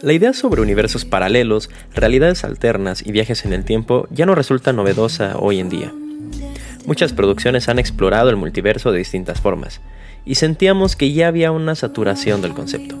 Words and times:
La 0.00 0.12
idea 0.12 0.32
sobre 0.32 0.60
universos 0.60 1.04
paralelos, 1.04 1.70
realidades 1.94 2.44
alternas 2.44 3.06
y 3.06 3.12
viajes 3.12 3.44
en 3.44 3.52
el 3.52 3.64
tiempo 3.64 4.06
ya 4.10 4.26
no 4.26 4.34
resulta 4.34 4.72
novedosa 4.72 5.36
hoy 5.38 5.60
en 5.60 5.70
día. 5.70 5.92
Muchas 6.86 7.14
producciones 7.14 7.68
han 7.68 7.78
explorado 7.78 8.28
el 8.28 8.36
multiverso 8.36 8.92
de 8.92 8.98
distintas 8.98 9.40
formas, 9.40 9.80
y 10.26 10.34
sentíamos 10.34 10.96
que 10.96 11.12
ya 11.12 11.28
había 11.28 11.52
una 11.52 11.74
saturación 11.74 12.42
del 12.42 12.52
concepto. 12.52 12.96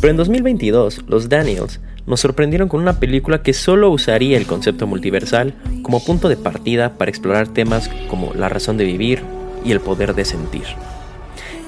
Pero 0.00 0.10
en 0.10 0.16
2022, 0.16 1.04
los 1.06 1.28
Daniels 1.28 1.80
nos 2.06 2.20
sorprendieron 2.20 2.68
con 2.68 2.80
una 2.80 2.98
película 2.98 3.42
que 3.42 3.52
solo 3.52 3.90
usaría 3.90 4.38
el 4.38 4.46
concepto 4.46 4.86
multiversal 4.86 5.54
como 5.82 6.04
punto 6.04 6.28
de 6.28 6.36
partida 6.36 6.94
para 6.94 7.10
explorar 7.10 7.48
temas 7.48 7.90
como 8.08 8.32
la 8.34 8.48
razón 8.48 8.76
de 8.76 8.84
vivir 8.84 9.22
y 9.64 9.72
el 9.72 9.80
poder 9.80 10.14
de 10.14 10.24
sentir. 10.24 10.64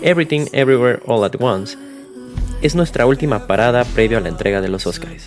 Everything 0.03 0.47
Everywhere 0.53 1.01
All 1.07 1.25
at 1.25 1.35
Once 1.39 1.77
es 2.63 2.75
nuestra 2.75 3.07
última 3.07 3.47
parada 3.47 3.85
previo 3.85 4.19
a 4.19 4.21
la 4.21 4.29
entrega 4.29 4.61
de 4.61 4.69
los 4.69 4.87
Oscars. 4.87 5.25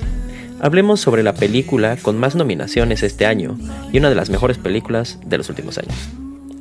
Hablemos 0.62 1.00
sobre 1.00 1.24
la 1.24 1.34
película 1.34 1.98
con 1.98 2.18
más 2.18 2.36
nominaciones 2.36 3.04
este 3.04 3.26
año 3.26 3.58
y 3.92 3.98
una 3.98 4.10
de 4.10 4.16
las 4.16 4.30
mejores 4.30 4.58
películas 4.58 5.20
de 5.26 5.38
los 5.38 5.50
últimos 5.50 5.78
años. 5.78 5.96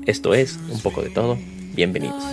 Esto 0.07 0.35
es 0.35 0.59
Un 0.71 0.81
poco 0.81 1.03
de 1.03 1.11
todo. 1.11 1.39
Bienvenidos. 1.75 2.25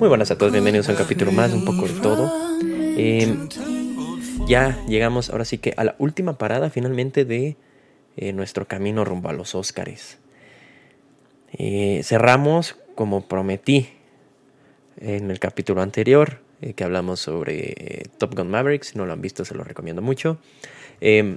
Muy 0.00 0.08
buenas 0.08 0.30
a 0.30 0.38
todos, 0.38 0.50
bienvenidos 0.50 0.88
a 0.88 0.92
un 0.92 0.96
capítulo 0.96 1.30
más, 1.30 1.52
un 1.52 1.62
poco 1.62 1.86
de 1.86 2.00
todo. 2.00 2.32
Em, 2.96 3.50
ya 4.48 4.82
llegamos 4.86 5.28
ahora 5.28 5.44
sí 5.44 5.58
que 5.58 5.74
a 5.76 5.84
la 5.84 5.94
última 5.98 6.38
parada 6.38 6.70
finalmente 6.70 7.26
de 7.26 7.58
eh, 8.16 8.32
nuestro 8.32 8.66
camino 8.66 9.04
rumbo 9.04 9.28
a 9.28 9.34
los 9.34 9.54
Óscares. 9.54 10.16
Eh, 11.52 12.00
cerramos 12.02 12.78
como 12.94 13.28
prometí 13.28 13.90
en 14.96 15.30
el 15.30 15.38
capítulo 15.38 15.82
anterior 15.82 16.38
eh, 16.62 16.72
que 16.72 16.82
hablamos 16.82 17.20
sobre 17.20 18.04
Top 18.16 18.34
Gun 18.34 18.48
Maverick, 18.48 18.84
si 18.84 18.96
no 18.96 19.04
lo 19.04 19.12
han 19.12 19.20
visto 19.20 19.44
se 19.44 19.54
lo 19.54 19.64
recomiendo 19.64 20.00
mucho. 20.00 20.38
Em, 21.02 21.36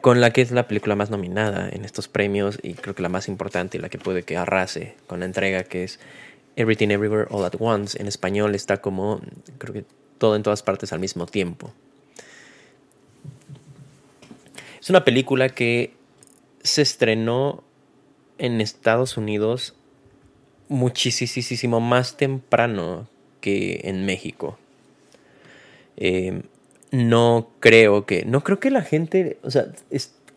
con 0.00 0.20
la 0.20 0.32
que 0.32 0.42
es 0.42 0.50
la 0.50 0.66
película 0.66 0.96
más 0.96 1.10
nominada 1.10 1.68
en 1.68 1.84
estos 1.84 2.08
premios 2.08 2.58
y 2.60 2.74
creo 2.74 2.96
que 2.96 3.02
la 3.02 3.08
más 3.08 3.28
importante 3.28 3.78
y 3.78 3.80
la 3.80 3.88
que 3.88 3.98
puede 3.98 4.24
que 4.24 4.36
arrase 4.36 4.96
con 5.06 5.20
la 5.20 5.26
entrega 5.26 5.62
que 5.62 5.84
es 5.84 6.00
Everything 6.56 6.90
Everywhere 6.90 7.26
All 7.30 7.44
at 7.44 7.54
Once. 7.58 8.00
En 8.00 8.08
español 8.08 8.54
está 8.54 8.78
como, 8.78 9.20
creo 9.58 9.74
que 9.74 9.84
todo 10.18 10.36
en 10.36 10.42
todas 10.42 10.62
partes 10.62 10.92
al 10.92 10.98
mismo 10.98 11.26
tiempo. 11.26 11.72
Es 14.80 14.90
una 14.90 15.04
película 15.04 15.48
que 15.48 15.94
se 16.62 16.82
estrenó 16.82 17.62
en 18.38 18.60
Estados 18.60 19.16
Unidos 19.16 19.74
muchísimo 20.68 21.80
más 21.80 22.16
temprano 22.16 23.08
que 23.40 23.82
en 23.84 24.04
México. 24.04 24.58
Eh, 25.96 26.42
no 26.90 27.48
creo 27.60 28.06
que, 28.06 28.24
no 28.24 28.42
creo 28.42 28.60
que 28.60 28.70
la 28.70 28.82
gente, 28.82 29.38
o 29.42 29.50
sea, 29.50 29.66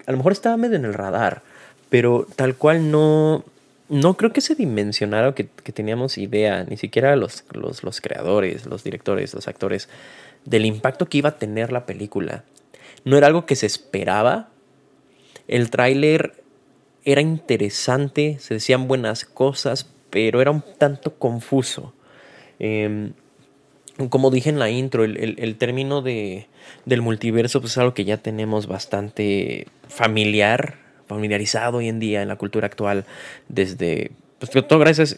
a 0.05 0.11
lo 0.11 0.17
mejor 0.17 0.31
estaba 0.31 0.57
medio 0.57 0.75
en 0.75 0.85
el 0.85 0.93
radar, 0.93 1.43
pero 1.89 2.27
tal 2.35 2.55
cual 2.55 2.91
no, 2.91 3.43
no 3.89 4.15
creo 4.15 4.31
que 4.31 4.41
se 4.41 4.55
dimensionara 4.55 5.33
que, 5.33 5.47
que 5.47 5.71
teníamos 5.71 6.17
idea, 6.17 6.63
ni 6.63 6.77
siquiera 6.77 7.15
los, 7.15 7.43
los, 7.51 8.01
creadores, 8.01 8.67
los 8.67 8.83
directores, 8.83 9.33
los 9.33 9.47
actores, 9.47 9.89
del 10.45 10.65
impacto 10.65 11.07
que 11.07 11.17
iba 11.17 11.29
a 11.29 11.37
tener 11.37 11.71
la 11.71 11.85
película. 11.85 12.43
No 13.03 13.17
era 13.17 13.27
algo 13.27 13.45
que 13.47 13.55
se 13.55 13.65
esperaba. 13.65 14.49
El 15.47 15.71
tráiler 15.71 16.43
era 17.03 17.21
interesante, 17.21 18.37
se 18.39 18.55
decían 18.55 18.87
buenas 18.87 19.25
cosas, 19.25 19.89
pero 20.11 20.39
era 20.39 20.51
un 20.51 20.63
tanto 20.77 21.15
confuso. 21.15 21.93
Em, 22.59 23.13
como 24.09 24.29
dije 24.29 24.49
en 24.49 24.59
la 24.59 24.69
intro, 24.69 25.03
el, 25.03 25.55
término 25.57 26.01
de, 26.01 26.47
del 26.85 27.01
multiverso 27.01 27.59
pues, 27.59 27.73
es 27.73 27.77
algo 27.79 27.93
que 27.95 28.05
ya 28.05 28.17
tenemos 28.17 28.67
bastante 28.67 29.67
familiar 29.87 30.88
familiarizado 31.09 31.79
hoy 31.79 31.89
en 31.89 31.99
día 31.99 32.21
en 32.21 32.27
la 32.27 32.37
cultura 32.37 32.67
actual 32.67 33.03
desde, 33.49 34.11
pues 34.37 34.51
todo 34.51 34.79
gracias 34.79 35.17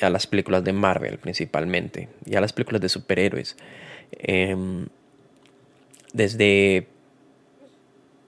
a 0.00 0.10
las 0.10 0.26
películas 0.26 0.64
de 0.64 0.72
Marvel 0.72 1.18
principalmente 1.18 2.08
y 2.24 2.34
a 2.34 2.40
las 2.40 2.52
películas 2.52 2.80
de 2.80 2.88
superhéroes. 2.88 3.56
Em, 4.10 4.86
desde 6.14 6.86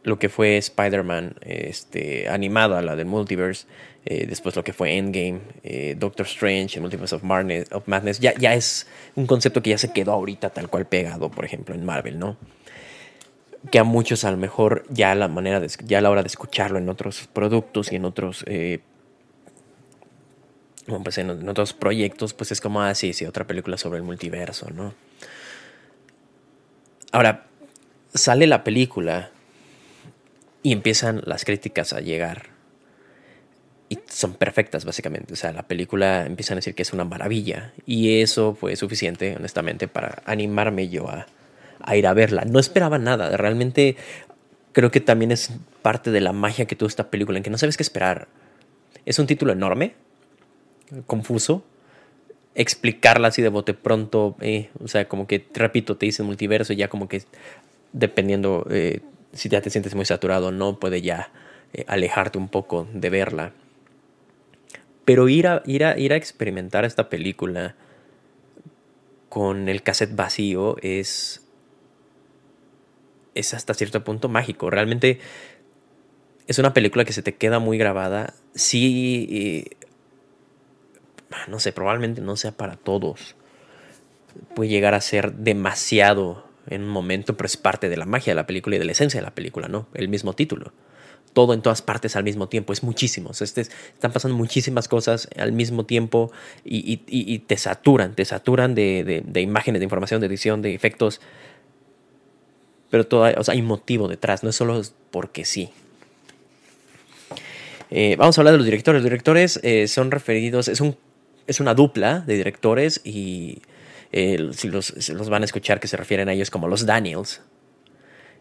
lo 0.02 0.18
que 0.18 0.28
fue 0.28 0.58
Spider-Man 0.58 1.36
este, 1.40 2.28
animado 2.28 2.76
a 2.76 2.82
la 2.82 2.96
del 2.96 3.06
multiverse, 3.06 3.66
eh, 4.04 4.26
después 4.26 4.56
lo 4.56 4.64
que 4.64 4.72
fue 4.72 4.96
Endgame, 4.96 5.40
eh, 5.62 5.94
Doctor 5.98 6.26
Strange, 6.26 6.80
Multiverse 6.80 7.14
of 7.14 7.22
of 7.72 7.88
Madness 7.88 8.18
ya, 8.18 8.34
ya 8.34 8.54
es 8.54 8.86
un 9.14 9.26
concepto 9.26 9.62
que 9.62 9.70
ya 9.70 9.78
se 9.78 9.92
quedó 9.92 10.12
ahorita 10.12 10.50
tal 10.50 10.68
cual 10.68 10.86
pegado, 10.86 11.30
por 11.30 11.44
ejemplo, 11.44 11.74
en 11.74 11.84
Marvel, 11.84 12.18
¿no? 12.18 12.36
Que 13.70 13.78
a 13.78 13.84
muchos 13.84 14.24
a 14.24 14.30
lo 14.30 14.36
mejor 14.36 14.84
ya 14.88 15.14
la 15.14 15.28
manera 15.28 15.60
de, 15.60 15.68
ya 15.84 15.98
a 15.98 16.00
la 16.00 16.10
hora 16.10 16.22
de 16.22 16.28
escucharlo 16.28 16.78
en 16.78 16.88
otros 16.88 17.28
productos 17.32 17.92
y 17.92 17.96
en 17.96 18.04
otros 18.04 18.44
eh, 18.46 18.80
pues 21.04 21.18
en, 21.18 21.48
otros 21.48 21.72
proyectos 21.72 22.32
pues 22.34 22.52
es 22.52 22.60
como 22.60 22.82
así 22.82 23.10
ah, 23.10 23.12
sí 23.12 23.26
otra 23.26 23.46
película 23.46 23.76
sobre 23.76 23.98
el 23.98 24.02
multiverso 24.02 24.70
no 24.70 24.94
ahora 27.12 27.46
sale 28.14 28.46
la 28.46 28.64
película 28.64 29.30
y 30.62 30.72
empiezan 30.72 31.22
las 31.24 31.44
críticas 31.44 31.92
a 31.92 32.00
llegar 32.00 32.48
y 33.88 33.98
son 34.08 34.34
perfectas 34.34 34.84
básicamente. 34.84 35.32
O 35.34 35.36
sea 35.36 35.52
la 35.52 35.66
película 35.66 36.26
empiezan 36.26 36.54
a 36.54 36.58
decir 36.58 36.74
que 36.74 36.82
es 36.82 36.92
una 36.92 37.04
maravilla 37.04 37.72
y 37.86 38.20
eso 38.20 38.54
fue 38.54 38.76
suficiente 38.76 39.36
honestamente 39.36 39.88
para 39.88 40.22
animarme 40.24 40.88
yo 40.88 41.08
a 41.08 41.26
a 41.82 41.96
ir 41.96 42.06
a 42.06 42.14
verla. 42.14 42.44
No 42.44 42.58
esperaba 42.58 42.98
nada, 42.98 43.36
realmente 43.36 43.96
creo 44.72 44.90
que 44.90 45.00
también 45.00 45.32
es 45.32 45.52
parte 45.82 46.10
de 46.10 46.20
la 46.20 46.32
magia 46.32 46.66
que 46.66 46.76
tuvo 46.76 46.88
esta 46.88 47.10
película, 47.10 47.38
en 47.38 47.44
que 47.44 47.50
no 47.50 47.58
sabes 47.58 47.76
qué 47.76 47.82
esperar. 47.82 48.28
Es 49.06 49.18
un 49.18 49.26
título 49.26 49.52
enorme, 49.52 49.94
confuso. 51.06 51.64
Explicarla 52.54 53.28
así 53.28 53.42
de 53.42 53.48
bote 53.48 53.74
pronto, 53.74 54.36
eh, 54.40 54.70
o 54.82 54.88
sea, 54.88 55.08
como 55.08 55.26
que, 55.26 55.46
repito, 55.54 55.96
te 55.96 56.06
dice 56.06 56.22
multiverso, 56.22 56.72
ya 56.72 56.88
como 56.88 57.08
que 57.08 57.22
dependiendo 57.92 58.66
eh, 58.70 59.00
si 59.32 59.48
ya 59.48 59.60
te 59.60 59.70
sientes 59.70 59.94
muy 59.94 60.04
saturado 60.04 60.48
o 60.48 60.52
no, 60.52 60.78
puede 60.78 61.02
ya 61.02 61.30
eh, 61.72 61.84
alejarte 61.86 62.38
un 62.38 62.48
poco 62.48 62.88
de 62.92 63.10
verla. 63.10 63.52
Pero 65.04 65.28
ir 65.28 65.46
a, 65.46 65.62
ir 65.64 65.84
a, 65.84 65.98
ir 65.98 66.12
a 66.12 66.16
experimentar 66.16 66.84
esta 66.84 67.08
película 67.08 67.74
con 69.28 69.68
el 69.68 69.82
cassette 69.82 70.14
vacío 70.14 70.76
es 70.82 71.46
es 73.34 73.54
hasta 73.54 73.74
cierto 73.74 74.02
punto 74.04 74.28
mágico. 74.28 74.70
Realmente 74.70 75.20
es 76.46 76.58
una 76.58 76.74
película 76.74 77.04
que 77.04 77.12
se 77.12 77.22
te 77.22 77.34
queda 77.34 77.58
muy 77.58 77.78
grabada. 77.78 78.34
Sí, 78.54 79.66
no 81.48 81.60
sé, 81.60 81.72
probablemente 81.72 82.20
no 82.20 82.36
sea 82.36 82.52
para 82.52 82.76
todos. 82.76 83.36
Puede 84.54 84.70
llegar 84.70 84.94
a 84.94 85.00
ser 85.00 85.32
demasiado 85.34 86.44
en 86.68 86.82
un 86.82 86.88
momento, 86.88 87.36
pero 87.36 87.46
es 87.46 87.56
parte 87.56 87.88
de 87.88 87.96
la 87.96 88.06
magia 88.06 88.32
de 88.32 88.36
la 88.36 88.46
película 88.46 88.76
y 88.76 88.78
de 88.78 88.84
la 88.84 88.92
esencia 88.92 89.20
de 89.20 89.24
la 89.24 89.34
película, 89.34 89.68
¿no? 89.68 89.88
El 89.94 90.08
mismo 90.08 90.32
título. 90.34 90.72
Todo 91.32 91.54
en 91.54 91.62
todas 91.62 91.82
partes 91.82 92.16
al 92.16 92.24
mismo 92.24 92.48
tiempo, 92.48 92.72
es 92.72 92.82
muchísimo. 92.82 93.30
Este, 93.30 93.60
están 93.60 94.12
pasando 94.12 94.36
muchísimas 94.36 94.88
cosas 94.88 95.28
al 95.36 95.52
mismo 95.52 95.86
tiempo 95.86 96.32
y, 96.64 97.38
te 97.38 97.56
saturan, 97.56 98.14
te 98.14 98.24
saturan 98.24 98.74
de 98.74 99.40
imágenes, 99.40 99.80
de 99.80 99.84
información, 99.84 100.20
de 100.20 100.26
edición, 100.26 100.62
de 100.62 100.74
efectos 100.74 101.20
pero 102.90 103.06
todo, 103.06 103.24
hay 103.24 103.62
motivo 103.62 104.08
detrás, 104.08 104.42
no 104.42 104.50
es 104.50 104.56
solo 104.56 104.82
porque 105.10 105.44
sí. 105.44 105.70
Eh, 107.90 108.14
vamos 108.16 108.38
a 108.38 108.40
hablar 108.40 108.52
de 108.52 108.58
los 108.58 108.64
directores. 108.64 109.02
Los 109.02 109.10
directores 109.10 109.60
eh, 109.62 109.88
son 109.88 110.10
referidos, 110.10 110.68
es, 110.68 110.80
un, 110.80 110.96
es 111.46 111.60
una 111.60 111.74
dupla 111.74 112.20
de 112.20 112.36
directores 112.36 113.00
y 113.04 113.62
eh, 114.12 114.50
si 114.52 114.68
los, 114.68 115.08
los, 115.10 115.28
van 115.28 115.42
a 115.42 115.44
escuchar 115.44 115.80
que 115.80 115.88
se 115.88 115.96
refieren 115.96 116.28
a 116.28 116.32
ellos 116.32 116.50
como 116.50 116.68
los 116.68 116.86
Daniels. 116.86 117.42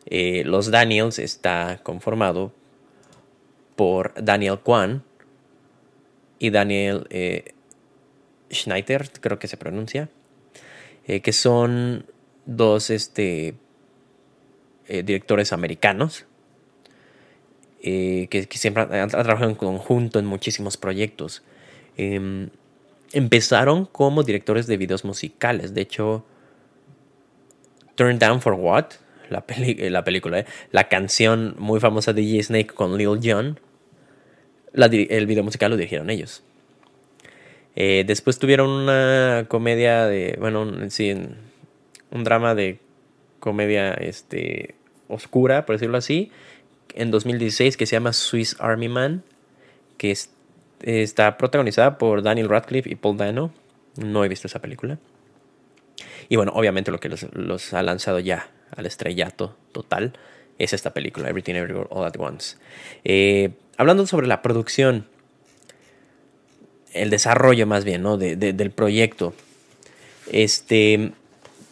los 0.09 0.71
Daniels 0.71 1.19
está 1.19 1.79
conformado 1.83 2.51
por 3.75 4.13
Daniel 4.21 4.59
Kwan 4.59 5.03
y 6.37 6.49
Daniel 6.49 7.07
Schneider, 8.51 9.09
creo 9.21 9.39
que 9.39 9.47
se 9.47 9.57
pronuncia, 9.57 10.09
que 11.05 11.33
son 11.33 12.05
dos 12.45 12.89
este, 12.89 13.55
eh, 14.89 15.03
directores 15.03 15.53
americanos 15.53 16.25
eh, 17.81 18.27
que, 18.29 18.43
siempre 18.51 18.83
han, 18.83 19.09
trabajado 19.09 19.49
en 19.49 19.55
conjunto 19.55 20.19
en 20.19 20.25
muchísimos 20.25 20.75
proyectos. 20.75 21.43
Em, 21.95 22.49
empezaron 23.13 23.85
como 23.85 24.23
directores 24.23 24.67
de 24.67 24.77
videos 24.77 25.05
musicales. 25.05 25.73
De 25.73 25.81
hecho, 25.81 26.25
Turn 27.95 28.19
Down 28.19 28.41
for 28.41 28.53
What, 28.53 28.85
la, 29.29 29.45
la 29.89 30.03
película, 30.03 30.39
¿eh? 30.39 30.45
la 30.71 30.89
canción 30.89 31.55
muy 31.57 31.79
famosa 31.79 32.11
de 32.11 32.23
J. 32.23 32.43
Snake 32.43 32.73
con 32.73 32.97
Lil 32.97 33.19
Jon, 33.23 33.59
el 34.73 35.25
video 35.27 35.43
musical 35.43 35.71
lo 35.71 35.77
dirigieron 35.77 36.09
ellos. 36.09 36.43
Eh, 37.75 38.03
después 38.05 38.39
tuvieron 38.39 38.69
una 38.69 39.45
comedia 39.47 40.05
de, 40.05 40.35
bueno, 40.39 40.89
sí, 40.89 41.13
un 42.11 42.23
drama 42.23 42.55
de 42.55 42.79
comedia 43.39 43.93
este, 43.93 44.75
oscura, 45.09 45.65
por 45.65 45.75
decirlo 45.75 45.97
así, 45.97 46.31
en 46.95 47.11
2016 47.11 47.75
que 47.75 47.85
se 47.85 47.95
llama 47.95 48.13
Swiss 48.13 48.55
Army 48.59 48.87
Man, 48.87 49.23
que 49.97 50.15
está 50.81 51.37
protagonizada 51.37 51.97
por 51.97 52.21
Daniel 52.21 52.47
Radcliffe 52.47 52.89
y 52.89 52.95
Paul 52.95 53.17
Dano. 53.17 53.51
No 53.97 54.23
he 54.23 54.29
visto 54.29 54.47
esa 54.47 54.59
película. 54.59 54.97
Y 56.29 56.35
bueno, 56.35 56.53
obviamente 56.55 56.91
lo 56.91 56.99
que 56.99 57.09
los, 57.09 57.73
ha 57.73 57.83
lanzado 57.83 58.19
ya 58.19 58.49
al 58.75 58.85
estrellato 58.85 59.57
total 59.71 60.13
es 60.57 60.73
esta 60.73 60.93
película, 60.93 61.29
Everything 61.29 61.55
Everywhere 61.55 61.87
All 61.89 62.05
at 62.05 62.15
Once. 62.17 62.57
Eh, 63.03 63.51
hablando 63.77 64.05
sobre 64.05 64.27
la 64.27 64.41
producción, 64.41 65.07
el 66.93 67.09
desarrollo 67.09 67.65
más 67.65 67.83
bien, 67.83 68.03
¿no? 68.03 68.17
del 68.17 68.71
proyecto. 68.71 69.33
Este, 70.31 71.11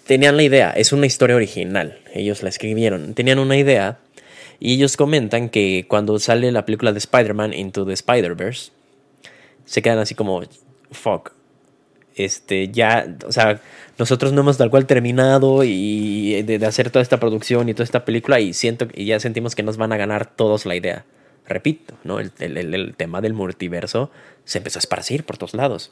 tenían 0.07 0.37
la 0.37 0.43
idea, 0.43 0.71
es 0.71 0.93
una 0.93 1.05
historia 1.05 1.35
original, 1.35 1.99
ellos 2.13 2.41
la 2.41 2.49
escribieron, 2.49 3.13
tenían 3.13 3.39
una 3.39 3.57
idea 3.57 3.99
y 4.59 4.73
ellos 4.73 4.97
comentan 4.97 5.49
que 5.49 5.85
cuando 5.87 6.17
sale 6.19 6.51
la 6.51 6.65
película 6.65 6.93
de 6.93 6.99
Spider-Man 6.99 7.53
Into 7.53 7.85
the 7.85 7.93
Spider-Verse, 7.93 8.71
se 9.65 9.81
quedan 9.81 9.99
así 9.99 10.15
como, 10.15 10.41
fuck, 10.91 11.33
este, 12.15 12.69
ya, 12.69 13.15
o 13.27 13.31
sea, 13.31 13.61
nosotros 13.99 14.33
no 14.33 14.41
hemos 14.41 14.57
tal 14.57 14.71
cual 14.71 14.87
terminado 14.87 15.63
y 15.63 16.41
de, 16.41 16.65
hacer 16.65 16.89
toda 16.89 17.03
esta 17.03 17.19
producción 17.19 17.69
y 17.69 17.73
toda 17.73 17.83
esta 17.83 18.05
película 18.05 18.39
y 18.39 18.53
siento 18.53 18.87
y 18.95 19.05
ya 19.05 19.19
sentimos 19.19 19.53
que 19.53 19.61
nos 19.61 19.77
van 19.77 19.93
a 19.93 19.97
ganar 19.97 20.25
todos 20.25 20.65
la 20.65 20.75
idea. 20.75 21.05
Repito, 21.45 21.93
¿no? 22.03 22.19
El, 22.19 22.31
el 22.39 22.95
tema 22.97 23.21
del 23.21 23.33
multiverso 23.33 24.11
se 24.43 24.57
empezó 24.57 24.79
a 24.79 24.81
esparcir 24.81 25.23
por 25.23 25.37
todos 25.37 25.53
lados. 25.53 25.91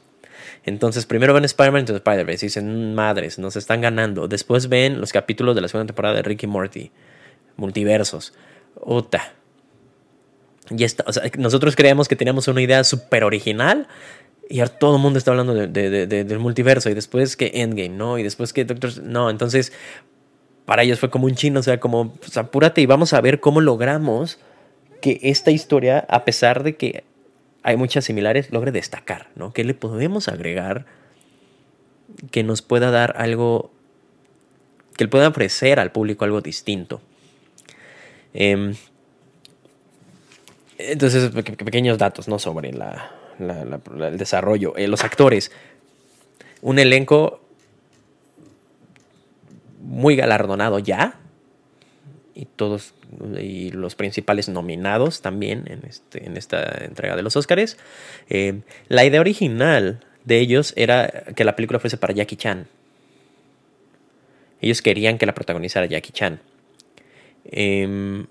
Entonces, 0.64 1.06
primero 1.06 1.34
ven 1.34 1.44
Spider-Man 1.44 1.80
Into 1.80 1.96
Spider-Verse 1.96 2.46
y 2.46 2.48
dicen, 2.48 2.94
madres, 2.94 3.38
nos 3.38 3.56
están 3.56 3.80
ganando. 3.80 4.28
Después 4.28 4.68
ven 4.68 5.00
los 5.00 5.12
capítulos 5.12 5.54
de 5.54 5.60
la 5.60 5.68
segunda 5.68 5.86
temporada 5.86 6.16
de 6.16 6.22
Ricky 6.22 6.46
Morty, 6.46 6.90
multiversos. 7.56 8.32
Uta. 8.80 9.32
Y 10.70 10.84
está, 10.84 11.04
nosotros 11.38 11.76
creíamos 11.76 12.08
que 12.08 12.16
teníamos 12.16 12.48
una 12.48 12.60
idea 12.60 12.82
súper 12.82 13.24
original 13.24 13.86
y 14.48 14.60
ahora 14.60 14.72
todo 14.72 14.96
el 14.96 15.02
mundo 15.02 15.18
está 15.18 15.30
hablando 15.30 15.54
de, 15.54 16.06
del 16.06 16.38
multiverso 16.38 16.90
y 16.90 16.94
después 16.94 17.36
que 17.36 17.52
Endgame, 17.54 17.90
¿no? 17.90 18.18
Y 18.18 18.22
después 18.22 18.52
que 18.52 18.64
Doctor... 18.64 19.02
No, 19.02 19.30
entonces 19.30 19.72
para 20.66 20.82
ellos 20.82 20.98
fue 20.98 21.10
como 21.10 21.26
un 21.26 21.34
chino, 21.34 21.60
o 21.60 21.62
sea, 21.62 21.80
como, 21.80 22.12
pues, 22.14 22.36
apúrate 22.36 22.80
y 22.80 22.86
vamos 22.86 23.12
a 23.12 23.20
ver 23.20 23.40
cómo 23.40 23.60
logramos 23.60 24.38
que 25.00 25.20
esta 25.22 25.52
historia, 25.52 26.04
a 26.08 26.24
pesar 26.24 26.64
de 26.64 26.76
que 26.76 27.04
hay 27.66 27.76
muchas 27.76 28.04
similares, 28.04 28.52
logre 28.52 28.70
destacar, 28.70 29.28
¿no? 29.34 29.52
¿Qué 29.52 29.64
le 29.64 29.74
podemos 29.74 30.28
agregar 30.28 30.86
que 32.30 32.44
nos 32.44 32.62
pueda 32.62 32.92
dar 32.92 33.16
algo, 33.18 33.72
que 34.96 35.02
le 35.02 35.08
pueda 35.08 35.26
ofrecer 35.26 35.80
al 35.80 35.90
público 35.90 36.24
algo 36.24 36.40
distinto? 36.40 37.00
Em, 38.34 38.76
entonces, 40.78 41.28
pequeños 41.30 41.98
datos, 41.98 42.28
¿no? 42.28 42.38
Sobre 42.38 42.70
el 42.70 44.16
desarrollo. 44.16 44.76
Eh, 44.76 44.86
los 44.86 45.02
actores. 45.02 45.50
Un 46.62 46.78
elenco 46.78 47.40
muy 49.80 50.14
galardonado 50.14 50.78
ya. 50.78 51.18
Y 52.32 52.44
todos, 52.44 52.94
y 53.40 53.70
los 53.70 53.94
principales 53.94 54.48
nominados 54.48 55.22
también 55.22 55.64
en, 55.66 55.84
este, 55.86 56.26
en 56.26 56.36
esta 56.36 56.84
entrega 56.84 57.16
de 57.16 57.22
los 57.22 57.36
Oscars. 57.36 57.76
Eh, 58.28 58.60
la 58.88 59.04
idea 59.04 59.20
original 59.20 60.04
de 60.24 60.40
ellos 60.40 60.72
era 60.76 61.24
que 61.34 61.44
la 61.44 61.56
película 61.56 61.78
fuese 61.78 61.96
para 61.96 62.12
Jackie 62.14 62.36
Chan. 62.36 62.66
Ellos 64.60 64.82
querían 64.82 65.18
que 65.18 65.26
la 65.26 65.34
protagonizara 65.34 65.86
Jackie 65.86 66.12
Chan. 66.12 66.40
Em, 67.44 68.26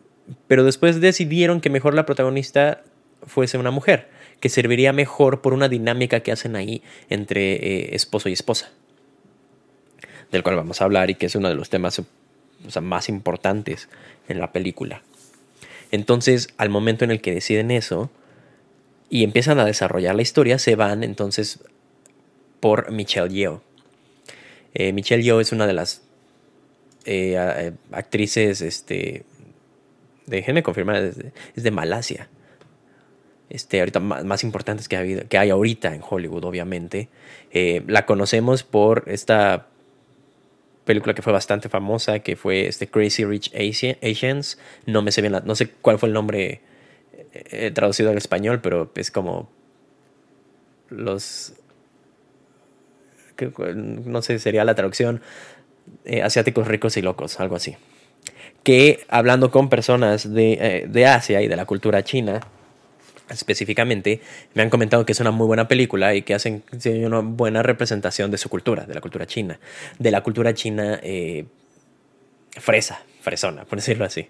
pero 0.48 0.63
después 0.63 1.00
decidieron 1.00 1.62
que 1.62 1.69
mejor 1.69 1.94
la 1.94 2.06
protagonista 2.06 2.83
fuese 3.25 3.57
una 3.57 3.71
mujer, 3.71 4.10
que 4.39 4.50
serviría 4.50 4.92
mejor 4.94 5.42
por 5.42 5.54
una 5.54 5.69
dinámica 5.69 6.19
que 6.19 6.31
hacen 6.31 6.56
ahí 6.56 6.81
entre 7.10 7.54
eh, 7.54 7.95
esposo 7.95 8.30
y 8.30 8.33
esposa, 8.33 8.71
del 10.31 10.44
cual 10.44 10.56
vamos 10.56 10.81
a 10.81 10.86
hablar 10.86 11.10
y 11.10 11.16
que 11.16 11.28
es 11.28 11.36
uno 11.36 11.50
de 11.50 11.56
los 11.56 11.69
temas 11.69 12.01
más 12.81 13.09
importantes 13.09 13.89
en 14.27 14.39
la 14.39 14.51
película. 14.51 15.01
Entonces, 15.91 16.50
al 16.57 16.69
momento 16.69 17.06
en 17.06 17.12
el 17.12 17.21
que 17.21 17.33
deciden 17.33 17.71
eso 17.71 18.09
y 19.09 19.23
empiezan 19.23 19.59
a 19.59 19.65
desarrollar 19.65 20.15
la 20.15 20.21
historia, 20.21 20.59
se 20.59 20.75
van 20.75 21.03
entonces 21.03 21.59
por 22.59 22.91
Michelle 22.91 23.29
Yeoh. 23.29 23.62
Eh, 24.73 24.91
Michelle 24.94 25.23
Yeoh 25.23 25.39
es 25.39 25.51
una 25.51 25.67
de 25.67 25.73
las 25.73 26.01
eh, 27.06 27.71
actrices 27.91 28.62
este, 28.62 29.23
déjenme 30.25 30.63
confirmar, 30.63 30.97
es 30.97 31.18
de, 31.18 31.31
es 31.56 31.63
de 31.63 31.71
Malasia. 31.71 32.29
Este, 33.50 33.79
ahorita 33.79 34.00
más, 34.00 34.44
importantes 34.44 34.89
que, 34.89 34.97
ha 34.97 35.27
que 35.27 35.38
hay 35.38 35.50
ahorita 35.50 35.94
en 35.94 36.01
Hollywood, 36.07 36.44
obviamente. 36.45 37.09
Eh, 37.51 37.83
la 37.88 38.06
conocemos 38.06 38.63
por 38.63 39.03
esta 39.07 39.68
película 40.85 41.13
que 41.13 41.21
fue 41.21 41.33
bastante 41.33 41.69
famosa, 41.69 42.19
que 42.19 42.35
fue 42.35 42.67
este 42.67 42.87
Crazy 42.87 43.25
Rich 43.25 43.51
Asians. 43.55 44.57
No 44.85 45.01
me 45.01 45.11
sé 45.11 45.21
bien, 45.21 45.35
no 45.43 45.55
sé 45.55 45.69
cuál 45.81 45.99
fue 45.99 46.07
el 46.07 46.13
nombre 46.13 46.61
eh, 47.33 47.71
traducido 47.71 48.11
al 48.11 48.17
español, 48.17 48.61
pero 48.61 48.91
es 48.95 49.11
como 49.11 49.49
los, 50.89 51.53
no 53.75 54.21
sé, 54.21 54.39
sería 54.39 54.63
la 54.63 54.75
traducción 54.75 55.21
eh, 56.05 56.21
asiáticos 56.21 56.67
ricos 56.67 56.95
y 56.97 57.01
locos, 57.01 57.39
algo 57.39 57.55
así 57.55 57.75
que 58.65 59.05
hablando 59.09 59.51
con 59.51 59.69
personas 59.69 60.33
de, 60.33 60.87
eh, 60.91 61.05
Asia 61.05 61.39
y 61.43 61.47
de 61.47 61.55
la 61.55 61.65
cultura 61.65 62.03
china, 62.03 62.41
específicamente, 63.30 64.22
me 64.54 64.62
han 64.62 64.69
comentado 64.69 65.06
que 65.06 65.12
es 65.12 65.19
una 65.19 65.31
muy 65.31 65.48
buena 65.48 65.68
película 65.68 66.13
y 66.16 66.22
que 66.22 66.33
hacen 66.33 66.63
una 67.04 67.19
buena 67.19 67.63
representación 67.63 68.31
de 68.31 68.38
su 68.38 68.50
cultura, 68.50 68.86
de 68.86 68.94
la 68.94 69.02
cultura 69.02 69.26
china, 69.26 69.59
de 69.99 70.11
la 70.11 70.21
cultura 70.21 70.54
china 70.54 70.99
eh, 71.04 71.45
fresa, 72.52 73.04
fresona, 73.21 73.66
por 73.66 73.80
decirlo 73.80 74.06
así. 74.06 74.28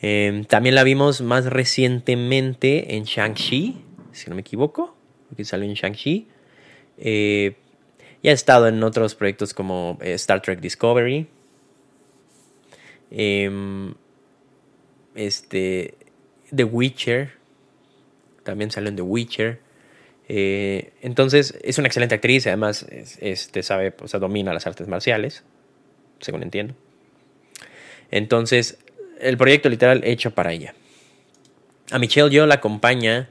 Em, 0.00 0.44
también 0.44 0.74
la 0.74 0.84
vimos 0.84 1.22
más 1.22 1.46
recientemente 1.46 2.96
en 2.96 3.04
Shang-Chi, 3.04 3.82
si 4.12 4.30
no 4.30 4.36
me 4.36 4.42
equivoco, 4.42 4.96
que 5.36 5.44
salió 5.44 5.68
en 5.68 5.74
Shang-Chi. 5.74 6.28
Eh, 6.98 7.56
y 8.22 8.28
ha 8.28 8.32
estado 8.32 8.68
en 8.68 8.82
otros 8.82 9.14
proyectos 9.14 9.54
como 9.54 9.98
Star 10.00 10.42
Trek 10.42 10.60
Discovery, 10.60 11.28
Em, 13.10 13.94
este, 15.14 15.94
The 16.54 16.64
Witcher, 16.64 17.35
también 18.46 18.70
salió 18.70 18.88
en 18.88 18.96
The 18.96 19.02
Witcher. 19.02 19.60
Eh, 20.28 20.92
entonces 21.02 21.58
es 21.62 21.76
una 21.78 21.88
excelente 21.88 22.14
actriz, 22.14 22.46
además 22.46 22.86
este, 23.20 23.62
sabe, 23.62 23.94
o 24.00 24.08
sea, 24.08 24.18
domina 24.18 24.54
las 24.54 24.66
artes 24.66 24.88
marciales, 24.88 25.44
según 26.20 26.42
entiendo. 26.42 26.74
Entonces, 28.10 28.78
el 29.20 29.36
proyecto 29.36 29.68
literal 29.68 30.02
hecho 30.04 30.30
para 30.30 30.52
ella. 30.52 30.74
A 31.90 31.98
Michelle 31.98 32.30
yo 32.30 32.46
la 32.46 32.56
acompaña 32.56 33.28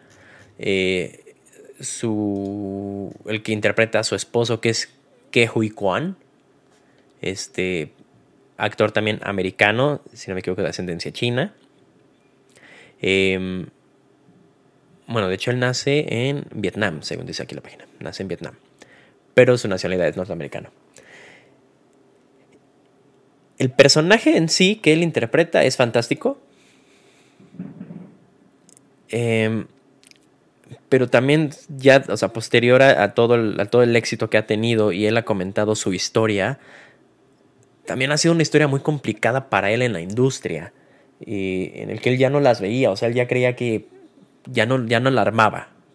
eh, 0.60 1.36
su, 1.80 3.14
el 3.26 3.42
que 3.42 3.52
interpreta 3.52 4.00
a 4.00 4.04
su 4.04 4.16
esposo, 4.16 4.62
que 4.62 4.70
es 4.70 4.90
Ke 5.32 5.50
Hui 5.54 5.70
Kwan. 5.70 6.18
Este, 7.22 7.92
actor 8.58 8.92
también 8.92 9.20
americano, 9.24 10.02
si 10.14 10.30
no 10.30 10.36
me 10.36 10.42
equivoco, 10.42 10.62
de 10.62 10.70
ascendencia 10.70 11.12
china. 11.12 11.54
Em, 13.02 13.68
bueno, 15.08 15.28
de 15.28 15.36
hecho 15.36 15.52
él 15.52 15.60
nace 15.60 16.06
en 16.30 16.46
Vietnam, 16.54 17.02
según 17.02 17.26
dice 17.26 17.44
aquí 17.44 17.56
la 17.56 17.62
página. 17.62 17.86
Nace 18.00 18.24
en 18.24 18.28
Vietnam. 18.28 18.56
Pero 19.34 19.58
su 19.58 19.68
nacionalidad 19.68 20.08
es 20.08 20.18
norteamericano. 20.18 20.70
El 23.58 23.72
personaje 23.72 24.38
en 24.38 24.50
sí 24.50 24.78
que 24.78 24.94
él 24.94 25.04
interpreta 25.04 25.64
es 25.64 25.78
fantástico. 25.78 26.40
Em, 29.10 29.68
pero 30.90 31.10
también 31.10 31.52
ya, 31.70 32.04
o 32.10 32.18
sea, 32.18 32.30
posterior 32.30 32.82
a, 32.82 33.14
todo 33.14 33.62
a 33.62 33.66
todo 33.66 33.84
el 33.84 33.96
éxito 33.96 34.30
que 34.30 34.38
ha 34.38 34.48
tenido 34.48 34.92
y 34.92 35.06
él 35.06 35.16
ha 35.18 35.24
comentado 35.24 35.76
su 35.76 35.94
historia, 35.94 36.60
también 37.86 38.12
ha 38.12 38.18
sido 38.18 38.34
una 38.34 38.42
historia 38.42 38.68
muy 38.68 38.80
complicada 38.80 39.50
para 39.50 39.72
él 39.72 39.84
en 39.84 39.94
la 39.94 40.02
industria, 40.02 40.74
y 41.24 41.72
en 41.76 41.92
el 41.92 42.02
que 42.02 42.10
él 42.10 42.18
ya 42.18 42.30
no 42.30 42.40
las 42.40 42.60
veía, 42.60 42.92
o 42.92 42.96
sea, 42.96 43.08
él 43.08 43.14
ya 43.14 43.28
creía 43.28 43.56
que 43.56 43.88
ya 44.46 44.66
no, 44.66 44.86
ya 44.86 45.00
no 45.00 45.10
la 45.12 45.24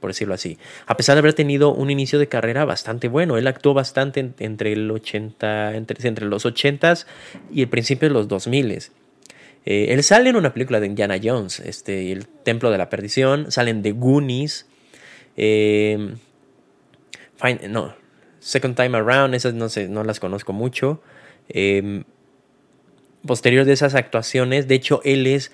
por 0.01 0.11
decirlo 0.11 0.35
así. 0.35 0.59
A 0.87 0.97
pesar 0.97 1.15
de 1.15 1.21
haber 1.21 1.35
tenido 1.35 1.73
un 1.73 1.91
inicio 1.91 2.19
de 2.19 2.27
carrera 2.27 2.65
bastante 2.65 3.09
bueno. 3.09 3.37
Él 3.37 3.47
actuó 3.47 3.75
bastante 3.75 4.33
entre, 4.39 4.73
el 4.73 4.91
80, 4.91 5.77
entre, 5.77 6.09
entre 6.09 6.27
los 6.27 6.47
80s 6.47 7.07
y 7.53 7.63
el 7.63 7.69
principio 7.69 8.09
de 8.09 8.15
los 8.15 8.29
2000s. 8.29 8.91
Eh, 9.67 9.89
él 9.91 10.03
sale 10.03 10.31
en 10.31 10.37
una 10.37 10.55
película 10.55 10.81
de 10.81 10.87
Indiana 10.87 11.19
Jones, 11.23 11.61
este, 11.61 12.13
El 12.13 12.27
Templo 12.27 12.71
de 12.71 12.79
la 12.79 12.89
Perdición, 12.89 13.53
salen 13.53 13.83
de 13.83 13.93
Goonies, 13.93 14.67
eh, 15.37 16.15
no, 17.69 17.95
Second 18.39 18.75
Time 18.75 18.97
Around, 18.97 19.35
esas 19.35 19.53
no, 19.53 19.69
sé, 19.69 19.89
no 19.89 20.03
las 20.03 20.19
conozco 20.19 20.55
mucho. 20.55 21.03
Eh, 21.51 22.05
posterior 23.27 23.67
de 23.67 23.75
esas 23.75 23.95
actuaciones, 23.95 24.67
de 24.67 24.77
hecho, 24.77 25.03
él 25.05 25.27
es 25.27 25.53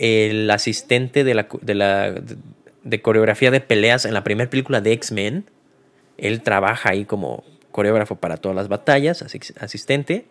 el 0.00 0.50
asistente 0.50 1.24
de 1.24 1.34
la, 1.34 1.46
de 1.60 1.74
la 1.74 2.14
de 2.82 3.02
coreografía 3.02 3.50
de 3.50 3.60
peleas 3.60 4.06
en 4.06 4.14
la 4.14 4.24
primera 4.24 4.48
película 4.48 4.80
de 4.80 4.92
X-Men. 4.92 5.44
Él 6.16 6.42
trabaja 6.42 6.90
ahí 6.90 7.04
como 7.04 7.44
coreógrafo 7.70 8.16
para 8.16 8.38
todas 8.38 8.56
las 8.56 8.68
batallas, 8.68 9.22
asistente. 9.22 10.24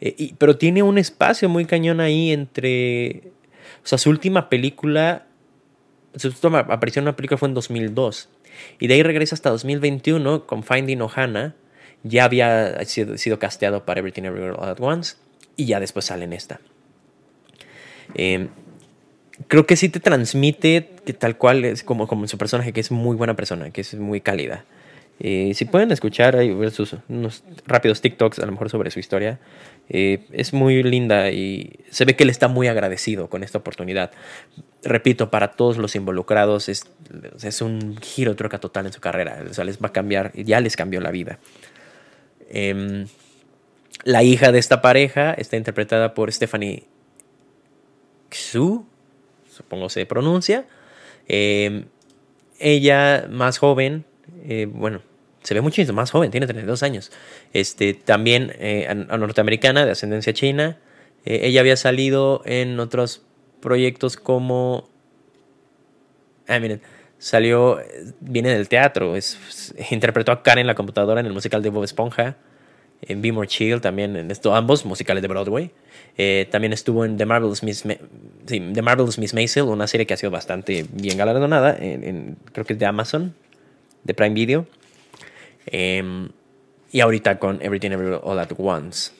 Eh, 0.00 0.32
pero 0.38 0.56
tiene 0.56 0.82
un 0.82 0.98
espacio 0.98 1.48
muy 1.48 1.66
cañón 1.66 2.00
ahí 2.00 2.32
entre... 2.32 3.22
O 3.84 3.88
sea, 3.88 3.98
su 3.98 4.10
última 4.10 4.48
película, 4.48 5.26
su 6.16 6.28
última 6.28 6.60
aparición 6.60 7.02
en 7.02 7.08
una 7.08 7.16
película 7.16 7.38
fue 7.38 7.48
en 7.48 7.54
2002. 7.54 8.30
Y 8.80 8.86
de 8.86 8.94
ahí 8.94 9.02
regresa 9.02 9.34
hasta 9.34 9.50
2021 9.50 10.46
con 10.46 10.64
Finding 10.64 11.02
Ohana. 11.02 11.54
Ya 12.02 12.24
había 12.24 12.82
sido, 12.84 13.38
casteado 13.38 13.84
para 13.84 14.00
Everything 14.00 14.22
Everywhere 14.22 14.56
All 14.58 14.70
At 14.70 14.80
Once. 14.80 15.16
Y 15.56 15.66
ya 15.66 15.80
después 15.80 16.06
sale 16.06 16.24
en 16.24 16.32
esta. 16.32 16.60
Em, 18.14 18.48
creo 19.48 19.66
que 19.66 19.76
sí 19.76 19.88
te 19.88 20.00
transmite 20.00 20.90
que 21.04 21.12
tal 21.12 21.36
cual 21.36 21.64
es 21.64 21.82
como, 21.82 22.06
como 22.06 22.26
su 22.26 22.38
personaje, 22.38 22.72
que 22.72 22.80
es 22.80 22.90
muy 22.90 23.16
buena 23.16 23.36
persona, 23.36 23.70
que 23.70 23.82
es 23.82 23.94
muy 23.94 24.20
cálida. 24.20 24.64
Eh, 25.18 25.52
si 25.54 25.64
pueden 25.64 25.92
escuchar 25.92 26.36
ver 26.36 26.70
sus 26.70 26.94
unos 27.08 27.42
rápidos 27.66 28.02
TikToks 28.02 28.38
a 28.38 28.44
lo 28.44 28.52
mejor 28.52 28.68
sobre 28.68 28.90
su 28.90 28.98
historia, 28.98 29.38
eh, 29.88 30.26
es 30.32 30.52
muy 30.52 30.82
linda 30.82 31.30
y 31.30 31.78
se 31.90 32.04
ve 32.04 32.16
que 32.16 32.24
él 32.24 32.30
está 32.30 32.48
muy 32.48 32.68
agradecido 32.68 33.30
con 33.30 33.42
esta 33.42 33.58
oportunidad. 33.58 34.10
Repito, 34.82 35.30
para 35.30 35.52
todos 35.52 35.78
los 35.78 35.96
involucrados 35.96 36.68
es, 36.68 36.84
es 37.42 37.62
un 37.62 37.96
giro 37.98 38.36
troca 38.36 38.58
total 38.58 38.86
en 38.86 38.92
su 38.92 39.00
carrera. 39.00 39.42
O 39.48 39.54
sea, 39.54 39.64
les 39.64 39.78
va 39.78 39.88
a 39.88 39.92
cambiar, 39.92 40.32
ya 40.34 40.60
les 40.60 40.76
cambió 40.76 41.00
la 41.00 41.10
vida. 41.10 41.38
Em, 42.50 43.06
la 44.04 44.22
hija 44.22 44.52
de 44.52 44.58
esta 44.58 44.82
pareja 44.82 45.32
está 45.32 45.56
interpretada 45.56 46.14
por 46.14 46.30
Stephanie 46.30 46.84
Xu, 48.30 48.86
supongo 49.56 49.88
se 49.88 50.06
pronuncia. 50.06 50.66
Em, 51.28 51.86
ella, 52.58 53.26
más 53.30 53.58
joven, 53.58 54.04
eh, 54.44 54.66
bueno, 54.70 55.02
se 55.42 55.54
ve 55.54 55.60
muchísimo 55.60 55.96
más 55.96 56.10
joven, 56.10 56.30
tiene 56.30 56.46
32 56.46 56.82
años. 56.82 57.12
Este, 57.52 57.94
también 57.94 58.52
eh, 58.58 58.92
norteamericana, 58.94 59.84
de 59.84 59.92
ascendencia 59.92 60.32
china. 60.32 60.78
Eh, 61.24 61.40
ella 61.44 61.60
había 61.60 61.76
salido 61.76 62.42
en 62.44 62.78
otros 62.80 63.22
proyectos 63.60 64.16
como... 64.16 64.88
Ah, 66.48 66.60
miren, 66.60 66.80
salió, 67.18 67.80
viene 68.20 68.50
del 68.50 68.68
teatro, 68.68 69.16
es, 69.16 69.74
interpretó 69.90 70.32
a 70.32 70.42
Karen 70.42 70.62
en 70.62 70.66
la 70.68 70.74
computadora 70.74 71.20
en 71.20 71.26
el 71.26 71.32
musical 71.32 71.62
de 71.62 71.70
Bob 71.70 71.82
Esponja, 71.82 72.36
en 73.02 73.20
Be 73.20 73.32
More 73.32 73.48
Chill 73.48 73.80
también, 73.80 74.16
en 74.16 74.30
esto, 74.30 74.54
ambos 74.54 74.84
musicales 74.84 75.22
de 75.22 75.28
Broadway. 75.28 75.72
Eh, 76.18 76.48
también 76.50 76.72
estuvo 76.72 77.04
en 77.04 77.16
The 77.16 77.26
Marvelous 77.26 77.62
Miss, 77.62 77.84
The 78.46 78.82
Marvelous 78.82 79.18
Miss 79.18 79.34
Maisel, 79.34 79.64
una 79.64 79.86
serie 79.86 80.06
que 80.06 80.14
ha 80.14 80.16
sido 80.16 80.30
bastante 80.30 80.86
bien 80.90 81.18
galardonada, 81.18 81.76
en, 81.78 82.36
creo 82.52 82.64
que 82.64 82.72
es 82.72 82.78
de 82.78 82.86
Amazon, 82.86 83.34
de 84.04 84.14
Prime 84.14 84.34
Video. 84.34 84.66
Em, 85.66 86.28
y 86.90 87.00
ahorita 87.00 87.38
con 87.38 87.60
Everything 87.60 87.90
Everywhere 87.90 88.20
All 88.22 88.38
At 88.38 88.52
Once. 88.56 89.12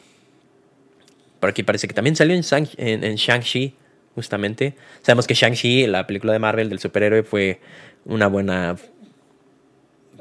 Por 1.41 1.51
aquí 1.51 1.63
parece 1.63 1.87
que 1.87 1.95
también 1.95 2.17
salió 2.17 2.35
en, 2.35 3.05
en, 3.05 3.17
Shang-Chi, 3.17 3.75
justamente. 4.15 4.75
Sabemos 5.03 5.27
que 5.27 5.35
Shang-Chi, 5.35 5.87
la 5.87 6.07
película 6.07 6.33
de 6.33 6.39
Marvel 6.39 6.71
del 6.71 6.79
superhéroe, 6.79 7.23
fue 7.25 7.61
una 8.07 8.29
buena 8.29 8.77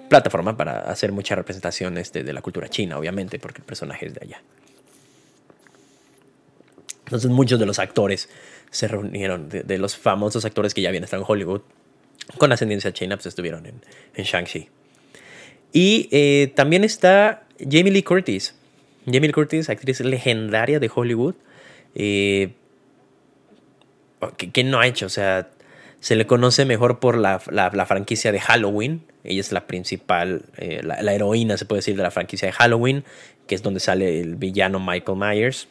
plataforma 0.10 0.58
para 0.58 0.82
hacer 0.82 1.12
mucha 1.12 1.36
representación 1.36 1.98
este, 1.98 2.24
de 2.24 2.34
la 2.34 2.42
cultura 2.42 2.68
china, 2.68 2.98
obviamente, 2.98 3.40
porque 3.40 3.62
el 3.62 3.66
personaje 3.66 4.08
es 4.08 4.14
de 4.14 4.20
allá. 4.24 4.42
Entonces 7.06 7.30
muchos 7.32 7.60
de 7.60 7.66
los 7.66 7.80
actores 7.80 8.30
se 8.72 8.88
reunieron, 8.88 9.50
de, 9.50 9.78
los 9.78 9.96
famosos 9.96 10.44
actores 10.46 10.74
que 10.74 10.82
ya 10.82 10.90
habían 10.90 11.04
estado 11.04 11.24
en 11.24 11.30
Hollywood, 11.30 11.62
con 12.38 12.52
ascendencia 12.52 12.92
china, 12.92 13.16
pues 13.16 13.28
estuvieron 13.28 13.66
en, 13.66 13.82
en 14.16 14.26
Shang-Chi. 14.26 14.70
Y 15.72 16.08
eh, 16.12 16.54
también 16.56 16.84
está 16.84 17.44
Jamie 17.60 17.92
Lee 17.92 18.04
Curtis. 18.04 18.56
Jamie 19.06 19.28
Lee 19.28 19.34
Curtis, 19.34 19.70
actriz 19.70 20.00
legendaria 20.00 20.80
de 20.80 20.90
Hollywood. 20.94 21.36
Eh, 21.96 22.54
¿Qué 24.38 24.64
no 24.64 24.80
ha 24.80 24.88
hecho? 24.88 25.06
O 25.06 25.10
sea, 25.10 25.50
se 26.00 26.16
le 26.16 26.26
conoce 26.26 26.66
mejor 26.66 27.00
por 27.00 27.18
la, 27.18 27.40
franquicia 27.40 28.32
de 28.32 28.40
Halloween. 28.40 29.02
Ella 29.24 29.42
es 29.42 29.52
la 29.52 29.68
principal, 29.68 30.44
eh, 30.58 30.82
la, 30.84 31.14
heroína, 31.14 31.58
se 31.58 31.66
puede 31.66 31.80
decir, 31.80 31.98
de 31.98 32.04
la 32.04 32.12
franquicia 32.12 32.48
de 32.48 32.54
Halloween, 32.54 33.04
que 33.48 33.56
es 33.56 33.62
donde 33.62 33.80
sale 33.80 34.22
el 34.22 34.36
villano 34.36 34.80
Michael 34.80 35.18
Myers. 35.18 35.68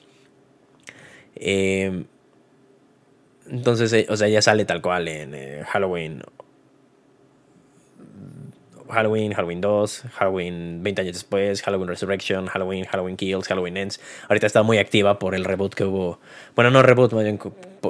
Eh, 1.36 2.04
entonces, 3.50 3.92
eh, 3.92 4.06
o 4.08 4.16
sea, 4.16 4.28
ella 4.28 4.42
sale 4.42 4.64
tal 4.64 4.80
cual 4.80 5.08
en 5.08 5.34
eh, 5.34 5.62
Halloween. 5.66 6.22
Halloween, 8.88 9.32
Halloween 9.32 9.60
2, 9.60 10.04
Halloween 10.12 10.82
20 10.82 11.02
años 11.02 11.14
después, 11.14 11.62
Halloween 11.62 11.88
Resurrection, 11.88 12.46
Halloween, 12.46 12.84
Halloween 12.84 13.16
Kills, 13.16 13.48
Halloween 13.48 13.76
Ends. 13.76 14.00
Ahorita 14.28 14.46
está 14.46 14.62
muy 14.62 14.78
activa 14.78 15.18
por 15.18 15.34
el 15.34 15.44
reboot 15.44 15.74
que 15.74 15.84
hubo. 15.84 16.20
Bueno, 16.54 16.70
no 16.70 16.82
reboot, 16.82 17.12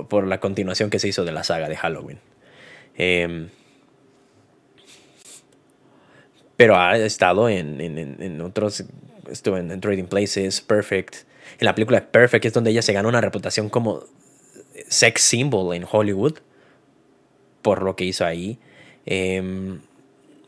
por, 0.08 0.26
la 0.26 0.40
continuación 0.40 0.90
que 0.90 0.98
se 0.98 1.08
hizo 1.08 1.24
de 1.24 1.32
la 1.32 1.44
saga 1.44 1.68
de 1.68 1.76
Halloween. 1.76 2.20
Em, 2.96 3.48
pero 6.56 6.76
ha 6.76 6.96
estado 6.96 7.48
en, 7.48 7.80
en, 7.80 8.22
en 8.22 8.40
otros. 8.40 8.84
Estuvo 9.30 9.56
en 9.56 9.80
Trading 9.80 10.04
Places, 10.04 10.60
Perfect 10.60 11.26
en 11.58 11.66
la 11.66 11.74
película 11.74 12.06
Perfect, 12.10 12.46
es 12.46 12.52
donde 12.52 12.70
ella 12.70 12.82
se 12.82 12.92
ganó 12.92 13.08
una 13.08 13.20
reputación 13.20 13.68
como 13.68 14.04
sex 14.88 15.22
symbol 15.22 15.74
en 15.74 15.86
Hollywood 15.90 16.38
por 17.62 17.82
lo 17.82 17.96
que 17.96 18.04
hizo 18.04 18.24
ahí. 18.24 18.58
Eh, 19.06 19.78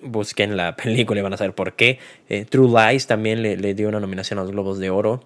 busquen 0.02 0.56
la 0.56 0.76
película 0.83 1.21
y 1.21 1.23
van 1.23 1.33
a 1.33 1.37
saber 1.37 1.54
por 1.54 1.75
qué. 1.75 1.99
Eh, 2.28 2.45
True 2.45 2.68
Lies 2.68 3.06
también 3.06 3.42
le, 3.42 3.56
le, 3.56 3.75
dio 3.75 3.88
una 3.88 4.00
nominación 4.00 4.38
a 4.38 4.42
los 4.42 4.52
Globos 4.52 4.78
de 4.78 4.90
Oro. 4.90 5.25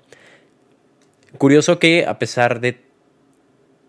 Curioso 1.38 1.78
que 1.78 2.06
a 2.06 2.18
pesar 2.18 2.60
de 2.60 2.80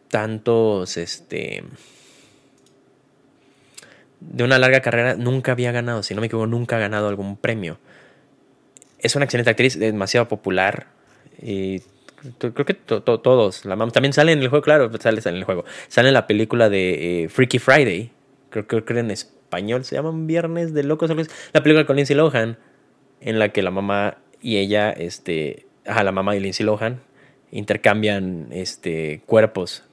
tantos, 0.09 0.97
este, 0.97 1.63
de 4.19 4.43
una 4.43 4.59
larga 4.59 4.81
carrera, 4.81 5.15
nunca 5.15 5.53
había 5.53 5.71
ganado, 5.71 6.03
si 6.03 6.13
no 6.13 6.21
me 6.21 6.27
equivoco, 6.27 6.47
nunca 6.47 6.75
ha 6.75 6.79
ganado 6.79 7.07
algún 7.07 7.37
premio. 7.37 7.79
Es 9.01 9.15
una 9.15 9.25
excelente 9.25 9.49
actriz, 9.49 9.77
demasiado 9.77 10.27
popular. 10.27 10.87
Y 11.41 11.81
creo 12.37 12.65
que 12.65 12.73
todos. 12.73 13.65
La 13.65 13.75
también 13.87 14.13
sale 14.13 14.31
en 14.31 14.39
el 14.39 14.47
juego, 14.49 14.63
claro, 14.63 14.91
sale, 14.99 15.21
en 15.25 15.35
el 15.35 15.43
juego. 15.43 15.65
Sale 15.87 16.09
en 16.09 16.13
la 16.13 16.27
película 16.27 16.69
de 16.69 17.23
eh, 17.23 17.29
Freaky 17.29 17.59
Friday. 17.59 18.11
Creo, 18.49 18.85
que 18.85 18.99
en 18.99 19.11
español 19.11 19.85
se 19.85 19.95
llama 19.95 20.11
Viernes 20.13 20.73
de 20.73 20.83
Locos. 20.83 21.09
La 21.53 21.63
película 21.63 21.85
con 21.85 21.95
Lindsay 21.95 22.15
Lohan. 22.15 22.57
En 23.21 23.37
la 23.37 23.49
que 23.49 23.61
la 23.61 23.71
mamá 23.71 24.17
y 24.41 24.57
ella, 24.57 24.91
este. 24.91 25.65
Ajá, 25.85 26.03
la 26.03 26.11
mamá 26.11 26.35
y 26.35 26.39
Lindsay 26.39 26.65
Lohan 26.65 26.99
intercambian 27.51 28.47
este, 28.51 29.21
cuerpos 29.25 29.83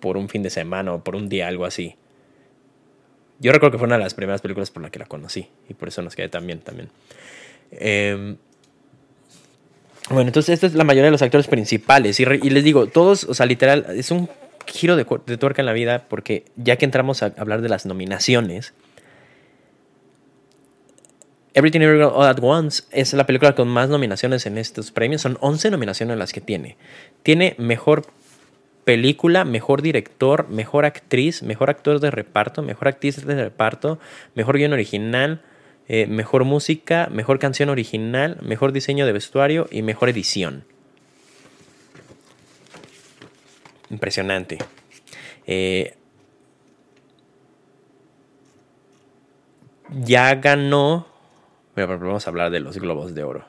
por 0.00 0.16
un 0.16 0.28
fin 0.28 0.42
de 0.42 0.50
semana 0.50 0.92
o 0.92 1.04
por 1.04 1.16
un 1.16 1.28
día, 1.28 1.48
algo 1.48 1.64
así. 1.64 1.96
Yo 3.40 3.52
recuerdo 3.52 3.72
que 3.72 3.78
fue 3.78 3.86
una 3.86 3.98
de 3.98 4.04
las 4.04 4.14
primeras 4.14 4.42
películas 4.42 4.70
por 4.70 4.82
la 4.82 4.90
que 4.90 4.98
la 4.98 5.06
conocí 5.06 5.48
y 5.68 5.74
por 5.74 5.88
eso 5.88 6.02
nos 6.02 6.16
quedé 6.16 6.28
también. 6.28 6.60
también. 6.60 6.90
Eh, 7.72 8.36
bueno, 10.10 10.28
entonces 10.28 10.54
esta 10.54 10.66
es 10.66 10.74
la 10.74 10.84
mayoría 10.84 11.06
de 11.06 11.10
los 11.10 11.22
actores 11.22 11.48
principales. 11.48 12.18
Y, 12.18 12.24
les 12.24 12.64
digo, 12.64 12.86
todos, 12.86 13.24
o 13.24 13.34
sea, 13.34 13.44
literal, 13.44 13.86
es 13.90 14.10
un 14.10 14.28
giro 14.66 14.96
de, 14.96 15.04
tuerca 15.04 15.62
en 15.62 15.66
la 15.66 15.72
vida 15.72 16.06
porque 16.08 16.44
ya 16.56 16.76
que 16.76 16.84
entramos 16.84 17.22
a 17.22 17.34
hablar 17.36 17.60
de 17.60 17.68
las 17.68 17.84
nominaciones, 17.84 18.72
Everything 21.54 21.80
Everywhere 21.80 22.12
All 22.14 22.26
At 22.26 22.38
Once 22.40 22.84
es 22.90 23.12
la 23.14 23.26
película 23.26 23.54
con 23.54 23.68
más 23.68 23.88
nominaciones 23.88 24.46
en 24.46 24.58
estos 24.58 24.92
premios. 24.92 25.22
Son 25.22 25.36
11 25.40 25.70
nominaciones 25.72 26.16
las 26.16 26.32
que 26.32 26.40
tiene. 26.40 26.76
Tiene 27.22 27.54
mejor 27.58 28.06
película, 28.84 29.44
mejor 29.44 29.82
director, 29.82 30.48
mejor 30.48 30.86
actriz, 30.86 31.42
mejor 31.42 31.68
actor 31.68 32.00
de 32.00 32.10
reparto, 32.10 32.62
mejor 32.62 32.88
actriz 32.88 33.26
de 33.26 33.44
reparto, 33.44 33.98
mejor 34.34 34.56
guion 34.56 34.72
original, 34.72 35.42
eh, 35.88 36.06
mejor 36.06 36.44
música, 36.44 37.08
mejor 37.10 37.38
canción 37.38 37.70
original, 37.70 38.38
mejor 38.42 38.72
diseño 38.72 39.06
de 39.06 39.12
vestuario 39.12 39.68
y 39.70 39.82
mejor 39.82 40.10
edición. 40.10 40.64
Impresionante. 43.90 44.58
Eh, 45.46 45.94
ya 49.90 50.34
ganó. 50.34 51.06
vamos 51.74 52.26
a 52.26 52.30
hablar 52.30 52.50
de 52.50 52.60
los 52.60 52.76
globos 52.76 53.14
de 53.14 53.22
oro. 53.22 53.46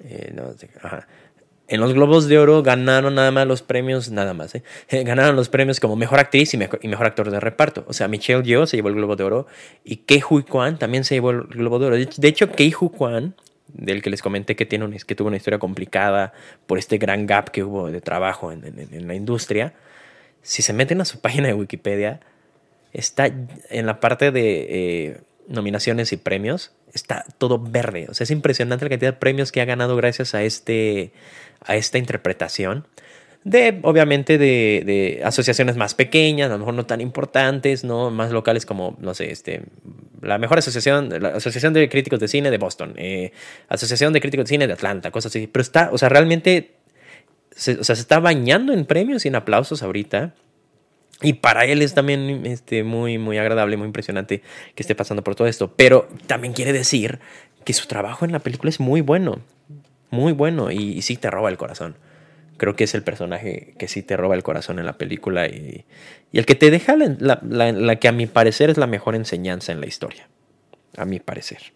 Eh, 0.00 0.34
en 1.68 1.80
los 1.80 1.94
Globos 1.94 2.28
de 2.28 2.38
Oro 2.38 2.62
ganaron 2.62 3.14
nada 3.14 3.30
más 3.30 3.46
los 3.46 3.62
premios, 3.62 4.10
nada 4.10 4.34
más, 4.34 4.54
¿eh? 4.54 4.62
ganaron 5.04 5.36
los 5.36 5.48
premios 5.48 5.80
como 5.80 5.96
mejor 5.96 6.18
actriz 6.18 6.54
y 6.54 6.58
mejor, 6.58 6.80
y 6.82 6.88
mejor, 6.88 7.06
actor 7.06 7.30
de 7.30 7.40
reparto. 7.40 7.84
O 7.88 7.92
sea, 7.92 8.08
Michelle 8.08 8.42
Yeoh 8.42 8.66
se 8.66 8.76
llevó 8.76 8.88
el 8.88 8.94
Globo 8.94 9.16
de 9.16 9.24
Oro 9.24 9.46
y 9.84 9.96
Kei 9.96 10.22
Hui 10.28 10.42
Kwan 10.42 10.78
también 10.78 11.04
se 11.04 11.14
llevó 11.14 11.30
el 11.30 11.42
Globo 11.42 11.78
de 11.78 11.86
Oro. 11.86 11.96
De 11.96 12.28
hecho, 12.28 12.50
Kei 12.52 12.74
Hui 12.78 12.90
Kwan, 12.90 13.34
del 13.68 14.02
que 14.02 14.10
les 14.10 14.22
comenté 14.22 14.56
que, 14.56 14.66
tiene 14.66 14.98
que 15.06 15.14
tuvo 15.14 15.28
una 15.28 15.36
historia 15.36 15.58
complicada 15.58 16.32
por 16.66 16.78
este 16.78 16.98
gran 16.98 17.26
gap 17.26 17.50
que 17.50 17.64
hubo 17.64 17.90
de 17.90 18.00
trabajo 18.00 18.52
en, 18.52 18.64
en 18.64 19.08
la 19.08 19.14
industria, 19.14 19.72
si 20.42 20.62
se 20.62 20.72
meten 20.72 21.00
a 21.00 21.04
su 21.04 21.20
página 21.22 21.48
de 21.48 21.54
Wikipedia, 21.54 22.20
está 22.92 23.26
en 23.26 23.86
la 23.86 23.98
parte 23.98 24.30
de 24.30 24.66
eh, 24.70 25.20
nominaciones 25.48 26.12
y 26.12 26.16
premios, 26.16 26.72
está 26.92 27.24
todo 27.38 27.58
verde. 27.58 28.06
O 28.08 28.14
sea, 28.14 28.24
es 28.24 28.30
impresionante 28.30 28.84
la 28.84 28.88
cantidad 28.90 29.12
de 29.12 29.18
premios 29.18 29.50
que 29.50 29.60
ha 29.60 29.64
ganado 29.64 29.96
gracias 29.96 30.34
a, 30.34 30.42
este, 30.44 31.12
a 31.64 31.76
esta 31.76 31.98
interpretación. 31.98 32.86
De, 33.44 33.78
obviamente, 33.82 34.38
de, 34.38 35.20
asociaciones 35.22 35.76
más 35.76 35.94
pequeñas, 35.94 36.48
a 36.48 36.54
lo 36.54 36.60
mejor 36.60 36.74
no 36.74 36.86
tan 36.86 37.02
importantes, 37.02 37.84
¿no? 37.84 38.10
Más 38.10 38.32
locales 38.32 38.64
como, 38.64 38.96
no 39.00 39.12
sé, 39.12 39.30
este, 39.30 39.64
la 40.22 40.38
mejor 40.38 40.58
asociación, 40.58 41.10
la 41.20 41.28
Asociación 41.28 41.74
de 41.74 41.88
Críticos 41.90 42.18
de 42.20 42.28
Cine 42.28 42.50
de 42.50 42.56
Boston, 42.56 42.94
eh, 42.96 43.32
Asociación 43.68 44.14
de 44.14 44.22
Críticos 44.22 44.46
de 44.46 44.48
Cine 44.48 44.66
de 44.66 44.72
Atlanta, 44.72 45.10
cosas 45.10 45.30
así. 45.30 45.46
Pero 45.46 45.60
está, 45.60 45.90
o 45.92 45.98
sea, 45.98 46.08
realmente, 46.08 46.76
o 47.52 47.84
sea, 47.84 47.94
se 47.94 48.00
está 48.00 48.18
bañando 48.18 48.72
en 48.72 48.86
premios 48.86 49.26
y 49.26 49.28
en 49.28 49.36
aplausos 49.36 49.82
ahorita. 49.82 50.34
Y 51.20 51.34
para 51.34 51.66
él 51.66 51.82
es 51.82 51.92
también 51.92 52.46
este, 52.46 52.82
muy, 52.82 53.18
muy 53.18 53.36
agradable, 53.36 53.76
muy 53.76 53.86
impresionante 53.86 54.42
que 54.74 54.82
esté 54.82 54.94
pasando 54.94 55.22
por 55.22 55.34
todo 55.34 55.46
esto. 55.46 55.74
Pero 55.76 56.08
también 56.26 56.54
quiere 56.54 56.72
decir 56.72 57.20
que 57.64 57.74
su 57.74 57.86
trabajo 57.86 58.24
en 58.24 58.32
la 58.32 58.38
película 58.38 58.70
es 58.70 58.80
muy 58.80 59.02
bueno. 59.02 59.40
Muy 60.14 60.32
bueno. 60.32 60.70
Y, 60.70 61.02
sí 61.02 61.16
te 61.16 61.30
roba 61.30 61.48
el 61.48 61.56
corazón. 61.56 61.96
Creo 62.56 62.76
que 62.76 62.84
es 62.84 62.94
el 62.94 63.02
personaje 63.02 63.74
que 63.78 63.88
sí 63.88 64.02
te 64.02 64.16
roba 64.16 64.34
el 64.34 64.42
corazón 64.42 64.78
en 64.78 64.86
la 64.86 64.94
película. 64.94 65.46
Y, 65.46 65.84
el 66.32 66.46
que 66.46 66.54
te 66.54 66.70
deja 66.70 66.96
la, 66.96 67.40
la, 67.42 67.96
que 67.96 68.08
a 68.08 68.12
mi 68.12 68.26
parecer 68.26 68.70
es 68.70 68.76
la 68.76 68.86
mejor 68.86 69.14
enseñanza 69.14 69.72
en 69.72 69.80
la 69.80 69.86
historia. 69.86 70.28
A 70.96 71.04
mi 71.04 71.20
parecer. 71.20 71.72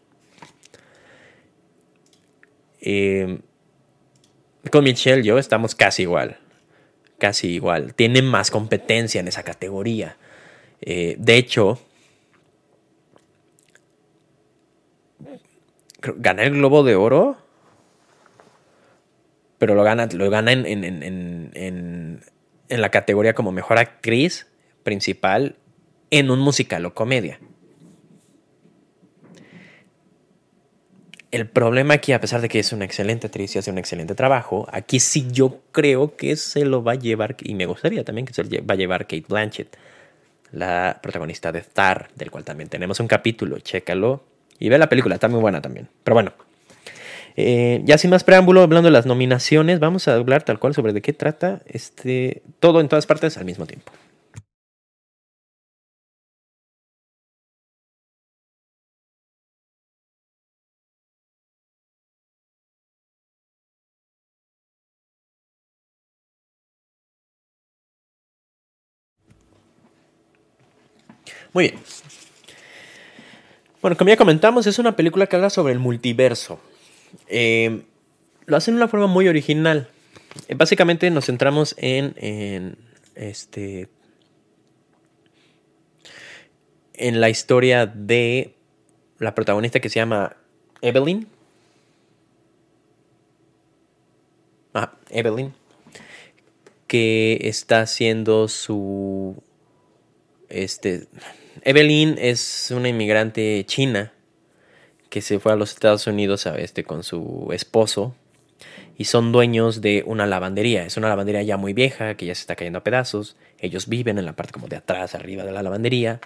Eh, 2.80 3.40
con 4.70 4.84
Michelle 4.84 5.24
yo 5.24 5.38
estamos 5.38 5.74
casi 5.74 6.02
igual 6.02 6.38
casi 7.18 7.48
igual. 7.48 7.94
Tiene 7.94 8.22
más 8.22 8.50
competencia 8.50 9.20
en 9.20 9.28
esa 9.28 9.42
categoría. 9.42 10.16
Eh, 10.80 11.16
de 11.18 11.36
hecho, 11.36 11.80
gana 16.00 16.44
el 16.44 16.52
Globo 16.52 16.84
de 16.84 16.94
Oro, 16.94 17.36
pero 19.58 19.74
lo 19.74 19.82
gana, 19.82 20.08
lo 20.12 20.30
gana 20.30 20.52
en, 20.52 20.64
en, 21.54 22.20
la 22.68 22.90
categoría 22.90 23.34
como 23.34 23.52
mejor 23.52 23.78
actriz 23.78 24.46
principal 24.82 25.56
en 26.10 26.30
un 26.30 26.38
musical 26.38 26.86
o 26.86 26.94
comedia. 26.94 27.40
El 31.30 31.46
problema 31.46 31.94
aquí, 31.94 32.12
a 32.12 32.20
pesar 32.20 32.40
de 32.40 32.48
que 32.48 32.58
es 32.58 32.72
una 32.72 32.86
excelente 32.86 33.26
actriz 33.26 33.54
y 33.54 33.58
hace 33.58 33.70
un 33.70 33.76
excelente 33.76 34.14
trabajo, 34.14 34.66
aquí 34.72 34.98
sí 34.98 35.26
yo 35.30 35.60
creo 35.72 36.16
que 36.16 36.36
se 36.36 36.64
lo 36.64 36.82
va 36.82 36.92
a 36.92 36.94
llevar, 36.94 37.36
y 37.42 37.54
me 37.54 37.66
gustaría 37.66 38.02
también 38.02 38.26
que 38.26 38.32
se 38.32 38.44
lo 38.44 38.50
va 38.64 38.74
a 38.74 38.76
llevar 38.76 39.02
Kate 39.06 39.26
Blanchett, 39.28 39.76
la 40.52 41.00
protagonista 41.02 41.52
de 41.52 41.58
Star, 41.58 42.08
del 42.14 42.30
cual 42.30 42.44
también 42.44 42.70
tenemos 42.70 43.00
un 43.00 43.08
capítulo, 43.08 43.58
chécalo 43.58 44.24
y 44.58 44.68
ve 44.68 44.78
la 44.78 44.88
película, 44.88 45.14
está 45.16 45.28
muy 45.28 45.40
buena 45.40 45.60
también. 45.60 45.88
Pero 46.02 46.14
bueno, 46.14 46.32
eh, 47.40 47.82
ya 47.84 47.98
sin 47.98 48.10
más 48.10 48.24
preámbulo, 48.24 48.62
hablando 48.62 48.88
de 48.88 48.92
las 48.92 49.06
nominaciones, 49.06 49.78
vamos 49.78 50.08
a 50.08 50.14
hablar 50.14 50.42
tal 50.42 50.58
cual 50.58 50.74
sobre 50.74 50.92
de 50.92 51.02
qué 51.02 51.12
trata 51.12 51.62
este, 51.66 52.42
todo 52.58 52.80
en 52.80 52.88
todas 52.88 53.06
partes 53.06 53.38
al 53.38 53.44
mismo 53.44 53.64
tiempo. 53.64 53.92
Muy 71.52 71.68
bien. 71.70 71.80
Bueno, 73.80 73.96
como 73.96 74.08
ya 74.10 74.16
comentamos, 74.16 74.66
es 74.66 74.78
una 74.78 74.96
película 74.96 75.26
que 75.26 75.36
habla 75.36 75.50
sobre 75.50 75.72
el 75.72 75.78
multiverso. 75.78 76.58
Eh, 77.28 77.82
lo 78.46 78.56
hacen 78.56 78.74
de 78.74 78.78
una 78.78 78.88
forma 78.88 79.06
muy 79.06 79.28
original. 79.28 79.88
Eh, 80.48 80.54
básicamente 80.54 81.10
nos 81.10 81.26
centramos 81.26 81.74
en, 81.78 82.14
en, 82.16 82.76
este 83.14 83.88
en 86.94 87.20
la 87.20 87.28
historia 87.28 87.86
de 87.86 88.54
la 89.18 89.34
protagonista 89.34 89.80
que 89.80 89.88
se 89.88 89.96
llama 90.00 90.36
Evelyn. 90.82 91.28
Ah, 94.74 94.92
Evelyn. 95.10 95.52
Que 96.86 97.38
está 97.42 97.82
haciendo 97.82 98.48
su 98.48 99.36
este, 100.48 101.08
Evelyn 101.62 102.16
es 102.18 102.70
una 102.70 102.88
inmigrante 102.88 103.64
china 103.66 104.12
que 105.10 105.22
se 105.22 105.38
fue 105.38 105.52
a 105.52 105.56
los 105.56 105.72
Estados 105.72 106.06
Unidos 106.06 106.46
a 106.46 106.56
este, 106.58 106.84
con 106.84 107.02
su 107.02 107.48
esposo 107.52 108.14
y 108.96 109.04
son 109.04 109.30
dueños 109.30 109.80
de 109.80 110.02
una 110.06 110.26
lavandería. 110.26 110.84
Es 110.84 110.96
una 110.96 111.08
lavandería 111.08 111.42
ya 111.42 111.56
muy 111.56 111.72
vieja 111.72 112.16
que 112.16 112.26
ya 112.26 112.34
se 112.34 112.40
está 112.40 112.56
cayendo 112.56 112.80
a 112.80 112.84
pedazos. 112.84 113.36
Ellos 113.60 113.88
viven 113.88 114.18
en 114.18 114.24
la 114.24 114.34
parte 114.34 114.52
como 114.52 114.66
de 114.66 114.76
atrás, 114.76 115.14
arriba 115.14 115.44
de 115.44 115.52
la 115.52 115.62
lavandería 115.62 116.20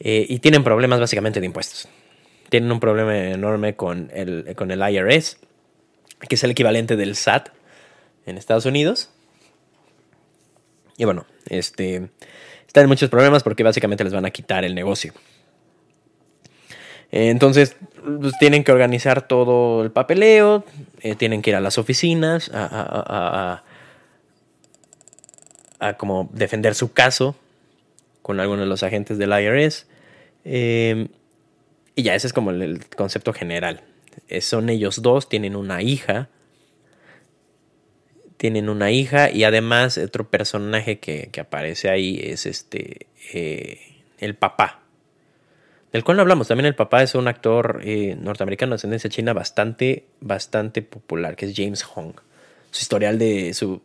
eh, 0.00 0.26
y 0.28 0.40
tienen 0.40 0.64
problemas 0.64 0.98
básicamente 0.98 1.38
de 1.38 1.46
impuestos. 1.46 1.88
Tienen 2.48 2.70
un 2.72 2.80
problema 2.80 3.16
enorme 3.16 3.76
con 3.76 4.10
el, 4.12 4.54
con 4.56 4.72
el 4.72 4.80
IRS, 4.80 5.38
que 6.28 6.34
es 6.34 6.44
el 6.44 6.50
equivalente 6.50 6.96
del 6.96 7.14
SAT 7.14 7.50
en 8.26 8.38
Estados 8.38 8.66
Unidos. 8.66 9.10
Y 10.96 11.04
bueno, 11.04 11.26
este 11.48 12.10
están 12.66 12.84
en 12.84 12.88
muchos 12.88 13.08
problemas 13.08 13.44
porque 13.44 13.62
básicamente 13.62 14.02
les 14.02 14.12
van 14.12 14.26
a 14.26 14.30
quitar 14.30 14.64
el 14.64 14.74
negocio. 14.74 15.12
Entonces, 17.10 17.76
pues, 18.04 18.32
tienen 18.38 18.64
que 18.64 18.72
organizar 18.72 19.26
todo 19.26 19.82
el 19.82 19.90
papeleo, 19.90 20.64
eh, 21.00 21.14
tienen 21.14 21.42
que 21.42 21.50
ir 21.50 21.56
a 21.56 21.60
las 21.60 21.78
oficinas 21.78 22.50
a, 22.52 23.62
como 25.98 26.28
defender 26.32 26.74
su 26.74 26.92
caso 26.92 27.36
con 28.22 28.40
algunos 28.40 28.64
de 28.64 28.68
los 28.68 28.82
agentes 28.82 29.18
del 29.18 29.30
IRS. 29.30 29.86
Eh, 30.44 31.08
y 31.94 32.02
ya 32.02 32.14
ese 32.14 32.26
es 32.26 32.32
como 32.32 32.50
el, 32.50 32.84
concepto 32.96 33.32
general. 33.32 33.82
Eh, 34.28 34.40
son 34.40 34.68
ellos 34.68 35.02
dos, 35.02 35.28
tienen 35.28 35.56
una 35.56 35.82
hija 35.82 36.28
tienen 38.36 38.68
una 38.68 38.90
hija 38.90 39.30
y 39.30 39.44
además 39.44 39.98
otro 39.98 40.28
personaje 40.28 40.98
que, 40.98 41.30
aparece 41.40 41.88
ahí 41.88 42.20
es 42.22 42.46
este 42.46 43.06
eh, 43.32 43.80
el 44.18 44.34
papá 44.34 44.82
del 45.96 46.04
cual 46.04 46.16
no 46.16 46.20
hablamos 46.22 46.48
también 46.48 46.66
el 46.66 46.74
papá 46.74 47.02
es 47.02 47.14
un 47.14 47.26
actor 47.26 47.80
eh, 47.82 48.16
norteamericano 48.20 48.70
de 48.70 48.74
ascendencia 48.76 49.10
china 49.10 49.32
bastante 49.32 50.06
bastante 50.20 50.82
popular 50.82 51.36
que 51.36 51.46
es 51.46 51.54
James 51.56 51.82
Hong 51.82 52.12
su 52.70 52.82
historial 52.82 53.18
de 53.18 53.54
su, 53.54 53.82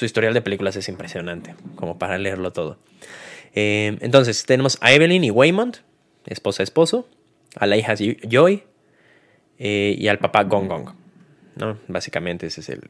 historial 0.00 0.34
de 0.34 0.42
películas 0.42 0.76
es 0.76 0.88
impresionante 0.88 1.54
como 1.76 1.98
para 1.98 2.18
leerlo 2.18 2.52
todo 2.52 2.78
eh, 3.54 3.96
entonces 4.00 4.44
tenemos 4.44 4.78
a 4.80 4.92
Evelyn 4.92 5.24
y 5.24 5.30
Waymond 5.30 5.78
esposa 6.26 6.62
esposo 6.62 7.08
a 7.56 7.66
la 7.66 7.76
hija 7.76 7.94
Joy 7.96 8.64
y 9.58 10.08
al 10.08 10.18
papá 10.18 10.42
Gong 10.44 10.68
Gong 10.68 10.90
¿no? 11.56 11.78
básicamente 11.88 12.46
ese 12.46 12.60
es 12.60 12.68
el 12.68 12.82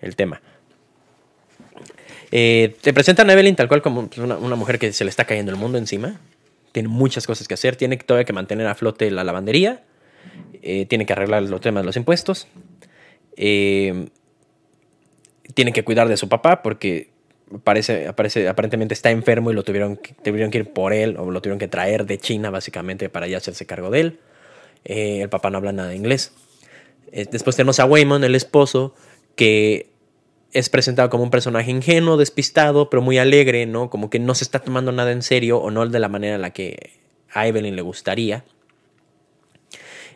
el 0.00 0.16
tema. 0.16 0.40
Eh, 2.30 2.76
te 2.80 2.92
presentan 2.92 3.30
a 3.30 3.32
Evelyn 3.32 3.56
tal 3.56 3.68
cual 3.68 3.80
como 3.80 4.08
pues, 4.08 4.18
una, 4.18 4.56
mujer 4.56 4.78
que 4.78 4.92
se 4.92 5.04
le 5.04 5.10
está 5.10 5.24
cayendo 5.24 5.50
el 5.50 5.58
mundo 5.58 5.78
encima. 5.78 6.20
Tiene 6.72 6.88
muchas 6.88 7.26
cosas 7.26 7.48
que 7.48 7.54
hacer. 7.54 7.76
Tiene 7.76 7.96
todavía 7.96 8.24
que 8.24 8.32
mantener 8.32 8.66
a 8.66 8.74
flote 8.74 9.10
la 9.10 9.24
lavandería. 9.24 9.82
Eh, 10.62 10.86
tiene 10.86 11.06
que 11.06 11.12
arreglar 11.12 11.42
los 11.42 11.60
temas 11.60 11.82
de 11.82 11.86
los 11.86 11.96
impuestos. 11.96 12.46
Eh, 13.36 14.08
tiene 15.54 15.72
que 15.72 15.84
cuidar 15.84 16.08
de 16.08 16.16
su 16.16 16.28
papá 16.28 16.62
porque 16.62 17.10
parece, 17.64 18.08
aparentemente 18.08 18.94
está 18.94 19.10
enfermo 19.10 19.50
y 19.50 19.54
lo 19.54 19.62
tuvieron, 19.62 19.98
tuvieron 20.22 20.50
que 20.50 20.58
ir 20.58 20.72
por 20.72 20.92
él 20.92 21.16
o 21.16 21.30
lo 21.30 21.40
tuvieron 21.40 21.58
que 21.58 21.68
traer 21.68 22.04
de 22.04 22.18
China 22.18 22.50
básicamente 22.50 23.08
para 23.08 23.26
ya 23.26 23.38
hacerse 23.38 23.64
cargo 23.66 23.90
de 23.90 24.00
él. 24.00 24.18
el 24.84 25.28
papá 25.28 25.50
no 25.50 25.58
habla 25.58 25.72
nada 25.72 25.88
de 25.88 25.96
inglés. 25.96 26.32
después 27.10 27.56
tenemos 27.56 27.80
a 27.80 27.86
Waymon, 27.86 28.24
el 28.24 28.34
esposo, 28.34 28.94
que 29.36 29.97
es 30.52 30.68
presentado 30.68 31.10
como 31.10 31.24
un 31.24 31.30
personaje 31.30 31.70
ingenuo, 31.70 32.16
despistado, 32.16 32.88
pero 32.90 33.02
muy 33.02 33.18
alegre, 33.18 33.66
¿no? 33.66 33.90
Como 33.90 34.10
que 34.10 34.18
no 34.18 34.34
se 34.34 34.44
está 34.44 34.60
tomando 34.60 34.92
nada 34.92 35.12
en 35.12 35.22
serio 35.22 35.58
o 35.58 35.70
no 35.70 35.86
de 35.86 35.98
la 35.98 36.08
manera 36.08 36.36
en 36.36 36.42
la 36.42 36.50
que 36.50 36.92
a 37.32 37.46
Evelyn 37.46 37.76
le 37.76 37.82
gustaría. 37.82 38.44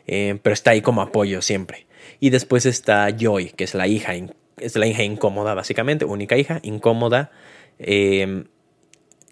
Eh, 0.07 0.38
pero 0.42 0.55
está 0.55 0.73
ahí 0.73 0.81
como 0.81 1.03
apoyo 1.03 1.42
siempre. 1.42 1.87
Y 2.18 2.31
después 2.31 2.66
está 2.66 3.09
Joy, 3.11 3.51
que 3.51 3.64
es 3.64 3.75
la 3.75 3.87
hija, 3.87 4.14
es 4.59 4.77
la 4.77 4.87
hija 4.87 5.03
incómoda, 5.03 5.55
básicamente, 5.55 6.05
única 6.05 6.37
hija, 6.37 6.61
incómoda. 6.62 7.31
Eh, 7.79 8.45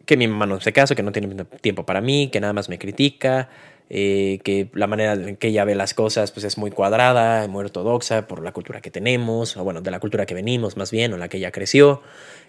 que 0.05 0.17
mi 0.17 0.27
mamá 0.27 0.47
no 0.47 0.57
hace 0.57 0.73
caso, 0.73 0.97
que 0.97 1.05
no 1.05 1.13
tiene 1.13 1.45
tiempo 1.61 1.87
para 1.87 2.01
mí, 2.01 2.31
que 2.33 2.41
nada 2.41 2.53
más 2.53 2.69
me 2.69 2.79
critica, 2.81 3.49
eh, 3.93 4.39
que 4.45 4.71
la 4.73 4.87
manera 4.87 5.15
en 5.15 5.37
que 5.37 5.49
ella 5.49 5.65
ve 5.65 5.75
las 5.75 5.95
cosas 5.95 6.31
pues 6.31 6.45
es 6.45 6.57
muy 6.57 6.71
cuadrada, 6.71 7.49
muy 7.49 7.65
ortodoxa 7.65 8.29
por 8.29 8.41
la 8.41 8.53
cultura 8.53 8.81
que 8.81 8.93
tenemos, 8.93 9.57
o 9.57 9.65
bueno, 9.65 9.81
de 9.81 9.91
la 9.91 9.99
cultura 9.99 10.27
que 10.27 10.35
venimos 10.35 10.77
más 10.77 10.93
bien, 10.93 11.13
o 11.13 11.17
la 11.17 11.29
que 11.29 11.39
ella 11.39 11.51
creció. 11.51 12.01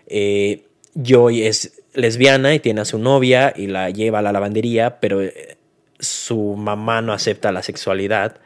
Eh, 0.06 0.66
Joy 0.94 1.44
es 1.44 1.82
lesbiana 1.94 2.54
y 2.54 2.60
tiene 2.60 2.82
a 2.82 2.86
su 2.86 3.00
novia 3.00 3.54
y 3.56 3.66
la 3.66 3.90
lleva 3.90 4.20
a 4.20 4.22
la 4.22 4.32
lavandería, 4.32 5.00
pero 5.00 5.22
eh, 5.24 5.58
su 6.00 6.56
mamá 6.56 7.02
no 7.02 7.12
acepta 7.12 7.52
la 7.52 7.64
sexualidad 7.64 8.38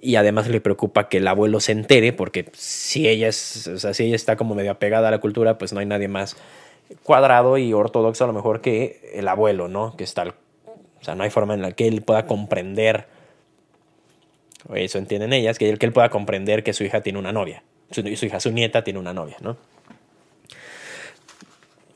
y 0.00 0.16
además 0.16 0.48
le 0.48 0.60
preocupa 0.60 1.08
que 1.08 1.18
el 1.18 1.28
abuelo 1.28 1.60
se 1.60 1.70
entere 1.70 2.12
porque 2.12 2.50
si 2.54 3.06
ella 3.08 3.28
es, 3.28 3.68
o 3.68 3.78
sea, 3.78 3.94
si 3.94 4.04
ella 4.04 4.16
está 4.16 4.34
como 4.34 4.56
medio 4.56 4.72
apegada 4.72 5.08
a 5.08 5.10
la 5.12 5.20
cultura, 5.20 5.58
pues 5.58 5.72
no 5.72 5.78
hay 5.78 5.86
nadie 5.86 6.08
más 6.08 6.36
cuadrado 7.04 7.56
y 7.56 7.72
ortodoxo 7.72 8.24
a 8.24 8.26
lo 8.26 8.32
mejor 8.32 8.60
que 8.60 9.12
el 9.14 9.28
abuelo, 9.28 9.68
¿no? 9.68 9.96
Que 9.96 10.02
está, 10.02 10.34
o 11.02 11.04
sea, 11.04 11.14
no 11.14 11.24
hay 11.24 11.30
forma 11.30 11.52
en 11.54 11.62
la 11.62 11.72
que 11.72 11.88
él 11.88 12.00
pueda 12.02 12.26
comprender, 12.26 13.06
eso 14.72 14.98
entienden 14.98 15.32
ellas, 15.32 15.58
que 15.58 15.68
él, 15.68 15.92
pueda 15.92 16.08
comprender 16.08 16.62
que 16.62 16.72
su 16.72 16.84
hija 16.84 17.00
tiene 17.02 17.18
una 17.18 17.32
novia, 17.32 17.62
su, 17.90 18.02
su 18.16 18.26
hija, 18.26 18.38
su 18.40 18.52
nieta 18.52 18.84
tiene 18.84 19.00
una 19.00 19.12
novia, 19.12 19.36
¿no? 19.40 19.56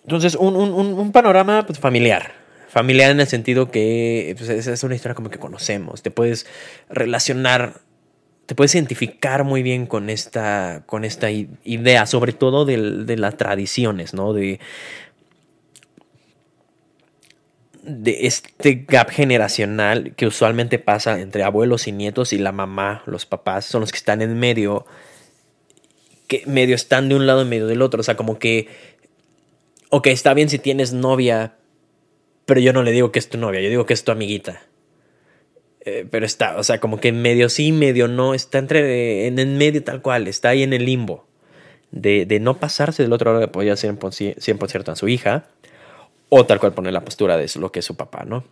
Entonces, 0.03 0.35
un, 0.35 0.55
un, 0.57 0.71
un 0.73 1.13
panorama 1.13 1.65
pues, 1.67 1.79
familiar, 1.79 2.33
familiar 2.69 3.11
en 3.11 3.21
el 3.21 3.27
sentido 3.27 3.71
que 3.71 4.35
pues, 4.37 4.49
es 4.51 4.85
una 4.85 4.95
historia 4.95 5.15
como 5.15 5.31
que 5.31 5.39
conocemos, 5.39 6.03
te 6.03 6.11
puedes 6.11 6.47
relacionar 6.89 7.81
te 8.47 8.55
puedes 8.55 8.75
identificar 8.75 9.45
muy 9.45 9.63
bien 9.63 9.87
con 9.87 10.09
esta, 10.09 10.85
con 10.87 11.05
esta 11.05 11.31
idea, 11.31 12.07
sobre 12.07 12.33
todo 12.33 12.65
de, 12.65 13.17
las 13.17 13.37
tradiciones, 13.37 14.15
¿no? 14.15 14.33
De, 14.33 14.61
de 17.87 18.27
este 18.27 18.85
gap 18.89 19.11
generacional 19.11 20.15
que 20.17 20.27
usualmente 20.27 20.79
pasa 20.79 21.21
entre 21.21 21.45
abuelos 21.45 21.87
y 21.87 21.93
nietos 21.93 22.33
y 22.33 22.39
la 22.39 22.53
mamá, 22.53 23.03
los 23.07 23.27
papás, 23.27 23.65
son 23.65 23.81
los 23.81 23.93
que 23.93 23.99
están 23.99 24.23
en 24.23 24.39
medio, 24.39 24.87
que 26.27 26.43
medio 26.47 26.75
están 26.75 27.09
de 27.09 27.15
un 27.15 27.27
lado 27.27 27.43
y 27.43 27.45
medio 27.45 27.67
del 27.67 27.83
otro. 27.83 28.01
O 28.01 28.03
sea, 28.03 28.17
como 28.17 28.39
que, 28.39 28.69
ok, 29.91 30.09
está 30.09 30.35
bien 30.35 30.49
si 30.49 30.59
tienes 30.59 30.93
novia, 30.93 31.55
pero 32.45 32.61
yo 32.61 32.73
no 32.73 32.83
le 32.83 32.91
digo 32.91 33.13
que 33.13 33.21
es 33.21 33.29
tu 33.29 33.39
novia, 33.39 33.61
yo 33.61 33.71
digo 33.71 33.87
que 33.87 33.95
es 33.95 34.03
tu 34.03 34.11
amiguita. 34.11 34.63
Eh, 35.87 36.05
pero 36.11 36.27
está, 36.27 36.57
o 36.57 36.65
sea, 36.65 36.81
como 36.81 36.99
que 36.99 37.13
medio 37.13 37.49
sí, 37.49 37.71
medio 37.71 38.09
no, 38.09 38.35
está 38.35 38.59
entre 38.59 39.29
en 39.29 39.39
el 39.39 39.47
medio 39.47 39.85
tal 39.85 40.03
cual, 40.03 40.27
está 40.27 40.49
ahí 40.49 40.65
en 40.65 40.73
el 40.73 40.85
limbo. 40.85 41.25
De, 41.93 42.27
de 42.27 42.41
no 42.41 42.59
pasarse 42.59 43.05
del 43.05 43.13
otro 43.13 43.31
lado 43.31 43.39
de 43.39 43.47
apoyar 43.47 43.77
100%, 43.77 44.89
a 44.89 44.97
su 44.97 45.09
hija, 45.09 45.49
o 46.29 46.45
tal 46.47 46.59
cual 46.59 46.73
poner 46.73 46.93
la 46.93 47.05
postura 47.05 47.37
de 47.37 47.51
lo 47.59 47.71
que 47.71 47.81
es 47.81 47.85
su 47.85 47.97
papá, 47.97 48.25
¿no? 48.25 48.45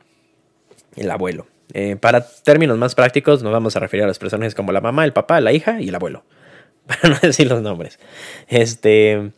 El 0.97 1.11
abuelo. 1.11 1.47
Eh, 1.73 1.97
para 1.97 2.27
términos 2.27 2.79
más 2.79 2.95
prácticos, 2.95 3.43
nos 3.43 3.53
vamos 3.53 3.75
a 3.77 3.81
referir 3.81 4.05
a 4.05 4.07
las 4.07 4.19
personas 4.19 4.55
como 4.55 4.73
la 4.73 4.81
mamá, 4.81 5.05
el 5.05 5.13
papá, 5.13 5.41
la 5.41 5.53
hija 5.53 5.81
y 5.81 5.89
el 5.89 5.95
abuelo. 5.95 6.25
Para 6.87 7.09
no 7.09 7.19
decir 7.21 7.49
los 7.49 7.63
nombres. 7.63 7.99
Este. 8.49 9.33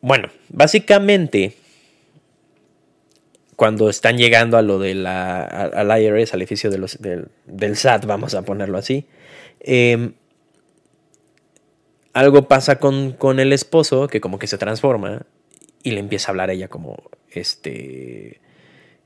Bueno, 0.00 0.28
básicamente 0.48 1.56
cuando 3.58 3.88
están 3.88 4.18
llegando 4.18 4.56
a 4.56 4.62
lo 4.62 4.78
de 4.78 4.94
la, 4.94 5.42
al 5.42 6.00
IRS, 6.00 6.32
al 6.32 6.42
edificio 6.42 6.70
de 6.70 6.78
los, 6.78 7.02
del, 7.02 7.26
del, 7.44 7.76
SAT, 7.76 8.06
vamos 8.06 8.34
a 8.34 8.42
ponerlo 8.42 8.78
así, 8.78 9.08
em, 9.58 10.12
algo 12.12 12.46
pasa 12.46 12.78
con, 12.78 13.10
con, 13.10 13.40
el 13.40 13.52
esposo 13.52 14.06
que 14.06 14.20
como 14.20 14.38
que 14.38 14.46
se 14.46 14.58
transforma 14.58 15.26
y 15.88 15.90
le 15.92 16.00
empieza 16.00 16.28
a 16.28 16.30
hablar 16.30 16.50
a 16.50 16.52
ella 16.52 16.68
como, 16.68 17.02
este, 17.30 18.40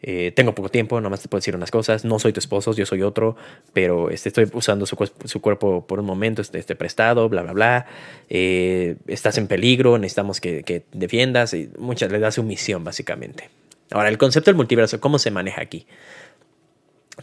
eh, 0.03 0.33
tengo 0.35 0.55
poco 0.55 0.68
tiempo, 0.68 1.01
nomás 1.01 1.23
te 1.23 1.29
puedo 1.29 1.38
decir 1.38 1.55
unas 1.55 1.71
cosas, 1.71 2.05
no 2.05 2.18
soy 2.18 2.33
tu 2.33 2.40
esposo, 2.40 2.73
yo 2.75 2.85
soy 2.87 3.03
otro, 3.03 3.37
pero 3.73 4.11
este, 4.11 4.29
estoy 4.29 4.51
usando 4.53 4.85
su, 4.85 4.97
su 5.25 5.40
cuerpo 5.40 5.87
por 5.87 6.01
un 6.01 6.07
momento, 6.07 6.42
este, 6.42 6.59
este 6.59 6.75
prestado, 6.75 7.29
bla, 7.29 7.42
bla, 7.42 7.53
bla, 7.53 7.87
eh, 8.29 8.97
estás 9.07 9.38
en 9.38 9.47
peligro, 9.47 9.99
necesitamos 9.99 10.40
que, 10.40 10.64
que 10.64 10.85
defiendas, 10.92 11.55
y 11.55 11.71
muchas 11.79 12.11
le 12.11 12.18
da 12.18 12.33
su 12.33 12.42
misión 12.42 12.83
básicamente. 12.83 13.51
Ahora, 13.92 14.09
el 14.09 14.18
concepto 14.18 14.51
del 14.51 14.57
multiverso, 14.57 15.01
¿cómo 15.01 15.18
se 15.18 15.31
maneja 15.31 15.62
aquí? 15.62 15.87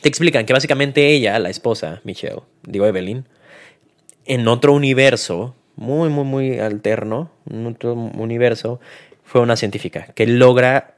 Te 0.02 0.08
explican 0.08 0.45
que 0.45 0.54
básicamente 0.54 1.08
ella, 1.08 1.38
la 1.39 1.50
esposa, 1.50 2.00
Michelle, 2.04 2.41
digo 2.63 2.86
Evelyn, 2.86 3.26
en 4.26 4.48
otro 4.48 4.74
universo, 4.74 5.56
muy, 5.76 6.10
muy, 6.10 6.24
muy 6.24 6.60
alterno, 6.60 7.32
en 7.50 7.65
otro 7.65 7.93
universo, 7.93 8.80
fue 9.30 9.42
una 9.42 9.56
científica 9.56 10.08
que 10.15 10.26
logra 10.28 10.96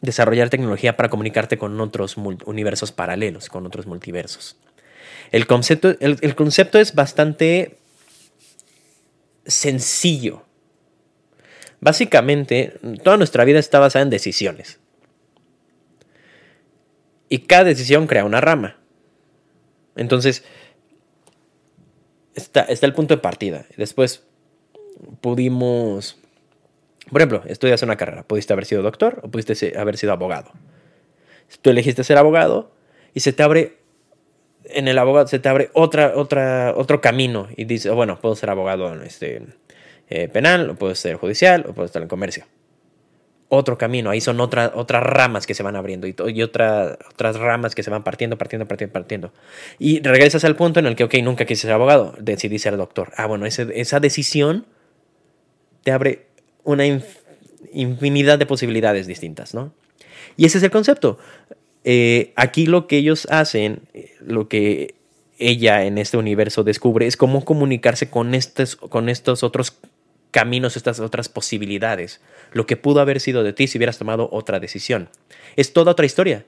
desarrollar 0.00 0.50
tecnología 0.50 0.96
para 0.96 1.08
comunicarte 1.08 1.58
con 1.58 1.80
otros 1.80 2.16
universos 2.16 2.92
paralelos, 2.92 3.48
con 3.48 3.66
otros 3.66 3.86
multiversos. 3.86 4.56
El 5.30 5.46
concepto, 5.46 5.96
el 6.00 6.34
concepto 6.34 6.78
es 6.78 6.94
bastante 6.94 7.78
sencillo 9.46 10.44
Básicamente, 11.80 12.78
toda 13.02 13.16
nuestra 13.16 13.44
vida 13.44 13.58
está 13.58 13.78
basada 13.78 14.02
en 14.02 14.10
decisiones. 14.10 14.78
Y 17.28 17.40
cada 17.40 17.64
decisión 17.64 18.06
crea 18.06 18.24
una 18.24 18.40
rama. 18.40 18.76
Entonces, 19.96 20.44
está, 22.34 22.62
está 22.62 22.86
el 22.86 22.92
punto 22.92 23.14
de 23.14 23.22
partida. 23.22 23.64
Después 23.78 24.24
pudimos, 25.22 26.18
por 27.08 27.20
ejemplo, 27.20 27.42
estudias 27.46 27.82
una 27.82 27.96
carrera. 27.96 28.22
Pudiste 28.24 28.52
haber 28.52 28.66
sido 28.66 28.82
doctor 28.82 29.20
o 29.22 29.30
pudiste 29.30 29.78
haber 29.78 29.96
sido 29.96 30.12
abogado. 30.12 30.52
Tú 31.62 31.70
elegiste 31.70 32.04
ser 32.04 32.18
abogado 32.18 32.72
y 33.14 33.20
se 33.20 33.32
te 33.32 33.42
abre, 33.42 33.78
en 34.64 34.86
el 34.86 34.98
abogado 34.98 35.26
se 35.26 35.38
te 35.38 35.48
abre 35.48 35.70
otra, 35.72 36.12
otra, 36.14 36.74
otro 36.76 37.00
camino 37.00 37.48
y 37.56 37.64
dices, 37.64 37.92
bueno, 37.92 38.20
puedo 38.20 38.36
ser 38.36 38.50
abogado 38.50 38.92
en 38.92 39.02
este, 39.02 39.42
eh, 40.10 40.28
penal, 40.28 40.70
o 40.70 40.74
puede 40.74 40.96
ser 40.96 41.16
judicial, 41.16 41.64
o 41.68 41.72
puede 41.72 41.86
estar 41.86 42.02
en 42.02 42.08
comercio. 42.08 42.44
Otro 43.48 43.78
camino, 43.78 44.10
ahí 44.10 44.20
son 44.20 44.40
otras 44.40 44.70
otras 44.74 45.02
ramas 45.02 45.44
que 45.44 45.54
se 45.54 45.64
van 45.64 45.74
abriendo 45.74 46.06
y, 46.06 46.14
y 46.28 46.42
otras 46.42 46.96
ramas 47.18 47.74
que 47.74 47.82
se 47.82 47.90
van 47.90 48.04
partiendo, 48.04 48.38
partiendo, 48.38 48.66
partiendo, 48.66 48.92
partiendo. 48.92 49.32
Y 49.78 50.00
regresas 50.02 50.44
al 50.44 50.54
punto 50.54 50.78
en 50.78 50.86
el 50.86 50.94
que, 50.94 51.04
ok, 51.04 51.14
nunca 51.22 51.46
quise 51.46 51.62
ser 51.62 51.72
abogado, 51.72 52.14
decidí 52.20 52.60
ser 52.60 52.76
doctor. 52.76 53.12
Ah, 53.16 53.26
bueno, 53.26 53.46
esa 53.46 54.00
decisión 54.00 54.66
te 55.82 55.92
abre 55.92 56.26
una 56.64 56.84
infinidad 57.72 58.38
de 58.38 58.46
posibilidades 58.46 59.06
distintas, 59.06 59.54
¿no? 59.54 59.72
Y 60.36 60.44
ese 60.44 60.58
es 60.58 60.64
el 60.64 60.70
concepto. 60.70 61.18
Eh, 61.84 62.32
aquí 62.36 62.66
lo 62.66 62.86
que 62.86 62.98
ellos 62.98 63.26
hacen, 63.30 63.82
lo 64.20 64.48
que 64.48 64.94
ella 65.38 65.84
en 65.84 65.98
este 65.98 66.16
universo 66.16 66.62
descubre 66.62 67.06
es 67.06 67.16
cómo 67.16 67.44
comunicarse 67.44 68.10
con 68.10 68.34
estos, 68.34 68.76
con 68.76 69.08
estos 69.08 69.42
otros 69.42 69.78
caminos, 70.30 70.76
estas 70.76 71.00
otras 71.00 71.28
posibilidades. 71.28 72.20
Lo 72.52 72.66
que 72.66 72.76
pudo 72.76 73.00
haber 73.00 73.20
sido 73.20 73.42
de 73.42 73.52
ti 73.52 73.66
si 73.66 73.78
hubieras 73.78 73.98
tomado 73.98 74.28
otra 74.32 74.60
decisión. 74.60 75.08
Es 75.56 75.72
toda 75.72 75.92
otra 75.92 76.06
historia. 76.06 76.44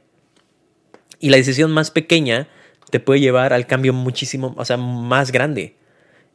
Y 1.19 1.31
la 1.31 1.37
decisión 1.37 1.71
más 1.71 1.91
pequeña 1.91 2.49
te 2.91 3.01
puede 3.01 3.21
llevar 3.21 3.53
al 3.53 3.67
cambio 3.67 3.93
muchísimo, 3.93 4.55
o 4.59 4.65
sea, 4.65 4.77
más 4.77 5.33
grande. 5.33 5.77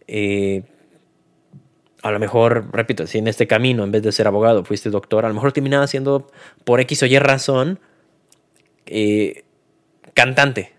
Eh, 0.08 0.64
a 2.04 2.12
lo 2.12 2.20
mejor, 2.20 2.70
repito, 2.72 3.08
si 3.08 3.18
en 3.18 3.28
este 3.28 3.48
camino, 3.48 3.84
en 3.84 3.92
vez 3.92 4.04
de 4.04 4.12
ser 4.12 4.28
abogado, 4.28 4.64
fuiste 4.64 4.90
doctor, 4.90 5.26
a 5.26 5.30
lo 5.30 5.34
mejor 5.34 5.52
terminaba 5.52 5.88
siendo, 5.88 6.30
por 6.64 6.80
X 6.82 7.04
o 7.04 7.06
Y 7.06 7.18
razón, 7.20 7.80
eh, 8.86 9.44
cantante. 10.14 10.74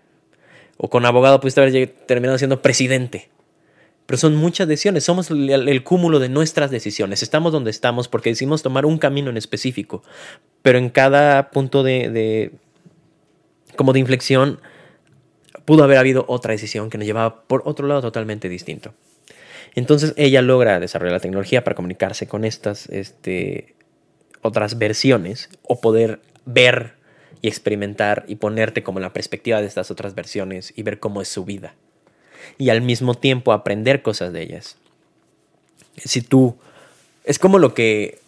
O 0.77 0.89
con 0.89 1.05
abogado 1.05 1.39
pudiste 1.41 1.61
haber 1.61 1.87
terminado 2.05 2.37
siendo 2.37 2.61
presidente. 2.61 3.29
Pero 4.05 4.17
son 4.17 4.35
muchas 4.35 4.67
decisiones, 4.67 5.03
somos 5.03 5.29
el, 5.29 5.83
cúmulo 5.83 6.19
de 6.19 6.29
nuestras 6.29 6.71
decisiones. 6.71 7.21
Estamos 7.21 7.51
donde 7.51 7.69
estamos 7.69 8.07
porque 8.07 8.29
decidimos 8.29 8.63
tomar 8.63 8.85
un 8.85 8.97
camino 8.97 9.29
en 9.29 9.37
específico. 9.37 10.01
Pero 10.63 10.79
en 10.79 10.89
cada 10.89 11.51
punto 11.51 11.83
de, 11.83 12.51
como 13.75 13.93
de 13.93 13.99
inflexión 13.99 14.61
pudo 15.65 15.83
haber 15.83 15.97
habido 15.99 16.25
otra 16.27 16.53
decisión 16.53 16.89
que 16.89 16.97
nos 16.97 17.05
llevaba 17.05 17.43
por 17.43 17.61
otro 17.65 17.87
lado 17.87 18.01
totalmente 18.01 18.49
distinto. 18.49 18.95
Entonces 19.75 20.13
ella 20.17 20.41
logra 20.41 20.79
desarrollar 20.79 21.13
la 21.13 21.19
tecnología 21.19 21.63
para 21.63 21.75
comunicarse 21.75 22.27
con 22.27 22.45
estas 22.45 22.87
este, 22.89 23.75
otras 24.41 24.77
versiones 24.77 25.49
o 25.63 25.79
poder 25.79 26.19
ver 26.45 26.93
y 27.41 27.47
experimentar 27.47 28.25
y 28.27 28.35
ponerte 28.35 28.83
como 28.83 28.99
en 28.99 29.03
la 29.03 29.13
perspectiva 29.13 29.61
de 29.61 29.67
estas 29.67 29.91
otras 29.91 30.15
versiones 30.15 30.73
y 30.75 30.83
ver 30.83 30.99
cómo 30.99 31.21
es 31.21 31.27
su 31.27 31.45
vida 31.45 31.75
y 32.57 32.69
al 32.69 32.81
mismo 32.81 33.13
tiempo 33.15 33.53
aprender 33.53 34.01
cosas 34.01 34.33
de 34.33 34.41
ellas. 34.41 34.77
Si 35.97 36.21
tú, 36.21 36.57
es 37.23 37.39
como 37.39 37.59
lo 37.59 37.73
que 37.73 38.19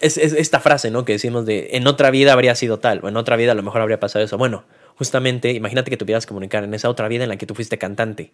es, 0.00 0.16
esta 0.16 0.60
frase, 0.60 0.90
¿no? 0.90 1.04
Que 1.04 1.14
decimos 1.14 1.46
de 1.46 1.70
en 1.72 1.86
otra 1.86 2.10
vida 2.10 2.32
habría 2.32 2.54
sido 2.54 2.78
tal, 2.78 3.00
o 3.02 3.08
en 3.08 3.16
otra 3.16 3.36
vida 3.36 3.52
a 3.52 3.54
lo 3.54 3.62
mejor 3.62 3.80
habría 3.80 4.00
pasado 4.00 4.24
eso. 4.24 4.38
Bueno, 4.38 4.64
justamente, 4.96 5.52
imagínate 5.52 5.90
que 5.90 5.96
tuvieras 5.96 6.26
comunicar 6.26 6.64
en 6.64 6.74
esa 6.74 6.88
otra 6.88 7.08
vida 7.08 7.24
en 7.24 7.30
la 7.30 7.36
que 7.36 7.46
tú 7.46 7.54
fuiste 7.54 7.78
cantante. 7.78 8.32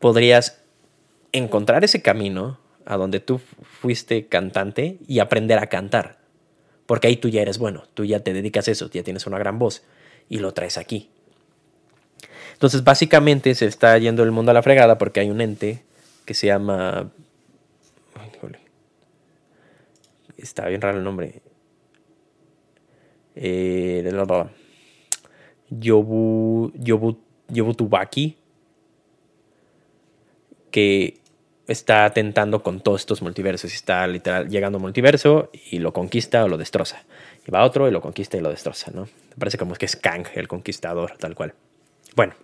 Podrías 0.00 0.60
encontrar 1.32 1.84
ese 1.84 2.02
camino 2.02 2.58
a 2.84 2.96
donde 2.96 3.20
tú 3.20 3.40
fuiste 3.80 4.26
cantante 4.26 4.98
y 5.06 5.20
aprender 5.20 5.58
a 5.58 5.68
cantar. 5.68 6.18
Porque 6.86 7.06
ahí 7.06 7.16
tú 7.16 7.28
ya 7.28 7.40
eres 7.42 7.58
bueno, 7.58 7.84
tú 7.94 8.04
ya 8.04 8.20
te 8.20 8.32
dedicas 8.32 8.66
a 8.66 8.72
eso, 8.72 8.90
ya 8.90 9.04
tienes 9.04 9.26
una 9.26 9.38
gran 9.38 9.60
voz 9.60 9.84
y 10.28 10.38
lo 10.38 10.52
traes 10.52 10.76
aquí. 10.76 11.08
Entonces, 12.54 12.84
básicamente 12.84 13.54
se 13.54 13.66
está 13.66 13.96
yendo 13.96 14.22
el 14.22 14.32
mundo 14.32 14.50
a 14.50 14.54
la 14.54 14.62
fregada 14.62 14.98
porque 14.98 15.20
hay 15.20 15.30
un 15.30 15.40
ente 15.40 15.82
que 16.24 16.34
se 16.34 16.48
llama. 16.48 17.10
Está 20.36 20.68
bien 20.68 20.80
raro 20.80 20.98
el 20.98 21.04
nombre. 21.04 21.42
Eh, 23.34 24.12
Yobu, 25.70 26.72
Yobu, 26.74 27.18
Yobutubaki. 27.48 28.36
Que 30.70 31.18
está 31.66 32.04
atentando 32.04 32.62
con 32.62 32.80
todos 32.80 33.02
estos 33.02 33.22
multiversos. 33.22 33.72
Está 33.72 34.06
literal 34.06 34.48
llegando 34.48 34.78
a 34.78 34.80
multiverso 34.80 35.50
y 35.70 35.78
lo 35.78 35.92
conquista 35.92 36.44
o 36.44 36.48
lo 36.48 36.58
destroza. 36.58 37.04
Y 37.46 37.50
va 37.50 37.60
a 37.60 37.64
otro 37.64 37.88
y 37.88 37.90
lo 37.90 38.00
conquista 38.00 38.36
y 38.36 38.40
lo 38.40 38.50
destroza, 38.50 38.90
¿no? 38.92 39.08
Parece 39.38 39.56
como 39.56 39.74
que 39.74 39.86
es 39.86 39.96
Kang, 39.96 40.26
el 40.34 40.48
conquistador, 40.48 41.16
tal 41.18 41.34
cual. 41.34 41.54
Bueno. 42.16 42.34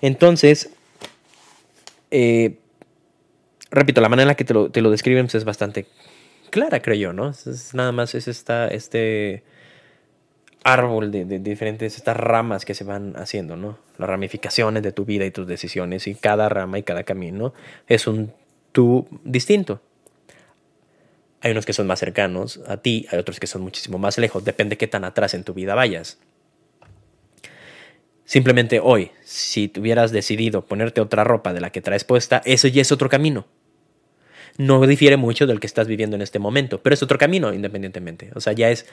Entonces, 0.00 0.70
eh, 2.10 2.58
repito, 3.70 4.00
la 4.00 4.08
manera 4.08 4.24
en 4.24 4.28
la 4.28 4.34
que 4.34 4.44
te 4.44 4.52
lo, 4.52 4.70
te 4.70 4.82
describen 4.82 5.26
pues, 5.26 5.36
es 5.36 5.44
bastante 5.44 5.86
clara, 6.50 6.82
creo 6.82 6.96
yo, 6.96 7.12
¿no? 7.12 7.30
Es, 7.30 7.72
nada 7.74 7.92
más 7.92 8.14
es 8.14 8.28
esta, 8.28 8.68
este 8.68 9.42
árbol 10.64 11.10
de, 11.10 11.24
diferentes, 11.24 11.96
estas 11.96 12.16
ramas 12.16 12.64
que 12.64 12.74
se 12.74 12.84
van 12.84 13.14
haciendo, 13.16 13.56
¿no? 13.56 13.78
Las 13.98 14.08
ramificaciones 14.08 14.82
de 14.82 14.92
tu 14.92 15.04
vida 15.04 15.24
y 15.24 15.30
tus 15.30 15.46
decisiones 15.46 16.06
y 16.06 16.14
cada 16.14 16.48
rama 16.48 16.78
y 16.78 16.82
cada 16.82 17.04
camino 17.04 17.52
es 17.88 18.06
un 18.06 18.32
tú 18.72 19.06
distinto. 19.24 19.80
Hay 21.40 21.50
unos 21.50 21.66
que 21.66 21.72
son 21.72 21.88
más 21.88 21.98
cercanos 21.98 22.60
a 22.68 22.76
ti, 22.76 23.06
hay 23.10 23.18
otros 23.18 23.40
que 23.40 23.48
son 23.48 23.62
muchísimo 23.62 23.98
más 23.98 24.16
lejos, 24.18 24.44
depende 24.44 24.76
qué 24.76 24.86
tan 24.86 25.04
atrás 25.04 25.34
en 25.34 25.42
tu 25.42 25.54
vida 25.54 25.74
vayas. 25.74 26.18
Simplemente 28.24 28.80
hoy, 28.80 29.10
si 29.24 29.68
tuvieras 29.68 30.12
decidido 30.12 30.64
ponerte 30.64 31.00
otra 31.00 31.24
ropa 31.24 31.52
de 31.52 31.60
la 31.60 31.70
que 31.70 31.80
traes 31.80 32.04
puesta, 32.04 32.40
eso 32.44 32.68
ya 32.68 32.80
es 32.80 32.92
otro 32.92 33.08
camino. 33.08 33.46
No 34.58 34.86
difiere 34.86 35.16
mucho 35.16 35.46
del 35.46 35.60
que 35.60 35.66
estás 35.66 35.88
viviendo 35.88 36.14
en 36.14 36.22
este 36.22 36.38
momento, 36.38 36.82
pero 36.82 36.94
es 36.94 37.02
otro 37.02 37.18
camino 37.18 37.52
independientemente. 37.52 38.30
O 38.34 38.40
sea, 38.40 38.52
ya 38.52 38.70
es 38.70 38.86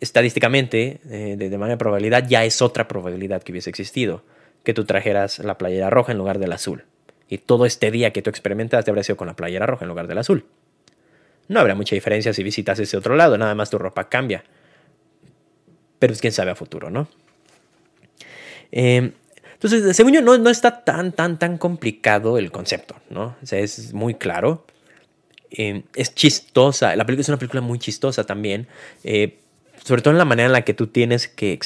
estadísticamente, 0.00 1.00
eh, 1.10 1.36
de, 1.36 1.50
manera 1.58 1.74
de 1.74 1.78
probabilidad, 1.78 2.26
ya 2.28 2.44
es 2.44 2.62
otra 2.62 2.88
probabilidad 2.88 3.42
que 3.42 3.52
hubiese 3.52 3.70
existido 3.70 4.22
que 4.62 4.74
tú 4.74 4.84
trajeras 4.84 5.38
la 5.38 5.56
playera 5.56 5.90
roja 5.90 6.12
en 6.12 6.18
lugar 6.18 6.38
del 6.38 6.52
azul. 6.52 6.84
Y 7.28 7.38
todo 7.38 7.66
este 7.66 7.90
día 7.90 8.12
que 8.12 8.22
tú 8.22 8.30
experimentaste 8.30 8.90
habría 8.90 9.04
sido 9.04 9.16
con 9.16 9.26
la 9.26 9.36
playera 9.36 9.66
roja 9.66 9.84
en 9.84 9.88
lugar 9.88 10.06
del 10.06 10.18
azul. 10.18 10.44
No 11.48 11.60
habrá 11.60 11.74
mucha 11.74 11.94
diferencia 11.94 12.32
si 12.32 12.42
visitas 12.42 12.78
ese 12.78 12.96
otro 12.96 13.16
lado, 13.16 13.38
nada 13.38 13.54
más 13.54 13.70
tu 13.70 13.78
ropa 13.78 14.08
cambia. 14.08 14.44
Pero 15.98 16.12
es 16.12 16.20
quién 16.20 16.32
sabe 16.32 16.50
a 16.50 16.54
futuro, 16.54 16.90
¿no? 16.90 17.08
Em, 18.70 19.12
entonces, 19.54 19.96
según 19.96 20.12
yo, 20.12 20.22
no, 20.22 20.38
no, 20.38 20.50
está 20.50 20.84
tan, 20.84 21.12
tan, 21.12 21.38
tan 21.38 21.58
complicado 21.58 22.38
el 22.38 22.52
concepto, 22.52 22.96
¿no? 23.10 23.36
O 23.42 23.46
sea, 23.46 23.58
es 23.58 23.92
muy 23.92 24.14
claro. 24.14 24.66
Em, 25.50 25.82
es 25.94 26.14
chistosa. 26.14 26.94
La 26.94 27.06
película 27.06 27.22
es 27.22 27.28
una 27.28 27.38
película 27.38 27.62
muy 27.62 27.78
chistosa 27.78 28.24
también. 28.24 28.68
Eh, 29.02 29.38
sobre 29.84 30.02
todo 30.02 30.12
en 30.12 30.18
la 30.18 30.24
manera 30.24 30.46
en 30.46 30.52
la 30.52 30.62
que 30.62 30.74
tú 30.74 30.86
tienes 30.88 31.28
que, 31.28 31.58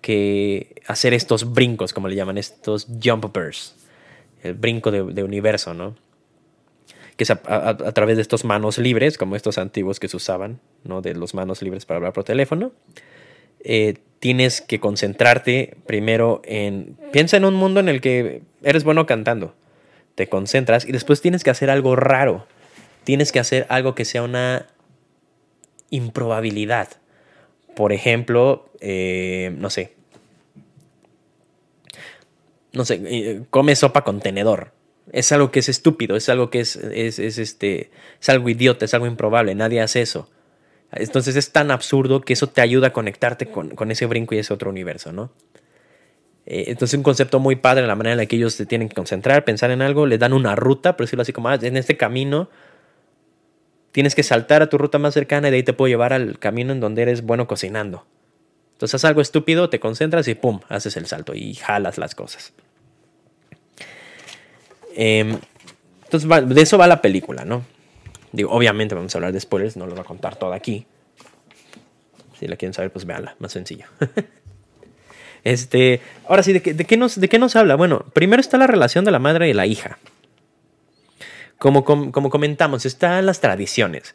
que 0.00 0.82
hacer 0.86 1.14
estos 1.14 1.52
brincos, 1.52 1.92
como 1.92 2.08
le 2.08 2.16
llaman, 2.16 2.38
estos 2.38 2.86
jumpers. 3.02 3.76
El 4.42 4.54
brinco 4.54 4.90
de, 4.90 5.22
universo, 5.22 5.72
¿no? 5.72 5.96
Que 7.16 7.24
es 7.24 7.30
a, 7.30 7.38
través 7.94 8.16
de 8.16 8.22
estos 8.22 8.44
manos 8.44 8.76
libres, 8.76 9.16
como 9.16 9.36
estos 9.36 9.56
antiguos 9.56 10.00
que 10.00 10.08
se 10.08 10.16
usaban, 10.16 10.60
¿no? 10.82 11.00
De 11.00 11.14
los 11.14 11.32
manos 11.32 11.62
libres 11.62 11.86
para 11.86 11.96
hablar 11.96 12.12
por 12.12 12.24
teléfono. 12.24 12.72
Eh, 13.60 13.94
tienes 14.18 14.60
que 14.60 14.80
concentrarte 14.80 15.76
primero 15.86 16.42
en... 16.44 16.98
Piensa 17.12 17.38
en 17.38 17.46
un 17.46 17.54
mundo 17.54 17.80
en 17.80 17.88
el 17.88 18.02
que 18.02 18.42
eres 18.62 18.84
bueno 18.84 19.06
cantando. 19.06 19.54
Te 20.14 20.28
concentras 20.28 20.86
y 20.86 20.92
después 20.92 21.22
tienes 21.22 21.44
que 21.44 21.50
hacer 21.50 21.70
algo 21.70 21.96
raro. 21.96 22.46
Tienes 23.04 23.32
que 23.32 23.40
hacer 23.40 23.66
algo 23.70 23.94
que 23.94 24.04
sea 24.04 24.22
una 24.22 24.66
improbabilidad. 25.88 26.88
Por 27.74 27.92
ejemplo, 27.92 28.70
eh, 28.80 29.54
no 29.58 29.70
sé. 29.70 29.94
No 32.72 32.84
sé, 32.84 33.00
eh, 33.04 33.42
come 33.50 33.76
sopa 33.76 34.02
con 34.02 34.20
tenedor. 34.20 34.72
Es 35.12 35.30
algo 35.32 35.50
que 35.50 35.60
es 35.60 35.68
estúpido, 35.68 36.16
es 36.16 36.28
algo 36.28 36.50
que 36.50 36.60
es, 36.60 36.76
es, 36.76 37.18
es, 37.18 37.38
este, 37.38 37.90
es 38.20 38.28
algo 38.28 38.48
idiota, 38.48 38.84
es 38.84 38.94
algo 38.94 39.06
improbable. 39.06 39.54
Nadie 39.54 39.80
hace 39.80 40.02
eso. 40.02 40.28
Entonces 40.96 41.36
es 41.36 41.50
tan 41.50 41.70
absurdo 41.70 42.20
que 42.20 42.32
eso 42.32 42.48
te 42.48 42.60
ayuda 42.60 42.88
a 42.88 42.92
conectarte 42.92 43.46
con, 43.46 43.90
ese 43.90 44.06
brinco 44.06 44.34
y 44.34 44.38
ese 44.38 44.54
otro 44.54 44.70
universo, 44.70 45.12
¿no? 45.12 45.32
Eh, 46.46 46.64
entonces 46.68 46.94
es 46.94 46.98
un 46.98 47.02
concepto 47.02 47.40
muy 47.40 47.56
padre 47.56 47.86
la 47.86 47.96
manera 47.96 48.12
en 48.12 48.18
la 48.18 48.26
que 48.26 48.36
ellos 48.36 48.54
se 48.54 48.66
tienen 48.66 48.88
que 48.88 48.94
concentrar, 48.94 49.44
pensar 49.44 49.70
en 49.70 49.82
algo, 49.82 50.06
le 50.06 50.18
dan 50.18 50.32
una 50.32 50.54
ruta, 50.54 50.96
por 50.96 51.06
decirlo 51.06 51.22
así 51.22 51.32
como, 51.32 51.48
ah, 51.48 51.58
en 51.60 51.76
este 51.76 51.96
camino 51.96 52.50
tienes 53.94 54.16
que 54.16 54.24
saltar 54.24 54.60
a 54.60 54.68
tu 54.68 54.76
ruta 54.76 54.98
más 54.98 55.14
cercana 55.14 55.46
y 55.46 55.50
de 55.52 55.58
ahí 55.58 55.62
te 55.62 55.72
puedo 55.72 55.88
llevar 55.88 56.12
al 56.12 56.40
camino 56.40 56.72
en 56.72 56.80
donde 56.80 57.02
eres 57.02 57.22
bueno 57.22 57.46
cocinando. 57.46 58.04
Entonces 58.72 58.96
haz 58.96 59.04
algo 59.04 59.20
estúpido, 59.20 59.70
te 59.70 59.78
concentras 59.78 60.26
y 60.26 60.34
pum, 60.34 60.58
haces 60.68 60.96
el 60.96 61.06
salto 61.06 61.32
y 61.32 61.54
jalas 61.54 61.96
las 61.96 62.16
cosas. 62.16 62.52
Em, 64.96 65.38
entonces 66.02 66.28
de 66.48 66.60
eso 66.60 66.76
va 66.76 66.88
la 66.88 67.00
película, 67.00 67.44
¿no? 67.44 67.64
Obviamente 68.48 68.96
vamos 68.96 69.14
a 69.14 69.18
hablar 69.18 69.32
de 69.32 69.38
spoilers, 69.38 69.76
no 69.76 69.86
lo 69.86 69.92
voy 69.92 70.00
a 70.00 70.04
contar 70.04 70.34
todo 70.34 70.52
aquí. 70.54 70.86
Si 72.40 72.48
la 72.48 72.56
quieren 72.56 72.74
saber, 72.74 72.90
pues 72.90 73.04
véanla, 73.04 73.36
más 73.38 73.52
sencillo. 73.52 73.86
este, 75.44 76.00
ahora 76.26 76.42
sí, 76.42 76.52
¿de 76.52 76.60
qué, 76.62 76.96
nos, 76.96 77.20
¿de 77.20 77.28
qué 77.28 77.38
nos 77.38 77.54
habla? 77.54 77.76
Bueno, 77.76 78.04
primero 78.12 78.40
está 78.40 78.58
la 78.58 78.66
relación 78.66 79.04
de 79.04 79.12
la 79.12 79.20
madre 79.20 79.48
y 79.48 79.52
la 79.52 79.66
hija. 79.66 80.00
Como, 81.58 81.84
como, 81.84 82.30
comentamos, 82.30 82.84
están 82.84 83.26
las 83.26 83.40
tradiciones. 83.40 84.14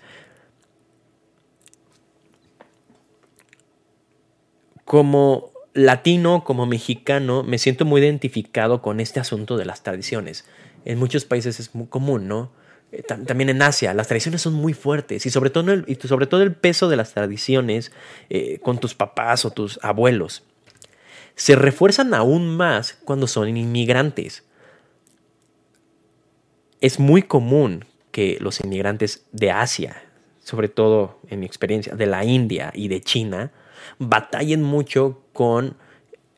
Como 4.85 5.51
latino, 5.73 6.43
como 6.43 6.65
mexicano, 6.65 7.43
me 7.43 7.57
siento 7.57 7.85
muy 7.85 8.01
identificado 8.01 8.81
con 8.81 8.99
este 8.99 9.19
asunto 9.19 9.57
de 9.57 9.65
las 9.65 9.83
tradiciones. 9.83 10.45
En 10.85 10.99
muchos 10.99 11.25
países 11.25 11.59
es 11.59 11.73
muy 11.75 11.87
común, 11.87 12.27
¿no? 12.27 12.51
Eh, 12.91 13.03
también 13.03 13.49
en 13.49 13.61
Asia, 13.61 13.93
las 13.93 14.07
tradiciones 14.07 14.41
son 14.41 14.53
muy 14.53 14.73
fuertes 14.73 15.25
y 15.25 15.29
sobre 15.29 15.51
todo 15.51 15.71
el, 15.71 15.85
y 15.87 15.95
sobre 16.07 16.25
todo 16.25 16.41
el 16.41 16.55
peso 16.55 16.89
de 16.89 16.95
las 16.95 17.13
tradiciones 17.13 17.91
eh, 18.31 18.59
con 18.63 18.79
tus 18.79 18.95
papás 18.95 19.45
o 19.45 19.51
tus 19.51 19.79
abuelos 19.83 20.43
se 21.39 21.55
refuerzan 21.55 22.13
aún 22.13 22.57
más 22.57 22.97
cuando 23.05 23.25
son 23.25 23.55
inmigrantes. 23.55 24.43
Es 26.81 26.99
muy 26.99 27.23
común 27.23 27.85
que 28.11 28.37
los 28.39 28.59
inmigrantes 28.61 29.25
de 29.31 29.51
Asia, 29.51 30.01
sobre 30.43 30.69
todo 30.69 31.19
en 31.27 31.41
mi 31.41 31.45
experiencia, 31.45 31.95
de 31.95 32.05
la 32.05 32.23
India 32.25 32.71
y 32.73 32.87
de 32.87 33.01
China, 33.01 33.51
batallen 33.97 34.63
mucho 34.63 35.21
con 35.33 35.77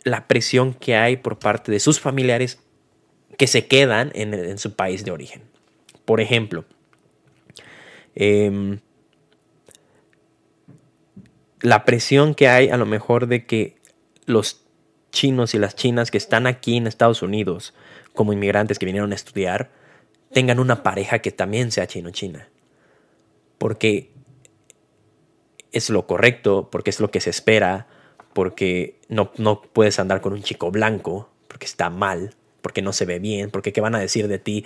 la 0.04 0.28
presión 0.28 0.74
que 0.74 0.96
hay 0.96 1.18
por 1.18 1.38
parte 1.40 1.72
de 1.72 1.80
sus 1.80 2.00
familiares 2.00 2.60
que 3.38 3.48
se 3.48 3.68
quedan 3.68 4.12
en 4.14 4.58
su 4.58 4.76
país 4.76 5.06
de 5.06 5.12
origen. 5.12 5.44
Por 6.06 6.20
ejemplo, 6.22 6.66
em, 8.16 8.80
la 11.62 11.86
presión 11.86 12.34
que 12.36 12.48
hay 12.48 12.70
a 12.70 12.78
lo 12.78 12.86
mejor 12.86 13.28
de 13.28 13.46
que 13.46 13.78
los 14.26 14.62
chinos 15.12 15.54
y 15.54 15.60
las 15.60 15.76
chinas 15.76 16.12
que 16.12 16.18
están 16.18 16.48
aquí 16.48 16.78
en 16.78 16.88
Estados 16.88 17.22
Unidos 17.22 17.74
como 18.14 18.34
inmigrantes 18.34 18.80
que 18.80 18.86
vinieron 18.86 19.12
a 19.12 19.16
estudiar 19.16 19.72
tengan 20.34 20.60
una 20.60 20.84
pareja 20.84 21.20
que 21.20 21.32
también 21.32 21.72
sea 21.72 21.88
chino-china. 21.88 22.50
Porque 23.58 24.12
es 25.72 25.90
lo 25.90 26.08
correcto, 26.08 26.70
porque 26.72 26.90
es 26.90 27.00
lo 27.00 27.12
que 27.12 27.22
se 27.22 27.30
espera, 27.30 27.88
porque 28.34 29.00
no, 29.10 29.32
no 29.38 29.62
puedes 29.62 30.00
andar 30.00 30.22
con 30.22 30.34
un 30.34 30.44
chico 30.44 30.72
blanco, 30.72 31.30
porque 31.48 31.66
está 31.66 31.90
mal, 31.90 32.36
porque 32.62 32.82
no 32.82 32.94
se 32.94 33.06
ve 33.06 33.20
bien, 33.20 33.50
porque 33.50 33.74
qué 33.74 33.82
van 33.82 33.96
a 33.96 34.00
decir 34.00 34.28
de 34.28 34.40
ti 34.40 34.66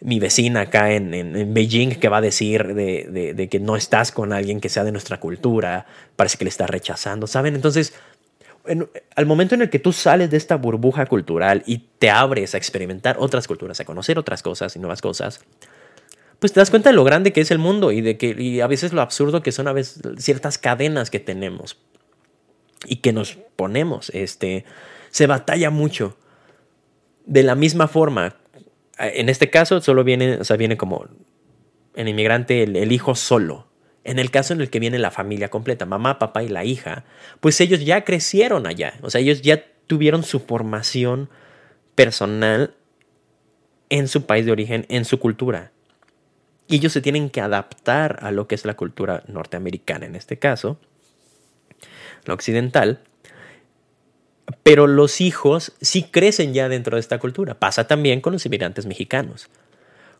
mi 0.00 0.20
vecina 0.20 0.60
acá 0.62 0.92
en, 0.92 1.12
en, 1.12 1.54
Beijing 1.54 1.98
que 1.98 2.08
va 2.08 2.18
a 2.18 2.20
decir 2.20 2.74
de, 2.74 3.34
de, 3.34 3.48
que 3.48 3.58
no 3.58 3.76
estás 3.76 4.12
con 4.12 4.32
alguien 4.32 4.60
que 4.60 4.68
sea 4.68 4.84
de 4.84 4.92
nuestra 4.92 5.18
cultura, 5.18 5.86
parece 6.14 6.38
que 6.38 6.44
le 6.44 6.50
estás 6.50 6.70
rechazando, 6.70 7.26
¿saben? 7.26 7.56
Entonces, 7.56 7.94
al 9.14 9.26
momento 9.26 9.54
en 9.54 9.62
el 9.62 9.70
que 9.70 9.78
tú 9.78 9.92
sales 9.92 10.30
de 10.30 10.36
esta 10.36 10.56
burbuja 10.56 11.06
cultural 11.06 11.62
y 11.66 11.78
te 11.98 12.10
abres 12.10 12.54
a 12.54 12.58
experimentar 12.58 13.16
otras 13.18 13.46
culturas, 13.46 13.80
a 13.80 13.84
conocer 13.84 14.18
otras 14.18 14.42
cosas 14.42 14.76
y 14.76 14.78
nuevas 14.78 15.00
cosas, 15.00 15.40
pues 16.38 16.52
te 16.52 16.60
das 16.60 16.70
cuenta 16.70 16.90
de 16.90 16.96
lo 16.96 17.04
grande 17.04 17.32
que 17.32 17.40
es 17.40 17.50
el 17.50 17.58
mundo 17.58 17.90
y 17.92 18.00
de 18.00 18.16
que 18.16 18.34
y 18.38 18.60
a 18.60 18.66
veces 18.66 18.92
lo 18.92 19.00
absurdo 19.00 19.42
que 19.42 19.52
son 19.52 19.68
a 19.68 19.72
veces 19.72 20.02
ciertas 20.18 20.58
cadenas 20.58 21.10
que 21.10 21.20
tenemos 21.20 21.76
y 22.86 22.96
que 22.96 23.12
nos 23.12 23.36
ponemos. 23.56 24.10
Este, 24.10 24.64
se 25.10 25.26
batalla 25.26 25.70
mucho. 25.70 26.16
De 27.26 27.42
la 27.42 27.54
misma 27.54 27.88
forma, 27.88 28.36
en 28.98 29.28
este 29.28 29.50
caso 29.50 29.80
solo 29.80 30.02
viene, 30.04 30.36
o 30.36 30.44
sea, 30.44 30.56
viene 30.56 30.76
como 30.76 31.06
el 31.94 32.08
inmigrante, 32.08 32.62
el, 32.62 32.92
hijo 32.92 33.14
solo. 33.14 33.67
En 34.08 34.18
el 34.18 34.30
caso 34.30 34.54
en 34.54 34.62
el 34.62 34.70
que 34.70 34.80
viene 34.80 34.98
la 34.98 35.10
familia 35.10 35.50
completa, 35.50 35.84
mamá, 35.84 36.18
papá 36.18 36.42
y 36.42 36.48
la 36.48 36.64
hija, 36.64 37.04
pues 37.40 37.60
ellos 37.60 37.84
ya 37.84 38.04
crecieron 38.04 38.66
allá. 38.66 38.94
O 39.02 39.10
sea, 39.10 39.20
ellos 39.20 39.42
ya 39.42 39.62
tuvieron 39.86 40.22
su 40.22 40.40
formación 40.40 41.28
personal 41.94 42.72
en 43.90 44.08
su 44.08 44.24
país 44.24 44.46
de 44.46 44.52
origen, 44.52 44.86
en 44.88 45.04
su 45.04 45.18
cultura. 45.18 45.72
Y 46.68 46.76
ellos 46.76 46.94
se 46.94 47.02
tienen 47.02 47.28
que 47.28 47.42
adaptar 47.42 48.18
a 48.22 48.30
lo 48.30 48.48
que 48.48 48.54
es 48.54 48.64
la 48.64 48.76
cultura 48.76 49.24
norteamericana 49.26 50.06
en 50.06 50.16
este 50.16 50.38
caso, 50.38 50.80
la 52.24 52.32
occidental. 52.32 53.00
Pero 54.62 54.86
los 54.86 55.20
hijos 55.20 55.74
sí 55.82 56.04
crecen 56.04 56.54
ya 56.54 56.70
dentro 56.70 56.96
de 56.96 57.00
esta 57.00 57.18
cultura. 57.18 57.58
Pasa 57.58 57.86
también 57.86 58.22
con 58.22 58.32
los 58.32 58.46
inmigrantes 58.46 58.86
mexicanos. 58.86 59.50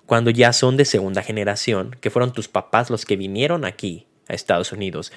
Cuando 0.09 0.31
ya 0.31 0.55
son 0.55 0.79
de 0.79 0.87
segunda 0.87 1.23
generación, 1.23 1.95
que 2.01 2.09
fueron 2.09 2.33
tus 2.33 2.49
papás 2.49 2.89
los 2.89 3.05
que 3.05 3.15
vinieron 3.15 3.67
aquí 3.67 4.07
a 4.27 4.33
Estados 4.33 4.73
Unidos 4.73 5.13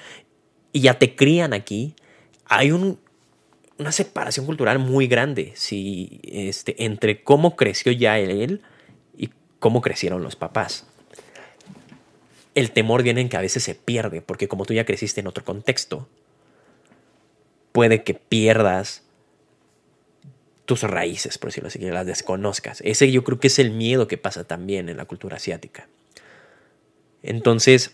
y 0.70 0.82
ya 0.82 0.98
te 0.98 1.16
crían 1.16 1.54
aquí, 1.54 1.94
hay 2.44 2.72
una 2.72 3.90
separación 3.90 4.44
cultural 4.44 4.78
muy 4.78 5.06
grande 5.06 5.54
si, 5.54 6.20
este, 6.24 6.84
entre 6.84 7.22
cómo 7.22 7.56
creció 7.56 7.90
ya 7.90 8.18
él 8.18 8.60
y 9.16 9.30
cómo 9.60 9.80
crecieron 9.80 10.22
los 10.22 10.36
papás. 10.36 10.86
El 12.54 12.70
temor 12.72 13.02
viene 13.02 13.22
en 13.22 13.30
que 13.30 13.38
a 13.38 13.40
veces 13.40 13.62
se 13.62 13.74
pierde, 13.74 14.20
porque 14.20 14.46
como 14.46 14.66
tú 14.66 14.74
ya 14.74 14.84
creciste 14.84 15.20
en 15.20 15.26
otro 15.26 15.42
contexto, 15.42 16.06
puede 17.72 18.02
que 18.02 18.12
pierdas 18.12 19.04
raíces, 20.80 21.38
por 21.38 21.50
decirlo 21.50 21.68
así, 21.68 21.78
que 21.78 21.90
las 21.90 22.06
desconozcas. 22.06 22.80
Ese 22.84 23.12
yo 23.12 23.22
creo 23.22 23.38
que 23.38 23.48
es 23.48 23.58
el 23.58 23.70
miedo 23.70 24.08
que 24.08 24.18
pasa 24.18 24.44
también 24.44 24.88
en 24.88 24.96
la 24.96 25.04
cultura 25.04 25.36
asiática. 25.36 25.86
Entonces, 27.22 27.92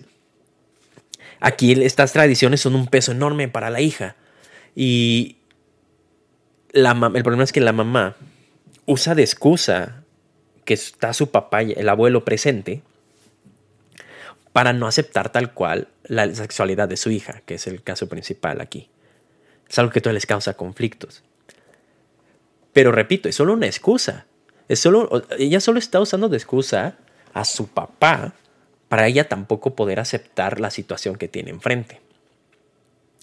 aquí 1.41 1.73
estas 1.73 2.13
tradiciones 2.13 2.61
son 2.61 2.75
un 2.75 2.87
peso 2.87 3.13
enorme 3.13 3.49
para 3.49 3.71
la 3.71 3.81
hija. 3.81 4.17
Y 4.75 5.37
la, 6.73 6.93
el 7.15 7.23
problema 7.23 7.45
es 7.45 7.53
que 7.53 7.61
la 7.61 7.73
mamá 7.73 8.17
usa 8.87 9.15
de 9.15 9.23
excusa 9.23 10.05
que 10.65 10.75
está 10.75 11.13
su 11.13 11.31
papá, 11.31 11.63
el 11.63 11.89
abuelo 11.89 12.25
presente, 12.25 12.83
para 14.53 14.73
no 14.73 14.87
aceptar 14.87 15.31
tal 15.31 15.53
cual 15.53 15.89
la 16.05 16.35
sexualidad 16.35 16.89
de 16.89 16.97
su 16.97 17.11
hija, 17.11 17.43
que 17.47 17.55
es 17.55 17.67
el 17.67 17.83
caso 17.83 18.09
principal 18.09 18.61
aquí. 18.61 18.91
Es 19.69 19.79
algo 19.79 19.93
que 19.93 20.01
todo 20.01 20.13
les 20.15 20.27
causa 20.27 20.55
conflictos. 20.55 21.23
Pero 22.73 22.93
repito, 22.93 23.29
es 23.29 23.35
solo 23.35 23.53
una 23.53 23.67
excusa. 23.67 24.27
Es 24.69 24.81
solo, 24.81 25.25
ella 25.39 25.61
solo 25.61 25.79
está 25.79 26.01
usando 26.01 26.29
de 26.29 26.37
excusa 26.37 26.97
a 27.33 27.45
su 27.45 27.69
papá 27.69 28.35
para 28.89 29.07
ella 29.07 29.29
tampoco 29.29 29.75
poder 29.75 30.01
aceptar 30.01 30.61
la 30.61 30.71
situación 30.71 31.17
que 31.17 31.29
tiene 31.29 31.51
enfrente. 31.51 32.01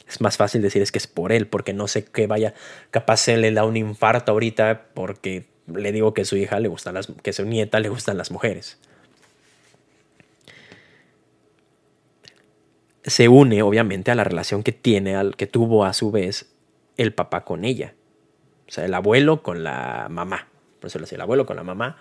Es 0.07 0.21
más 0.21 0.37
fácil 0.37 0.61
decir 0.61 0.81
es 0.81 0.91
que 0.91 0.99
es 0.99 1.07
por 1.07 1.31
él, 1.31 1.47
porque 1.47 1.73
no 1.73 1.87
sé 1.87 2.05
qué 2.05 2.27
vaya, 2.27 2.53
capaz 2.91 3.17
se 3.17 3.37
le 3.37 3.51
da 3.51 3.65
un 3.65 3.75
infarto 3.75 4.31
ahorita 4.31 4.89
porque 4.93 5.47
le 5.67 5.91
digo 5.91 6.13
que 6.13 6.25
su 6.25 6.37
hija 6.37 6.59
le 6.59 6.67
gustan 6.67 6.93
las, 6.93 7.07
que 7.23 7.33
su 7.33 7.45
nieta 7.45 7.79
le 7.79 7.89
gustan 7.89 8.17
las 8.17 8.29
mujeres. 8.29 8.77
se 13.05 13.27
une 13.27 13.61
obviamente 13.61 14.11
a 14.11 14.15
la 14.15 14.23
relación 14.23 14.63
que 14.63 14.71
tiene, 14.71 15.15
al 15.15 15.35
que 15.35 15.47
tuvo 15.47 15.85
a 15.85 15.93
su 15.93 16.11
vez 16.11 16.51
el 16.97 17.13
papá 17.13 17.45
con 17.45 17.63
ella. 17.63 17.93
O 18.67 18.71
sea, 18.71 18.85
el 18.85 18.93
abuelo 18.93 19.43
con 19.43 19.63
la 19.63 20.07
mamá. 20.09 20.47
Por 20.79 20.87
eso 20.87 20.99
lo 20.99 21.05
el 21.09 21.21
abuelo 21.21 21.45
con 21.45 21.55
la 21.55 21.63
mamá 21.63 21.97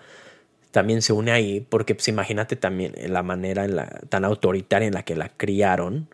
también 0.75 1.01
se 1.01 1.13
une 1.13 1.31
ahí 1.31 1.61
porque 1.61 1.95
pues 1.95 2.09
imagínate 2.09 2.57
también 2.57 2.93
la 3.07 3.23
manera 3.23 3.65
tan 4.09 4.25
autoritaria 4.25 4.85
en 4.85 4.93
la 4.93 5.03
que 5.03 5.15
la 5.15 5.29
criaron, 5.29 6.09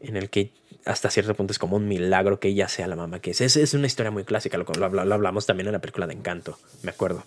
en 0.00 0.16
el 0.16 0.30
que 0.30 0.50
hasta 0.86 1.10
cierto 1.10 1.34
punto 1.34 1.52
es 1.52 1.58
como 1.58 1.76
un 1.76 1.88
milagro 1.88 2.40
que 2.40 2.48
ella 2.48 2.68
sea 2.68 2.86
la 2.86 2.96
mamá 2.96 3.20
que 3.20 3.32
es. 3.32 3.40
Es, 3.42 3.74
una 3.74 3.86
historia 3.86 4.10
muy 4.10 4.24
clásica, 4.24 4.56
lo, 4.56 4.64
hablamos 4.66 5.44
también 5.44 5.66
en 5.66 5.72
la 5.74 5.80
película 5.80 6.06
de 6.06 6.14
Encanto, 6.14 6.58
me 6.82 6.90
acuerdo. 6.90 7.24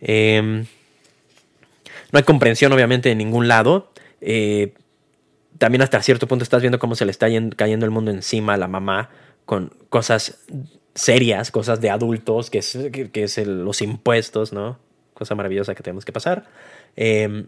Eh, 0.00 0.64
no 2.12 2.16
hay 2.16 2.22
comprensión, 2.22 2.72
obviamente, 2.72 3.10
de 3.10 3.14
ningún 3.14 3.46
lado. 3.46 3.92
Eh, 4.22 4.72
también 5.58 5.82
hasta 5.82 6.00
cierto 6.02 6.26
punto 6.26 6.44
estás 6.44 6.62
viendo 6.62 6.78
cómo 6.78 6.94
se 6.94 7.04
le 7.04 7.10
está 7.10 7.26
cayendo 7.56 7.84
el 7.84 7.90
mundo 7.90 8.10
encima 8.10 8.54
a 8.54 8.56
la 8.56 8.68
mamá 8.68 9.10
con 9.44 9.72
cosas 9.88 10.38
serias, 10.94 11.50
cosas 11.50 11.80
de 11.80 11.90
adultos, 11.90 12.50
que 12.50 12.58
es, 12.58 12.78
que, 12.92 13.22
es 13.22 13.38
los 13.46 13.82
impuestos, 13.82 14.52
¿no? 14.52 14.78
Cosa 15.14 15.34
maravillosa 15.34 15.74
que 15.74 15.82
tenemos 15.82 16.04
que 16.04 16.12
pasar. 16.12 16.46
Em, 16.96 17.46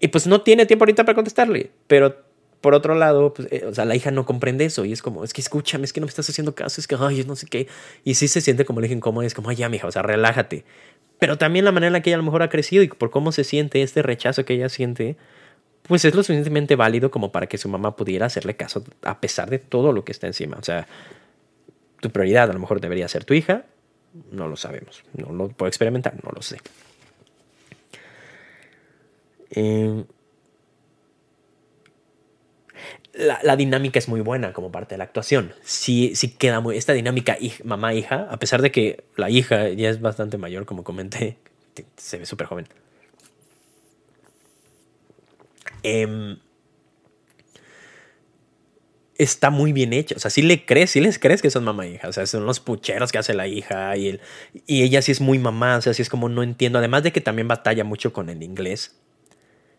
y 0.00 0.08
pues 0.08 0.26
no 0.26 0.42
tiene 0.42 0.66
tiempo 0.66 0.84
ahorita 0.84 1.04
para 1.04 1.14
contestarle, 1.14 1.70
pero 1.86 2.16
por 2.60 2.74
otro 2.74 2.94
lado, 2.94 3.32
pues, 3.34 3.48
eh, 3.52 3.64
o 3.66 3.74
sea, 3.74 3.84
la 3.84 3.94
hija 3.94 4.10
no 4.10 4.26
comprende 4.26 4.64
eso 4.64 4.84
y 4.84 4.92
es 4.92 5.02
como, 5.02 5.24
es 5.24 5.32
que 5.32 5.40
escúchame, 5.40 5.84
es 5.84 5.92
que 5.92 6.00
no 6.00 6.06
me 6.06 6.10
estás 6.10 6.28
haciendo 6.28 6.54
caso, 6.54 6.80
es 6.80 6.86
que, 6.86 6.96
ay, 6.98 7.24
no 7.24 7.36
sé 7.36 7.46
qué. 7.46 7.68
Y 8.04 8.14
sí 8.14 8.28
se 8.28 8.40
siente 8.40 8.64
como 8.64 8.80
le 8.80 8.86
dije 8.86 8.96
incómodo, 8.96 9.26
es 9.26 9.34
como, 9.34 9.50
ay, 9.50 9.56
ya, 9.56 9.68
mija, 9.68 9.86
o 9.86 9.92
sea, 9.92 10.02
relájate 10.02 10.64
pero 11.18 11.38
también 11.38 11.64
la 11.64 11.72
manera 11.72 11.88
en 11.88 11.92
la 11.94 12.02
que 12.02 12.10
ella 12.10 12.16
a 12.16 12.18
lo 12.18 12.24
mejor 12.24 12.42
ha 12.42 12.50
crecido 12.50 12.82
y 12.82 12.88
por 12.88 13.10
cómo 13.10 13.32
se 13.32 13.44
siente 13.44 13.82
este 13.82 14.02
rechazo 14.02 14.44
que 14.44 14.54
ella 14.54 14.68
siente, 14.68 15.16
pues 15.88 16.04
es 16.04 16.14
lo 16.14 16.22
suficientemente 16.22 16.76
válido 16.76 17.10
como 17.10 17.32
para 17.32 17.46
que 17.46 17.58
su 17.58 17.68
mamá 17.68 17.96
pudiera 17.96 18.26
hacerle 18.26 18.56
caso 18.56 18.84
a 19.02 19.20
pesar 19.20 19.50
de 19.50 19.58
todo 19.58 19.92
lo 19.92 20.04
que 20.04 20.12
está 20.12 20.26
encima. 20.26 20.56
O 20.58 20.62
sea, 20.62 20.86
tu 22.00 22.10
prioridad 22.10 22.50
a 22.50 22.52
lo 22.52 22.58
mejor 22.58 22.80
debería 22.80 23.08
ser 23.08 23.24
tu 23.24 23.34
hija, 23.34 23.64
no 24.30 24.48
lo 24.48 24.56
sabemos, 24.56 25.02
no 25.14 25.32
lo 25.32 25.48
puedo 25.48 25.68
experimentar, 25.68 26.14
no 26.24 26.30
lo 26.34 26.42
sé. 26.42 26.58
Eh, 29.50 30.04
la, 33.14 33.56
dinámica 33.56 33.98
es 33.98 34.08
muy 34.08 34.20
buena 34.20 34.52
como 34.52 34.70
parte 34.70 34.94
de 34.94 34.98
la 34.98 35.04
actuación. 35.04 35.54
Sí, 35.62 36.12
sí 36.14 36.30
queda 36.30 36.60
muy. 36.60 36.76
Esta 36.76 36.92
dinámica 36.92 37.38
mamá-hija, 37.64 38.28
a 38.30 38.38
pesar 38.38 38.60
de 38.60 38.70
que 38.70 39.04
la 39.16 39.30
hija 39.30 39.70
ya 39.70 39.88
es 39.88 40.00
bastante 40.00 40.36
mayor, 40.36 40.66
como 40.66 40.84
comenté, 40.84 41.38
se 41.96 42.18
ve 42.18 42.26
súper 42.26 42.46
joven. 42.46 42.66
Em, 45.86 46.38
está 49.18 49.50
muy 49.50 49.72
bien 49.72 49.92
hecho. 49.92 50.14
O 50.16 50.18
sea, 50.18 50.30
sí 50.30 50.42
le 50.42 50.64
crees, 50.64 50.90
sí 50.90 51.00
les 51.00 51.18
crees 51.18 51.42
que 51.42 51.50
son 51.50 51.64
mamá 51.64 51.86
e 51.86 51.92
hija. 51.92 52.08
O 52.08 52.12
sea, 52.12 52.26
son 52.26 52.46
los 52.46 52.60
pucheros 52.60 53.12
que 53.12 53.18
hace 53.18 53.34
la 53.34 53.46
hija 53.46 53.96
y, 53.96 54.20
y 54.66 54.82
ella 54.82 55.02
sí 55.02 55.12
es 55.12 55.20
muy 55.20 55.38
mamá. 55.38 55.76
O 55.76 55.82
sea, 55.82 55.94
sí 55.94 56.02
es 56.02 56.08
como 56.08 56.28
no 56.28 56.42
entiendo. 56.42 56.78
Además 56.78 57.02
de 57.02 57.12
que 57.12 57.20
también 57.20 57.48
batalla 57.48 57.84
mucho 57.84 58.12
con 58.12 58.28
el 58.30 58.42
inglés 58.42 59.00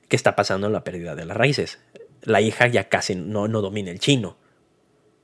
que 0.07 0.15
está 0.15 0.35
pasando 0.35 0.69
la 0.69 0.83
pérdida 0.83 1.15
de 1.15 1.25
las 1.25 1.35
raíces 1.35 1.79
la 2.27 2.41
hija 2.41 2.67
ya 2.67 2.89
casi 2.89 3.15
no, 3.15 3.47
no 3.47 3.61
domina 3.61 3.89
el 3.89 3.99
chino, 3.99 4.37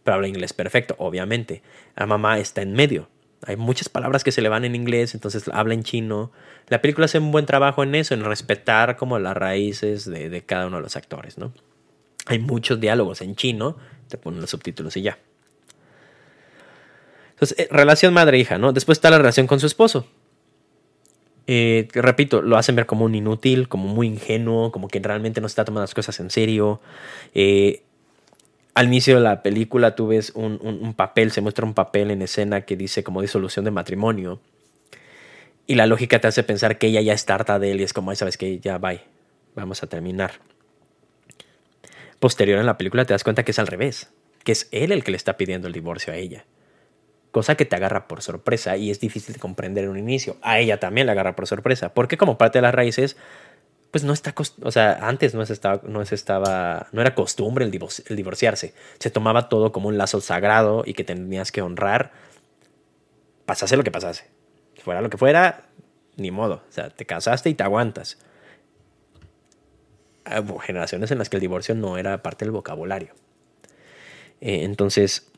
pero 0.04 0.16
habla 0.16 0.28
inglés 0.28 0.54
perfecto, 0.54 0.96
obviamente. 1.00 1.62
La 1.96 2.06
mamá 2.06 2.40
está 2.40 2.62
en 2.62 2.74
medio. 2.74 3.10
Hay 3.48 3.56
muchas 3.58 3.90
palabras 3.90 4.24
que 4.24 4.32
se 4.32 4.42
le 4.42 4.50
van 4.50 4.66
en 4.66 4.76
inglés, 4.76 5.14
entonces 5.14 5.50
habla 5.52 5.74
en 5.74 5.84
chino. 5.84 6.32
La 6.68 6.82
película 6.82 7.06
hace 7.06 7.20
un 7.20 7.32
buen 7.32 7.46
trabajo 7.46 7.84
en 7.84 7.96
eso, 7.96 8.14
en 8.14 8.24
respetar 8.24 8.96
como 8.96 9.20
las 9.20 9.36
raíces 9.36 10.10
de, 10.10 10.44
cada 10.46 10.68
uno 10.68 10.78
de 10.78 10.84
los 10.84 10.96
actores, 10.96 11.38
¿no? 11.38 11.54
Hay 12.26 12.40
muchos 12.40 12.80
diálogos 12.80 13.22
en 13.22 13.36
chino, 13.36 13.78
te 14.08 14.18
ponen 14.18 14.42
los 14.42 14.50
subtítulos 14.50 14.96
y 14.98 15.02
ya. 15.02 15.18
Entonces, 17.32 17.60
eh, 17.60 17.68
relación 17.70 18.14
madre-hija, 18.14 18.58
¿no? 18.58 18.72
Después 18.72 18.98
está 18.98 19.10
la 19.10 19.18
relación 19.18 19.48
con 19.48 19.60
su 19.60 19.66
esposo. 19.66 20.08
Eh, 21.46 21.90
repito, 21.94 22.42
lo 22.42 22.58
hacen 22.58 22.76
ver 22.76 22.86
como 22.86 23.04
un 23.04 23.16
inútil, 23.16 23.68
como 23.68 23.88
muy 23.90 24.08
ingenuo, 24.08 24.72
como 24.72 24.88
que 24.88 25.00
realmente 25.00 25.42
no 25.42 25.48
está 25.48 25.66
tomando 25.66 25.84
las 25.84 25.94
cosas 25.94 26.20
en 26.20 26.30
serio. 26.30 26.80
Eh, 27.34 27.84
al 28.74 28.88
inicio 28.88 29.16
de 29.16 29.22
la 29.22 29.44
película 29.44 29.96
tú 29.96 30.08
ves 30.08 30.32
un, 30.36 30.94
papel, 30.96 31.32
se 31.32 31.42
muestra 31.42 31.66
un 31.66 31.74
papel 31.74 32.12
en 32.12 32.22
escena 32.22 32.62
que 32.62 32.76
dice 32.76 33.04
como 33.04 33.22
disolución 33.22 33.66
de 33.66 33.72
matrimonio. 33.72 34.40
Y 35.66 35.76
la 35.76 35.86
lógica 35.86 36.20
te 36.20 36.28
hace 36.28 36.44
pensar 36.44 36.78
que 36.78 36.88
ella 36.88 37.02
ya 37.02 37.14
está 37.14 37.36
harta 37.36 37.60
de 37.60 37.72
él 37.72 37.82
y 37.82 37.84
es 37.84 37.94
como, 37.94 38.14
sabes 38.16 38.38
que 38.38 38.60
ya, 38.60 38.78
bye, 38.78 39.02
vamos 39.56 39.82
a 39.84 39.88
terminar. 39.88 40.34
Posterior 42.20 42.60
en 42.60 42.66
la 42.66 42.78
película 42.78 43.06
te 43.06 43.14
das 43.14 43.24
cuenta 43.24 43.44
que 43.44 43.52
es 43.52 43.60
al 43.60 43.68
revés, 43.68 44.10
que 44.44 44.52
es 44.52 44.68
él 44.72 44.92
el 44.92 45.04
que 45.04 45.12
le 45.12 45.18
está 45.18 45.38
pidiendo 45.38 45.68
el 45.68 45.74
divorcio 45.74 46.12
a 46.12 46.18
ella 46.18 46.46
cosa 47.34 47.56
que 47.56 47.66
te 47.66 47.76
agarra 47.76 48.08
por 48.08 48.22
sorpresa 48.22 48.78
y 48.78 48.92
es 48.92 49.00
difícil 49.00 49.34
de 49.34 49.40
comprender 49.40 49.86
en 49.86 49.90
un 49.90 49.98
inicio. 49.98 50.38
A 50.44 50.60
ella 50.60 50.80
también 50.80 51.08
la 51.08 51.14
agarra 51.14 51.36
por 51.36 51.48
sorpresa, 51.48 51.94
porque 51.94 52.16
como 52.16 52.38
parte 52.38 52.60
de 52.60 52.62
las 52.62 52.76
raíces, 52.76 53.18
pues 53.94 54.04
no 54.04 54.12
está, 54.12 54.34
o 54.64 54.72
sea, 54.72 55.08
antes 55.08 55.36
no 55.36 55.46
se 55.46 55.54
estaba, 55.54 55.80
no 55.88 56.04
se 56.04 56.16
estaba, 56.16 56.88
no 56.94 57.02
era 57.02 57.14
costumbre 57.14 57.64
el, 57.64 57.70
divorciarse. 57.70 58.74
Se 58.98 59.12
tomaba 59.12 59.50
todo 59.50 59.72
como 59.72 59.88
un 59.88 60.00
lazo 60.00 60.20
sagrado 60.20 60.82
y 60.84 60.96
que 60.96 61.04
tenías 61.04 61.52
que 61.52 61.62
honrar, 61.62 62.12
pasase 63.46 63.78
lo 63.78 63.84
que 63.84 63.92
pasase. 63.92 64.32
Fuera 64.84 65.00
lo 65.00 65.12
que 65.12 65.18
fuera, 65.20 65.70
ni 66.18 66.32
modo. 66.32 66.64
O 66.68 66.72
sea, 66.72 66.90
te 66.90 67.06
casaste 67.06 67.52
y 67.52 67.54
te 67.54 67.62
aguantas. 67.62 68.18
Generaciones 70.64 71.12
en 71.12 71.20
las 71.20 71.30
que 71.30 71.38
el 71.38 71.42
divorcio 71.42 71.76
no 71.76 72.00
era 72.00 72.24
parte 72.24 72.46
del 72.46 72.52
vocabulario. 72.52 73.14
Eh, 74.42 74.64
entonces, 74.64 75.32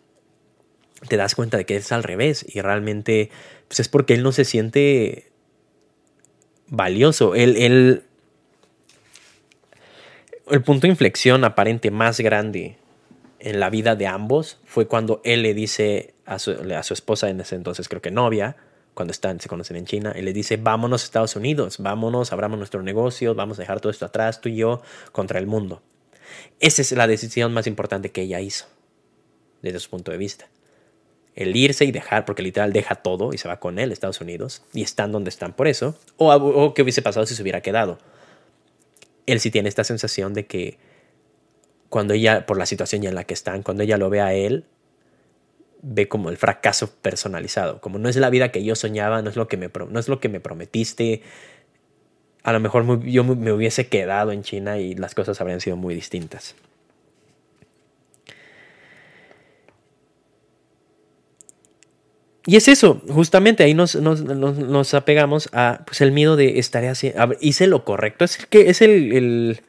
te 1.10 1.18
das 1.18 1.36
cuenta 1.36 1.58
de 1.58 1.66
que 1.66 1.76
es 1.76 1.92
al 1.92 2.04
revés 2.04 2.46
y 2.48 2.62
realmente 2.62 3.32
pues 3.68 3.82
es 3.82 3.90
porque 3.90 4.14
él 4.14 4.24
no 4.24 4.32
se 4.32 4.46
siente 4.46 5.34
valioso. 6.70 7.36
Él, 7.36 7.58
él, 7.58 8.04
el 10.48 10.62
punto 10.62 10.82
de 10.82 10.92
inflexión 10.92 11.44
aparente 11.44 11.92
más 11.92 12.20
grande 12.20 12.78
en 13.40 13.60
la 13.60 13.70
vida 13.70 13.96
de 13.96 14.08
ambos 14.08 14.60
fue 14.66 14.88
cuando 14.88 15.22
él 15.24 15.42
le 15.42 15.54
dice 15.54 16.14
a 16.26 16.40
su, 16.40 16.52
esposa, 16.52 17.30
en 17.30 17.40
ese 17.42 17.56
entonces 17.56 17.88
creo 17.90 18.02
que 18.02 18.12
novia, 18.12 18.56
cuando 18.94 19.12
están, 19.12 19.40
se 19.40 19.50
conocen 19.50 19.78
en 19.78 19.86
China, 19.86 20.14
él 20.16 20.26
le 20.26 20.34
dice, 20.34 20.58
vámonos 20.58 21.04
a 21.04 21.06
Estados 21.06 21.36
Unidos, 21.36 21.78
vámonos, 21.80 22.32
abramos 22.32 22.58
nuestro 22.58 22.82
negocio, 22.82 23.36
vamos 23.36 23.60
a 23.60 23.62
dejar 23.62 23.82
todo 23.82 23.92
esto 23.92 24.06
atrás, 24.06 24.40
tú 24.40 24.50
y 24.50 24.56
yo, 24.56 24.82
contra 25.12 25.38
el 25.40 25.48
mundo. 25.48 25.82
Esa 26.60 26.82
es 26.82 26.92
la 26.94 27.08
decisión 27.08 27.54
más 27.54 27.68
importante 27.68 28.12
que 28.12 28.22
ella 28.22 28.40
hizo, 28.40 28.66
desde 29.62 29.80
su 29.80 29.90
punto 29.90 30.12
de 30.12 30.18
vista. 30.18 30.48
El 31.36 31.56
irse 31.56 31.84
y 31.84 31.92
dejar, 31.92 32.24
porque 32.24 32.42
literal 32.42 32.72
deja 32.72 32.96
todo 32.96 33.34
y 33.34 33.38
se 33.38 33.50
va 33.50 33.60
con 33.60 33.80
él 33.80 33.92
Estados 33.92 34.22
Unidos, 34.22 34.64
y 34.74 34.82
están 34.82 35.12
donde 35.12 35.30
están 35.30 35.54
por 35.54 35.68
eso, 35.68 36.00
o, 36.18 36.34
o 36.34 36.74
qué 36.74 36.82
hubiese 36.82 37.02
pasado 37.02 37.26
si 37.26 37.36
se 37.36 37.42
hubiera 37.42 37.62
quedado. 37.62 38.00
Él 39.26 39.40
sí 39.40 39.52
tiene 39.52 39.70
esta 39.70 39.84
sensación 39.84 40.34
de 40.34 40.46
que 40.46 40.78
cuando 41.90 42.14
ella, 42.14 42.46
por 42.46 42.58
la 42.58 42.66
situación 42.66 43.04
en 43.06 43.16
la 43.16 43.24
que 43.24 43.34
están, 43.34 43.64
cuando 43.64 43.84
ella 43.84 43.98
lo 43.98 44.10
ve 44.10 44.22
a 44.22 44.34
él, 44.34 44.66
ve 45.82 46.08
como 46.08 46.30
el 46.30 46.38
fracaso 46.38 46.92
personalizado, 47.02 47.80
como 47.80 48.00
no 48.00 48.10
es 48.10 48.16
la 48.16 48.30
vida 48.30 48.52
que 48.52 48.64
yo 48.64 48.76
soñaba, 48.76 49.22
no 49.22 49.30
es 49.30 49.36
lo 49.36 49.48
que 49.48 49.58
me, 49.58 49.70
no 49.90 50.00
es 50.00 50.08
lo 50.08 50.20
que 50.20 50.30
me 50.30 50.40
prometiste. 50.40 51.22
A 52.44 52.54
lo 52.54 52.60
mejor 52.60 53.04
yo 53.04 53.24
me 53.24 53.52
hubiese 53.52 53.88
quedado 53.88 54.32
en 54.32 54.44
China 54.44 54.78
y 54.80 54.96
las 54.96 55.16
cosas 55.16 55.40
habrían 55.42 55.62
sido 55.62 55.78
muy 55.78 55.96
distintas. 55.96 56.56
Y 62.48 62.58
es 62.58 62.68
eso, 62.68 63.02
justamente 63.10 63.64
ahí 63.64 63.74
nos, 63.74 63.96
nos, 63.96 64.94
apegamos 64.94 65.50
a 65.52 65.82
pues, 65.86 66.02
el 66.02 66.12
miedo 66.12 66.36
de 66.36 66.60
estar 66.60 66.86
así, 66.86 67.12
hice 67.42 67.66
lo 67.66 67.84
correcto, 67.84 68.24
es, 68.24 68.40
el 68.40 68.48
que, 68.48 68.70
es 68.70 68.82
el, 68.84 69.62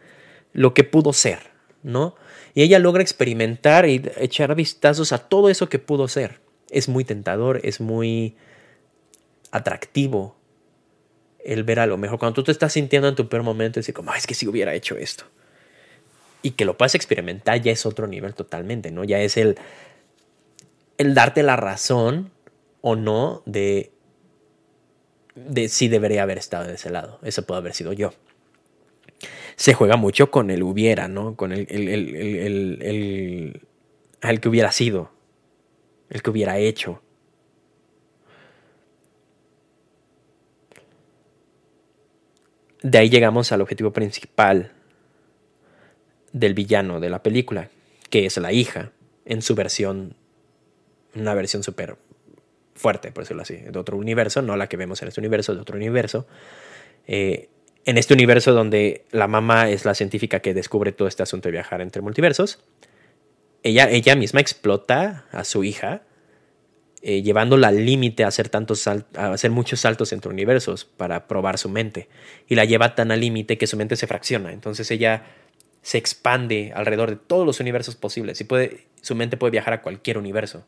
lo 0.52 0.74
que 0.74 0.84
pudo 0.84 1.14
ser, 1.14 1.38
¿no? 1.82 2.16
Y 2.52 2.62
ella 2.62 2.78
logra 2.78 3.02
experimentar 3.02 3.88
y 3.88 4.02
echar 4.18 4.54
vistazos 4.54 5.12
a 5.12 5.18
todo 5.18 5.48
eso 5.48 5.68
que 5.68 5.78
pudo 5.78 6.08
ser. 6.08 6.40
Es 6.70 6.88
muy 6.88 7.04
tentador, 7.04 7.60
es 7.64 7.80
muy 7.80 8.34
atractivo 9.50 10.36
el 11.44 11.64
ver 11.64 11.80
a 11.80 11.86
lo 11.86 11.98
mejor. 11.98 12.18
Cuando 12.18 12.34
tú 12.34 12.44
te 12.44 12.52
estás 12.52 12.72
sintiendo 12.72 13.08
en 13.08 13.14
tu 13.14 13.28
peor 13.28 13.42
momento, 13.42 13.78
decir 13.78 13.94
como, 13.94 14.14
es 14.14 14.26
que 14.26 14.34
si 14.34 14.46
hubiera 14.48 14.74
hecho 14.74 14.96
esto. 14.96 15.24
Y 16.40 16.52
que 16.52 16.64
lo 16.64 16.78
puedas 16.78 16.94
experimentar 16.94 17.60
ya 17.60 17.72
es 17.72 17.84
otro 17.84 18.06
nivel 18.06 18.34
totalmente, 18.34 18.90
¿no? 18.90 19.04
Ya 19.04 19.20
es 19.20 19.36
el, 19.36 19.56
el 20.96 21.14
darte 21.14 21.42
la 21.42 21.56
razón 21.56 22.32
o 22.88 22.94
no 22.94 23.42
de, 23.46 23.90
de 25.34 25.68
si 25.68 25.88
debería 25.88 26.22
haber 26.22 26.38
estado 26.38 26.68
de 26.68 26.74
ese 26.74 26.88
lado. 26.88 27.18
Eso 27.24 27.44
puede 27.44 27.58
haber 27.58 27.74
sido 27.74 27.92
yo 27.92 28.12
se 29.56 29.74
juega 29.74 29.96
mucho 29.96 30.30
con 30.30 30.50
el 30.50 30.62
hubiera, 30.62 31.08
¿no? 31.08 31.34
Con 31.34 31.50
el, 31.50 31.66
el, 31.68 31.88
el, 31.88 33.62
el, 34.20 34.40
que 34.40 34.48
hubiera 34.48 34.70
sido, 34.70 35.10
el 36.10 36.22
que 36.22 36.30
hubiera 36.30 36.58
hecho. 36.58 37.02
De 42.82 42.98
ahí 42.98 43.08
llegamos 43.08 43.50
al 43.50 43.62
objetivo 43.62 43.92
principal 43.92 44.72
del 46.32 46.54
villano 46.54 47.00
de 47.00 47.10
la 47.10 47.22
película, 47.22 47.70
que 48.10 48.26
es 48.26 48.36
la 48.36 48.52
hija, 48.52 48.92
en 49.24 49.40
su 49.40 49.54
versión, 49.54 50.14
una 51.14 51.32
versión 51.34 51.62
súper 51.62 51.96
fuerte, 52.76 53.10
por 53.10 53.24
decirlo 53.24 53.42
así, 53.42 53.56
de 53.56 53.78
otro 53.78 53.96
universo, 53.96 54.42
no 54.42 54.56
la 54.56 54.68
que 54.68 54.76
vemos 54.76 55.02
en 55.02 55.08
este 55.08 55.20
universo, 55.20 55.54
de 55.54 55.60
otro 55.60 55.76
universo. 55.76 56.26
Eh, 57.06 57.48
en 57.84 57.98
este 57.98 58.14
universo 58.14 58.52
donde 58.52 59.04
la 59.10 59.28
mamá 59.28 59.70
es 59.70 59.84
la 59.84 59.94
científica 59.94 60.40
que 60.40 60.54
descubre 60.54 60.92
todo 60.92 61.08
este 61.08 61.22
asunto 61.22 61.48
de 61.48 61.52
viajar 61.52 61.80
entre 61.80 62.02
multiversos, 62.02 62.58
ella, 63.62 63.88
ella 63.90 64.14
misma 64.14 64.40
explota 64.40 65.26
a 65.32 65.44
su 65.44 65.64
hija, 65.64 66.02
eh, 67.02 67.22
llevándola 67.22 67.68
al 67.68 67.84
límite 67.84 68.24
a 68.24 68.28
hacer, 68.28 68.48
tantos 68.48 68.86
a 68.88 69.04
hacer 69.14 69.50
muchos 69.50 69.80
saltos 69.80 70.12
entre 70.12 70.30
universos 70.30 70.84
para 70.84 71.28
probar 71.28 71.58
su 71.58 71.68
mente. 71.68 72.08
Y 72.48 72.56
la 72.56 72.64
lleva 72.64 72.94
tan 72.94 73.12
al 73.12 73.20
límite 73.20 73.58
que 73.58 73.66
su 73.66 73.76
mente 73.76 73.96
se 73.96 74.06
fracciona. 74.06 74.52
Entonces 74.52 74.90
ella 74.90 75.24
se 75.82 75.98
expande 75.98 76.72
alrededor 76.74 77.10
de 77.10 77.16
todos 77.16 77.46
los 77.46 77.60
universos 77.60 77.94
posibles 77.94 78.40
y 78.40 78.44
puede, 78.44 78.86
su 79.00 79.14
mente 79.14 79.36
puede 79.36 79.52
viajar 79.52 79.72
a 79.74 79.82
cualquier 79.82 80.18
universo 80.18 80.66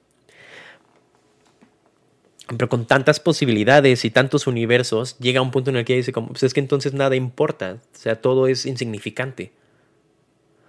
pero 2.56 2.68
con 2.68 2.86
tantas 2.86 3.20
posibilidades 3.20 4.04
y 4.04 4.10
tantos 4.10 4.46
universos, 4.46 5.18
llega 5.18 5.42
un 5.42 5.50
punto 5.50 5.70
en 5.70 5.76
el 5.76 5.84
que 5.84 5.96
dice, 5.96 6.12
como, 6.12 6.28
pues 6.28 6.42
es 6.42 6.54
que 6.54 6.60
entonces 6.60 6.94
nada 6.94 7.14
importa, 7.14 7.78
o 7.94 7.98
sea, 7.98 8.20
todo 8.20 8.46
es 8.46 8.64
insignificante. 8.64 9.52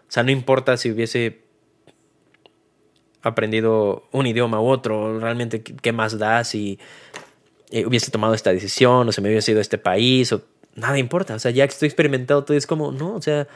O 0.07 0.11
sea, 0.11 0.23
no 0.23 0.31
importa 0.31 0.75
si 0.75 0.91
hubiese 0.91 1.41
aprendido 3.21 4.07
un 4.11 4.27
idioma 4.27 4.61
u 4.61 4.67
otro, 4.67 5.19
realmente 5.19 5.61
qué 5.61 5.91
más 5.91 6.17
da 6.17 6.43
si 6.43 6.79
eh, 7.69 7.85
hubiese 7.85 8.11
tomado 8.11 8.33
esta 8.33 8.51
decisión 8.51 9.07
o 9.07 9.11
se 9.11 9.21
me 9.21 9.29
hubiese 9.29 9.51
ido 9.51 9.59
a 9.59 9.61
este 9.61 9.77
país, 9.77 10.33
o 10.33 10.41
nada 10.75 10.97
importa, 10.97 11.35
o 11.35 11.39
sea, 11.39 11.51
ya 11.51 11.65
que 11.65 11.73
estoy 11.73 11.87
experimentado 11.87 12.43
todo 12.43 12.57
es 12.57 12.67
como, 12.67 12.91
no, 12.91 13.15
o 13.15 13.21
sea, 13.21 13.47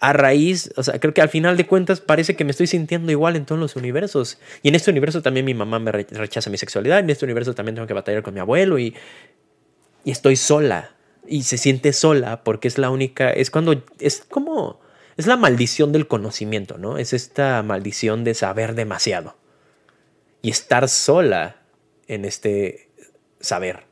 a 0.00 0.14
raíz, 0.14 0.72
o 0.76 0.82
sea, 0.82 0.98
creo 0.98 1.12
que 1.12 1.20
al 1.20 1.28
final 1.28 1.58
de 1.58 1.66
cuentas 1.66 2.00
parece 2.00 2.34
que 2.34 2.44
me 2.44 2.50
estoy 2.50 2.66
sintiendo 2.66 3.12
igual 3.12 3.36
en 3.36 3.44
todos 3.44 3.60
los 3.60 3.76
universos. 3.76 4.38
Y 4.62 4.68
en 4.68 4.74
este 4.74 4.90
universo 4.90 5.20
también 5.20 5.44
mi 5.44 5.52
mamá 5.52 5.78
me 5.78 5.92
rechaza 5.92 6.48
mi 6.48 6.56
sexualidad, 6.56 7.00
en 7.00 7.10
este 7.10 7.26
universo 7.26 7.54
también 7.54 7.74
tengo 7.74 7.86
que 7.86 7.94
batallar 7.94 8.22
con 8.22 8.32
mi 8.32 8.40
abuelo 8.40 8.78
y, 8.78 8.94
y 10.04 10.10
estoy 10.10 10.36
sola. 10.36 10.94
Y 11.26 11.42
se 11.42 11.58
siente 11.58 11.92
sola 11.92 12.42
porque 12.42 12.66
es 12.66 12.78
la 12.78 12.90
única, 12.90 13.30
es 13.30 13.50
cuando, 13.50 13.84
es 13.98 14.24
como, 14.28 14.80
es 15.18 15.26
la 15.26 15.36
maldición 15.36 15.92
del 15.92 16.08
conocimiento, 16.08 16.78
¿no? 16.78 16.96
Es 16.96 17.12
esta 17.12 17.62
maldición 17.62 18.24
de 18.24 18.32
saber 18.32 18.74
demasiado. 18.74 19.36
Y 20.40 20.48
estar 20.48 20.88
sola 20.88 21.56
en 22.08 22.24
este 22.24 22.88
saber. 23.38 23.89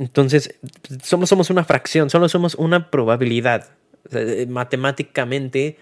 Entonces, 0.00 0.58
solo 1.02 1.26
somos 1.26 1.50
una 1.50 1.62
fracción, 1.62 2.08
solo 2.08 2.30
somos 2.30 2.54
una 2.54 2.90
probabilidad. 2.90 3.68
Eh, 4.12 4.46
matemáticamente 4.48 5.76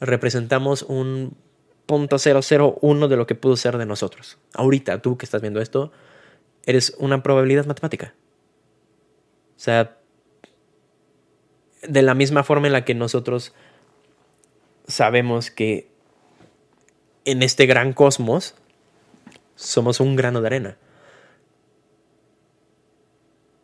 representamos 0.00 0.82
un 0.82 1.36
punto 1.86 2.16
.001 2.16 3.06
de 3.06 3.16
lo 3.16 3.28
que 3.28 3.36
pudo 3.36 3.56
ser 3.56 3.78
de 3.78 3.86
nosotros. 3.86 4.38
Ahorita, 4.54 5.00
tú 5.02 5.16
que 5.16 5.24
estás 5.24 5.40
viendo 5.40 5.60
esto, 5.60 5.92
eres 6.66 6.96
una 6.98 7.22
probabilidad 7.22 7.64
matemática. 7.64 8.12
O 9.56 9.60
sea, 9.60 9.96
de 11.86 12.02
la 12.02 12.14
misma 12.14 12.42
forma 12.42 12.66
en 12.66 12.72
la 12.72 12.84
que 12.84 12.96
nosotros 12.96 13.54
sabemos 14.88 15.52
que 15.52 15.88
en 17.24 17.44
este 17.44 17.66
gran 17.66 17.92
cosmos 17.92 18.56
somos 19.54 20.00
un 20.00 20.16
grano 20.16 20.40
de 20.40 20.46
arena 20.48 20.78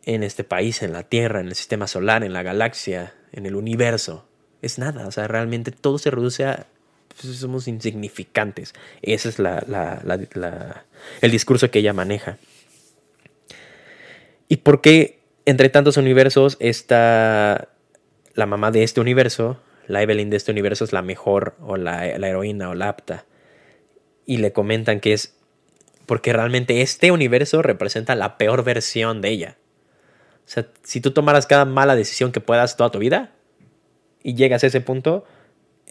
en 0.05 0.23
este 0.23 0.43
país, 0.43 0.81
en 0.83 0.93
la 0.93 1.03
Tierra, 1.03 1.39
en 1.39 1.47
el 1.47 1.55
sistema 1.55 1.87
solar, 1.87 2.23
en 2.23 2.33
la 2.33 2.43
galaxia, 2.43 3.13
en 3.31 3.45
el 3.45 3.55
universo. 3.55 4.25
Es 4.61 4.79
nada, 4.79 5.07
o 5.07 5.11
sea, 5.11 5.27
realmente 5.27 5.71
todo 5.71 5.97
se 5.97 6.11
reduce 6.11 6.45
a... 6.45 6.67
Pues, 7.09 7.37
somos 7.37 7.67
insignificantes. 7.67 8.73
Ese 9.01 9.29
es 9.29 9.37
el 9.39 11.31
discurso 11.31 11.71
que 11.71 11.79
ella 11.79 11.93
maneja. 11.93 12.37
¿Y 14.47 14.57
por 14.57 14.81
qué 14.81 15.19
entre 15.45 15.69
tantos 15.69 15.97
universos 15.97 16.57
está 16.59 17.69
la 18.33 18.45
mamá 18.45 18.71
de 18.71 18.83
este 18.83 19.01
universo, 19.01 19.59
la 19.87 20.01
Evelyn 20.01 20.29
de 20.29 20.37
este 20.37 20.51
universo 20.51 20.83
es 20.83 20.93
la 20.93 21.01
mejor 21.01 21.55
o 21.61 21.77
la, 21.77 22.17
la 22.17 22.27
heroína 22.27 22.69
o 22.69 22.75
la 22.75 22.89
apta? 22.89 23.25
Y 24.25 24.37
le 24.37 24.51
comentan 24.51 24.99
que 24.99 25.13
es 25.13 25.35
porque 26.05 26.33
realmente 26.33 26.81
este 26.81 27.11
universo 27.11 27.61
representa 27.61 28.15
la 28.15 28.37
peor 28.37 28.63
versión 28.63 29.21
de 29.21 29.29
ella. 29.29 29.57
O 30.45 30.47
sea, 30.47 30.67
si 30.83 31.01
tú 31.01 31.11
tomaras 31.11 31.47
cada 31.47 31.65
mala 31.65 31.95
decisión 31.95 32.31
que 32.31 32.39
puedas 32.39 32.77
toda 32.77 32.91
tu 32.91 32.99
vida 32.99 33.31
y 34.21 34.35
llegas 34.35 34.63
a 34.63 34.67
ese 34.67 34.79
punto, 34.79 35.25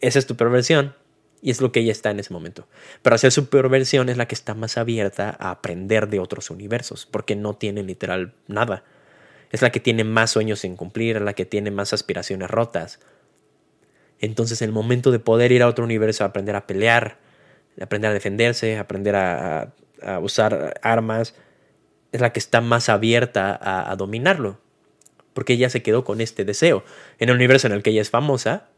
esa 0.01 0.19
es 0.19 0.27
tu 0.27 0.37
peor 0.37 0.51
versión 0.53 0.95
y 1.43 1.51
es 1.51 1.61
lo 1.61 1.73
que 1.73 1.81
ella 1.81 1.93
está 1.93 2.11
en 2.11 2.21
ese 2.21 2.33
momento. 2.33 2.67
Pero 3.03 3.17
hacer 3.17 3.33
su 3.33 3.51
peor 3.51 3.69
versión 3.69 4.09
es 4.09 4.17
la 4.17 4.27
que 4.27 4.35
está 4.35 4.55
más 4.55 4.79
abierta 4.79 5.37
a 5.39 5.51
aprender 5.51 6.09
de 6.09 6.19
otros 6.19 6.51
universos, 6.51 7.05
porque 7.05 7.37
no 7.37 7.55
tiene 7.55 7.83
literal 7.83 8.33
nada. 8.47 8.85
Es 9.51 9.61
la 9.61 9.71
que 9.71 9.79
tiene 9.79 10.05
más 10.05 10.31
sueños 10.31 10.61
sin 10.61 10.75
cumplir, 10.75 11.21
la 11.21 11.35
que 11.35 11.45
tiene 11.45 11.71
más 11.71 11.93
aspiraciones 11.93 12.51
rotas. 12.51 12.99
Entonces, 14.21 14.63
el 14.63 14.73
momento 14.73 15.11
de 15.11 15.19
poder 15.19 15.53
ir 15.53 15.63
a 15.63 15.69
otro 15.69 15.85
universo, 15.85 16.25
aprender 16.25 16.57
a 16.57 16.67
pelear, 16.67 17.19
aprender 17.79 18.13
a 18.13 18.15
defenderse, 18.15 18.79
aprender 18.79 19.15
a, 19.15 19.75
a 20.03 20.19
usar 20.21 20.81
armas, 20.81 21.35
es 22.15 22.21
la 22.21 22.33
que 22.33 22.39
está 22.39 22.61
más 22.61 22.89
abierta 22.89 23.59
a, 23.61 23.97
dominarlo. 23.97 24.61
Porque 25.33 25.55
ella 25.55 25.69
se 25.69 25.83
quedó 25.83 26.05
con 26.05 26.21
este 26.21 26.45
deseo. 26.45 26.85
En 27.19 27.29
el 27.29 27.35
universo 27.35 27.67
en 27.67 27.73
el 27.73 27.83
que 27.83 27.91
ella 27.91 28.03
es 28.03 28.11
famosa, 28.11 28.69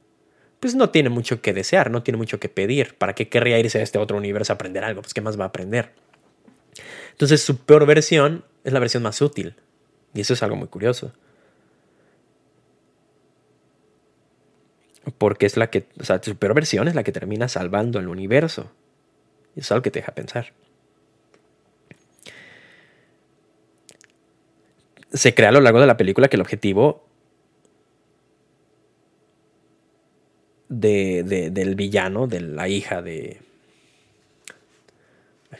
pues 0.58 0.74
no 0.74 0.88
tiene 0.88 1.10
mucho 1.10 1.42
que 1.42 1.52
desear, 1.52 1.90
no 1.90 2.02
tiene 2.02 2.16
mucho 2.16 2.40
que 2.40 2.48
pedir. 2.48 2.94
¿Para 2.96 3.14
qué 3.14 3.28
querría 3.28 3.58
irse 3.58 3.78
a 3.78 3.82
este 3.82 3.98
otro 3.98 4.16
universo 4.16 4.54
a 4.54 4.54
aprender 4.54 4.84
algo? 4.84 5.02
Pues 5.02 5.12
¿qué 5.12 5.20
más 5.20 5.38
va 5.38 5.44
a 5.44 5.48
aprender? 5.48 5.92
Entonces 7.10 7.42
su 7.42 7.58
peor 7.58 7.84
versión 7.84 8.42
es 8.64 8.72
la 8.72 8.80
versión 8.80 9.02
más 9.02 9.20
útil. 9.20 9.54
Y 10.14 10.22
eso 10.22 10.32
es 10.32 10.42
algo 10.42 10.56
muy 10.56 10.68
curioso. 10.68 11.12
Porque 15.18 15.44
es 15.44 15.58
la 15.58 15.68
que, 15.68 15.88
o 16.00 16.04
sea, 16.04 16.22
su 16.22 16.36
peor 16.36 16.54
versión 16.54 16.88
es 16.88 16.94
la 16.94 17.04
que 17.04 17.12
termina 17.12 17.48
salvando 17.48 17.98
el 17.98 18.08
universo. 18.08 18.72
Y 19.54 19.60
eso 19.60 19.66
es 19.66 19.72
algo 19.72 19.82
que 19.82 19.90
te 19.90 19.98
deja 19.98 20.14
pensar. 20.14 20.54
Se 25.16 25.34
crea 25.34 25.48
a 25.48 25.52
lo 25.52 25.60
largo 25.60 25.80
de 25.80 25.86
la 25.86 25.96
película 25.96 26.28
que 26.28 26.36
el 26.36 26.42
objetivo 26.42 27.06
de, 30.68 31.50
del 31.50 31.74
villano, 31.74 32.26
de 32.26 32.40
la 32.40 32.68
hija 32.68 33.02
de. 33.02 33.40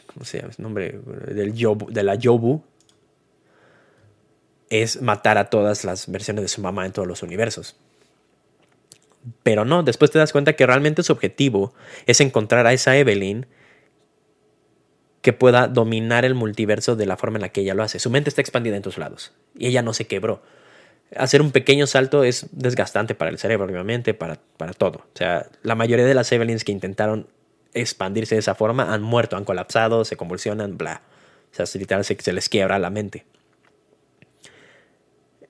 ¿Cómo 0.05 0.25
se 0.25 0.39
llama? 0.39 0.53
nombre 0.57 0.99
del 1.27 1.53
de 1.53 2.03
la 2.03 2.15
Yobu. 2.15 2.63
Es 4.69 5.01
matar 5.01 5.37
a 5.37 5.49
todas 5.49 5.85
las 5.85 6.11
versiones 6.11 6.43
de 6.43 6.49
su 6.49 6.61
mamá 6.61 6.85
en 6.85 6.91
todos 6.91 7.07
los 7.07 7.23
universos. 7.23 7.77
Pero 9.43 9.65
no, 9.65 9.83
después 9.83 10.11
te 10.11 10.19
das 10.19 10.31
cuenta 10.31 10.53
que 10.53 10.65
realmente 10.65 11.03
su 11.03 11.13
objetivo 11.13 11.73
es 12.05 12.21
encontrar 12.21 12.67
a 12.67 12.73
esa 12.73 12.97
Evelyn 12.97 13.45
que 15.27 15.33
pueda 15.33 15.67
dominar 15.67 16.23
el 16.23 16.35
multiverso 16.35 16.95
de 16.95 17.05
la 17.05 17.17
forma 17.17 17.35
en 17.35 17.41
la 17.41 17.49
que 17.49 17.59
ella 17.59 17.73
lo 17.73 17.83
hace. 17.83 17.99
Su 17.99 18.09
mente 18.09 18.29
está 18.29 18.39
expandida 18.39 18.77
en 18.77 18.81
todos 18.81 18.97
lados 18.97 19.33
y 19.57 19.67
ella 19.67 19.81
no 19.81 19.91
se 19.91 20.07
quebró 20.07 20.41
hacer 21.17 21.41
un 21.41 21.51
pequeño 21.51 21.85
salto 21.85 22.23
es 22.23 22.47
desgastante 22.53 23.13
para 23.13 23.29
el 23.29 23.37
cerebro, 23.37 23.65
obviamente, 23.67 24.13
para, 24.13 24.39
para 24.55 24.71
todo. 24.71 24.99
O 24.99 25.17
sea, 25.17 25.49
la 25.63 25.75
mayoría 25.75 26.05
de 26.05 26.13
las 26.13 26.31
Evelyns 26.31 26.63
que 26.63 26.71
intentaron 26.71 27.27
expandirse 27.73 28.35
de 28.35 28.39
esa 28.39 28.55
forma 28.55 28.93
han 28.93 29.01
muerto, 29.01 29.35
han 29.35 29.43
colapsado, 29.43 30.05
se 30.05 30.15
convulsionan, 30.15 30.77
bla. 30.77 31.01
O 31.51 31.55
sea, 31.55 31.65
literal 31.77 32.05
se, 32.05 32.15
se 32.17 32.31
les 32.31 32.47
quiebra 32.47 32.79
la 32.79 32.89
mente. 32.89 33.25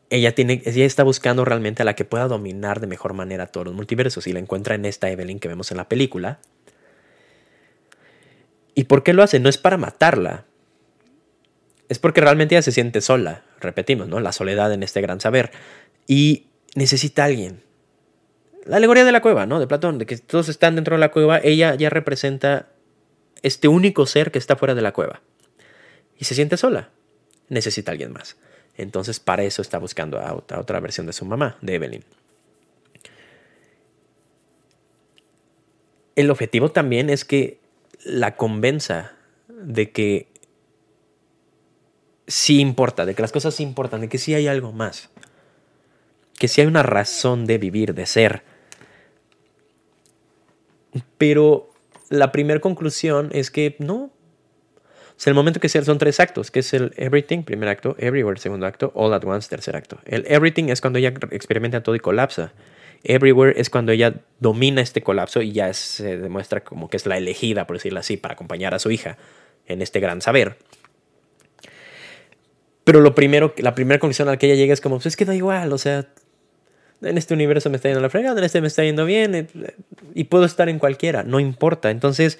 Ella, 0.09 0.33
tiene, 0.33 0.63
ella 0.65 0.85
está 0.85 1.03
buscando 1.03 1.45
realmente 1.45 1.83
a 1.83 1.85
la 1.85 1.93
que 1.93 2.03
pueda 2.03 2.27
dominar 2.27 2.79
de 2.79 2.87
mejor 2.87 3.13
manera 3.13 3.45
todos 3.45 3.67
los 3.67 3.75
multiversos 3.75 4.25
y 4.25 4.33
la 4.33 4.39
encuentra 4.39 4.73
en 4.73 4.85
esta 4.85 5.11
Evelyn 5.11 5.37
que 5.37 5.49
vemos 5.49 5.69
en 5.69 5.77
la 5.77 5.87
película. 5.87 6.39
¿Y 8.77 8.83
por 8.83 9.01
qué 9.01 9.11
lo 9.11 9.23
hace? 9.23 9.39
No 9.39 9.49
es 9.49 9.57
para 9.57 9.75
matarla, 9.75 10.45
es 11.89 11.97
porque 11.97 12.21
realmente 12.21 12.53
ella 12.53 12.61
se 12.61 12.71
siente 12.71 13.01
sola, 13.01 13.43
repetimos, 13.59 14.07
¿no? 14.07 14.19
La 14.19 14.31
soledad 14.31 14.71
en 14.71 14.83
este 14.83 15.01
gran 15.01 15.19
saber. 15.19 15.49
Y 16.05 16.45
necesita 16.75 17.25
alguien. 17.25 17.63
La 18.65 18.77
alegoría 18.77 19.03
de 19.03 19.11
la 19.11 19.23
cueva, 19.23 19.47
¿no? 19.47 19.59
De 19.59 19.65
Platón, 19.65 19.97
de 19.97 20.05
que 20.05 20.17
todos 20.17 20.47
están 20.47 20.75
dentro 20.75 20.95
de 20.95 20.99
la 20.99 21.09
cueva, 21.09 21.39
ella 21.43 21.73
ya 21.73 21.89
representa 21.89 22.67
este 23.41 23.67
único 23.67 24.05
ser 24.05 24.29
que 24.29 24.37
está 24.37 24.55
fuera 24.55 24.75
de 24.75 24.83
la 24.83 24.93
cueva. 24.93 25.23
Y 26.19 26.25
se 26.25 26.35
siente 26.35 26.55
sola. 26.55 26.91
Necesita 27.49 27.93
alguien 27.93 28.13
más. 28.13 28.37
Entonces, 28.75 29.19
para 29.19 29.41
eso 29.41 29.63
está 29.63 29.79
buscando 29.79 30.19
otra, 30.35 30.57
a 30.57 30.59
otra 30.59 30.79
versión 30.81 31.07
de 31.07 31.13
su 31.13 31.25
mamá, 31.25 31.57
de 31.63 31.73
Evelyn. 31.73 32.03
El 36.15 36.29
objetivo 36.29 36.69
también 36.69 37.09
es 37.09 37.25
que 37.25 37.65
la 38.07 38.35
convenza 38.35 39.13
de 39.49 39.91
que 39.91 40.27
sí 42.25 42.59
importa, 42.59 43.05
de 43.05 43.15
que 43.15 43.21
las 43.21 43.31
cosas 43.31 43.59
importan, 43.59 44.01
de 44.01 44.09
que 44.09 44.17
sí 44.17 44.33
hay 44.33 44.47
algo 44.47 44.71
más. 44.71 45.09
Que 46.37 46.47
sí 46.47 46.61
hay 46.61 46.67
una 46.67 46.83
razón 46.83 47.45
de 47.45 47.57
vivir, 47.57 47.93
de 47.93 48.05
ser. 48.05 48.43
Pero 51.17 51.69
la 52.09 52.31
primera 52.31 52.59
conclusión 52.59 53.29
es 53.33 53.51
que 53.51 53.75
no. 53.79 54.11
O 55.25 55.29
el 55.29 55.33
momento 55.33 55.59
que 55.59 55.67
son 55.67 55.97
tres 55.97 56.19
actos, 56.19 56.51
que 56.51 56.59
es 56.59 56.73
el 56.73 56.93
everything, 56.95 57.43
primer 57.43 57.69
acto, 57.69 57.95
everywhere, 57.97 58.39
segundo 58.39 58.67
acto, 58.67 58.91
all 58.93 59.13
at 59.13 59.23
once, 59.25 59.49
tercer 59.49 59.75
acto. 59.75 59.99
El 60.05 60.25
everything 60.27 60.65
es 60.69 60.79
cuando 60.79 60.99
ella 60.99 61.11
experimenta 61.31 61.81
todo 61.81 61.95
y 61.95 61.99
colapsa. 61.99 62.53
Everywhere 63.03 63.59
es 63.59 63.69
cuando 63.69 63.91
ella 63.91 64.15
domina 64.39 64.81
este 64.81 65.01
colapso 65.01 65.41
y 65.41 65.51
ya 65.51 65.73
se 65.73 66.17
demuestra 66.17 66.63
como 66.63 66.89
que 66.89 66.97
es 66.97 67.05
la 67.05 67.17
elegida, 67.17 67.67
por 67.67 67.77
decirlo 67.77 67.99
así, 67.99 68.17
para 68.17 68.33
acompañar 68.33 68.73
a 68.73 68.79
su 68.79 68.91
hija 68.91 69.17
en 69.67 69.81
este 69.81 69.99
gran 69.99 70.21
saber. 70.21 70.57
Pero 72.83 73.01
lo 73.01 73.15
primero, 73.15 73.53
la 73.57 73.75
primera 73.75 73.99
conclusión 73.99 74.27
a 74.29 74.31
la 74.31 74.37
que 74.37 74.47
ella 74.47 74.55
llega 74.55 74.73
es 74.73 74.81
como, 74.81 74.95
pues 74.95 75.07
es 75.07 75.17
que 75.17 75.25
da 75.25 75.35
igual, 75.35 75.73
o 75.73 75.77
sea, 75.77 76.07
en 77.01 77.17
este 77.17 77.33
universo 77.33 77.69
me 77.69 77.75
está 77.75 77.89
yendo 77.89 78.01
la 78.01 78.09
fregada, 78.09 78.39
en 78.39 78.45
este 78.45 78.61
me 78.61 78.67
está 78.67 78.83
yendo 78.83 79.05
bien, 79.05 79.35
eh, 79.35 79.47
y 80.13 80.25
puedo 80.25 80.45
estar 80.45 80.69
en 80.69 80.79
cualquiera, 80.79 81.23
no 81.23 81.39
importa. 81.39 81.91
Entonces, 81.91 82.39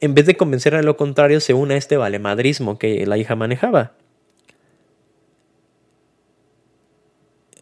en 0.00 0.14
vez 0.14 0.26
de 0.26 0.36
convencer 0.36 0.74
a 0.74 0.82
lo 0.82 0.96
contrario, 0.96 1.40
se 1.40 1.54
une 1.54 1.74
a 1.74 1.76
este 1.78 1.96
valemadrismo 1.96 2.78
que 2.78 3.06
la 3.06 3.18
hija 3.18 3.34
manejaba. 3.34 3.92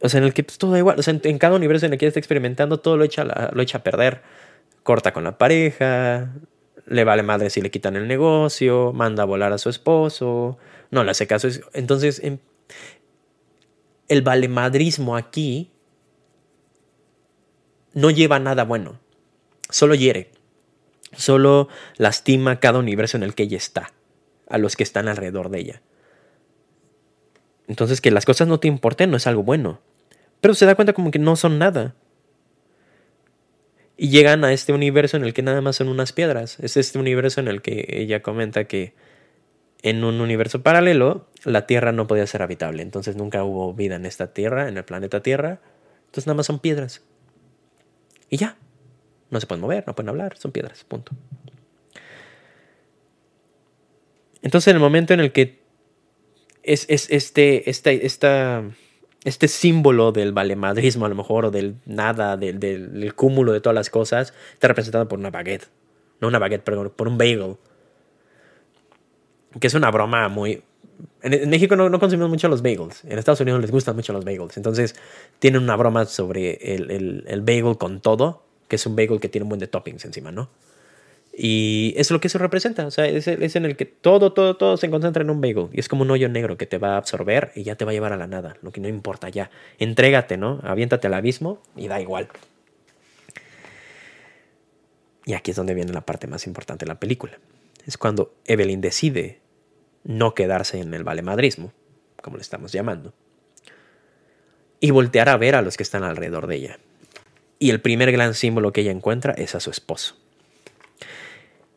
O 0.00 0.08
sea, 0.08 0.18
en 0.18 0.24
el 0.24 0.34
que 0.34 0.44
pues, 0.44 0.58
todo 0.58 0.72
da 0.72 0.78
igual. 0.78 0.98
O 0.98 1.02
sea, 1.02 1.18
en, 1.22 1.38
cada 1.38 1.56
universo 1.56 1.86
en 1.86 1.92
el 1.92 1.98
que 1.98 2.06
está 2.06 2.20
experimentando, 2.20 2.78
todo 2.80 2.96
lo 2.96 3.04
echa, 3.04 3.24
lo 3.24 3.62
echa 3.62 3.78
a 3.78 3.82
perder. 3.82 4.22
Corta 4.82 5.12
con 5.12 5.24
la 5.24 5.36
pareja, 5.38 6.32
le 6.86 7.04
vale 7.04 7.22
madre 7.22 7.50
si 7.50 7.60
le 7.60 7.70
quitan 7.70 7.96
el 7.96 8.06
negocio, 8.06 8.92
manda 8.92 9.24
a 9.24 9.26
volar 9.26 9.52
a 9.52 9.58
su 9.58 9.68
esposo, 9.68 10.58
no 10.90 11.04
le 11.04 11.10
hace 11.10 11.26
caso. 11.26 11.48
Entonces, 11.72 12.20
em, 12.22 12.38
el 14.08 14.22
valemadrismo 14.22 15.16
aquí 15.16 15.70
no 17.92 18.10
lleva 18.10 18.38
nada 18.38 18.64
bueno, 18.64 19.00
solo 19.68 19.94
hiere, 19.94 20.30
solo 21.16 21.68
lastima 21.96 22.60
cada 22.60 22.78
universo 22.78 23.16
en 23.16 23.24
el 23.24 23.34
que 23.34 23.44
ella 23.44 23.56
está, 23.56 23.92
a 24.48 24.58
los 24.58 24.76
que 24.76 24.84
están 24.84 25.08
alrededor 25.08 25.48
de 25.48 25.58
ella. 25.58 25.82
Entonces, 27.68 28.00
que 28.00 28.10
las 28.10 28.24
cosas 28.24 28.48
no 28.48 28.60
te 28.60 28.68
importen 28.68 29.10
no 29.10 29.16
es 29.16 29.26
algo 29.26 29.42
bueno, 29.42 29.80
pero 30.40 30.54
se 30.54 30.66
da 30.66 30.74
cuenta 30.74 30.92
como 30.92 31.10
que 31.10 31.18
no 31.18 31.36
son 31.36 31.58
nada. 31.58 31.94
Y 33.96 34.10
llegan 34.10 34.44
a 34.44 34.52
este 34.52 34.72
universo 34.72 35.16
en 35.16 35.24
el 35.24 35.32
que 35.32 35.42
nada 35.42 35.60
más 35.62 35.76
son 35.76 35.88
unas 35.88 36.12
piedras. 36.12 36.58
Es 36.60 36.76
este 36.76 36.98
universo 36.98 37.40
en 37.40 37.48
el 37.48 37.62
que 37.62 37.86
ella 37.88 38.22
comenta 38.22 38.64
que 38.64 38.94
en 39.82 40.04
un 40.04 40.20
universo 40.20 40.62
paralelo, 40.62 41.28
la 41.44 41.66
Tierra 41.66 41.92
no 41.92 42.06
podía 42.06 42.26
ser 42.26 42.42
habitable. 42.42 42.82
Entonces 42.82 43.16
nunca 43.16 43.42
hubo 43.44 43.72
vida 43.72 43.96
en 43.96 44.04
esta 44.04 44.32
Tierra, 44.32 44.68
en 44.68 44.76
el 44.76 44.84
planeta 44.84 45.22
Tierra. 45.22 45.60
Entonces 46.06 46.26
nada 46.26 46.36
más 46.36 46.46
son 46.46 46.58
piedras. 46.58 47.02
Y 48.28 48.36
ya. 48.36 48.56
No 49.30 49.40
se 49.40 49.46
pueden 49.46 49.60
mover, 49.60 49.84
no 49.86 49.94
pueden 49.94 50.08
hablar, 50.08 50.36
son 50.36 50.52
piedras, 50.52 50.84
punto. 50.84 51.12
Entonces 54.42 54.68
en 54.68 54.76
el 54.76 54.80
momento 54.80 55.14
en 55.14 55.20
el 55.20 55.32
que 55.32 55.55
es, 56.66 56.86
este, 56.88 57.70
esta, 57.70 58.62
este 59.24 59.48
símbolo 59.48 60.12
del 60.12 60.32
valemadrismo 60.32 61.06
a 61.06 61.08
lo 61.08 61.14
mejor, 61.14 61.46
o 61.46 61.50
del 61.50 61.76
nada, 61.86 62.36
del, 62.36 62.58
del, 62.58 63.14
cúmulo 63.14 63.52
de 63.52 63.60
todas 63.60 63.74
las 63.74 63.88
cosas, 63.88 64.34
está 64.52 64.68
representado 64.68 65.08
por 65.08 65.18
una 65.18 65.30
baguette. 65.30 65.68
No 66.20 66.28
una 66.28 66.38
baguette, 66.38 66.62
perdón, 66.62 66.92
por 66.94 67.08
un 67.08 67.18
bagel 67.18 67.56
que 69.60 69.66
es 69.66 69.74
una 69.74 69.90
broma 69.90 70.28
muy... 70.28 70.62
En, 71.22 71.48
México 71.50 71.76
no, 71.76 71.98
consumimos 71.98 72.30
mucho 72.30 72.48
los 72.48 72.62
bagels. 72.62 73.04
En 73.04 73.18
Estados 73.18 73.40
Unidos 73.40 73.60
les 73.60 73.70
gustan 73.70 73.96
mucho 73.96 74.12
los 74.12 74.24
bagels. 74.24 74.56
Entonces 74.56 74.94
tienen 75.38 75.62
una 75.62 75.76
broma 75.76 76.04
sobre 76.06 76.74
el, 76.74 77.24
el, 77.26 77.40
bagel 77.42 77.76
con 77.78 78.00
todo, 78.00 78.44
que 78.68 78.76
es 78.76 78.86
un 78.86 78.96
bagel 78.96 79.20
que 79.20 79.28
tiene 79.28 79.44
un 79.44 79.50
buen 79.50 79.60
de 79.60 79.66
toppings 79.66 80.04
encima, 80.04 80.32
¿no? 80.32 80.50
Y 81.38 81.92
es 81.98 82.10
lo 82.10 82.18
que 82.18 82.28
eso 82.28 82.38
representa. 82.38 82.86
O 82.86 82.90
sea, 82.90 83.06
es, 83.06 83.26
en 83.28 83.64
el 83.66 83.76
que 83.76 83.84
todo, 83.84 84.32
todo, 84.32 84.56
todo 84.56 84.78
se 84.78 84.88
concentra 84.88 85.22
en 85.22 85.28
un 85.28 85.42
bagel. 85.42 85.68
Y 85.72 85.80
es 85.80 85.88
como 85.88 86.02
un 86.02 86.10
hoyo 86.10 86.30
negro 86.30 86.56
que 86.56 86.64
te 86.64 86.78
va 86.78 86.94
a 86.94 86.96
absorber 86.96 87.52
y 87.54 87.62
ya 87.62 87.76
te 87.76 87.84
va 87.84 87.90
a 87.90 87.94
llevar 87.94 88.14
a 88.14 88.16
la 88.16 88.26
nada. 88.26 88.56
Lo 88.62 88.72
que 88.72 88.80
no 88.80 88.88
importa 88.88 89.28
ya. 89.28 89.50
Entrégate, 89.78 90.38
¿no? 90.38 90.60
Aviéntate 90.62 91.08
al 91.08 91.14
abismo 91.14 91.60
y 91.76 91.88
da 91.88 92.00
igual. 92.00 92.28
Y 95.26 95.34
aquí 95.34 95.50
es 95.50 95.56
donde 95.58 95.74
viene 95.74 95.92
la 95.92 96.00
parte 96.00 96.26
más 96.26 96.46
importante 96.46 96.86
de 96.86 96.88
la 96.88 96.98
película. 96.98 97.38
Es 97.84 97.98
cuando 97.98 98.34
Evelyn 98.46 98.80
decide 98.80 99.40
no 100.04 100.34
quedarse 100.34 100.80
en 100.80 100.94
el 100.94 101.04
valemadrismo, 101.04 101.72
como 102.22 102.38
le 102.38 102.42
estamos 102.42 102.72
llamando, 102.72 103.12
y 104.80 104.90
voltear 104.90 105.28
a 105.28 105.36
ver 105.36 105.54
a 105.54 105.62
los 105.62 105.76
que 105.76 105.82
están 105.82 106.02
alrededor 106.02 106.46
de 106.46 106.56
ella. 106.56 106.78
Y 107.58 107.70
el 107.70 107.82
primer 107.82 108.10
gran 108.12 108.32
símbolo 108.34 108.72
que 108.72 108.82
ella 108.82 108.92
encuentra 108.92 109.32
es 109.32 109.54
a 109.54 109.60
su 109.60 109.70
esposo. 109.70 110.16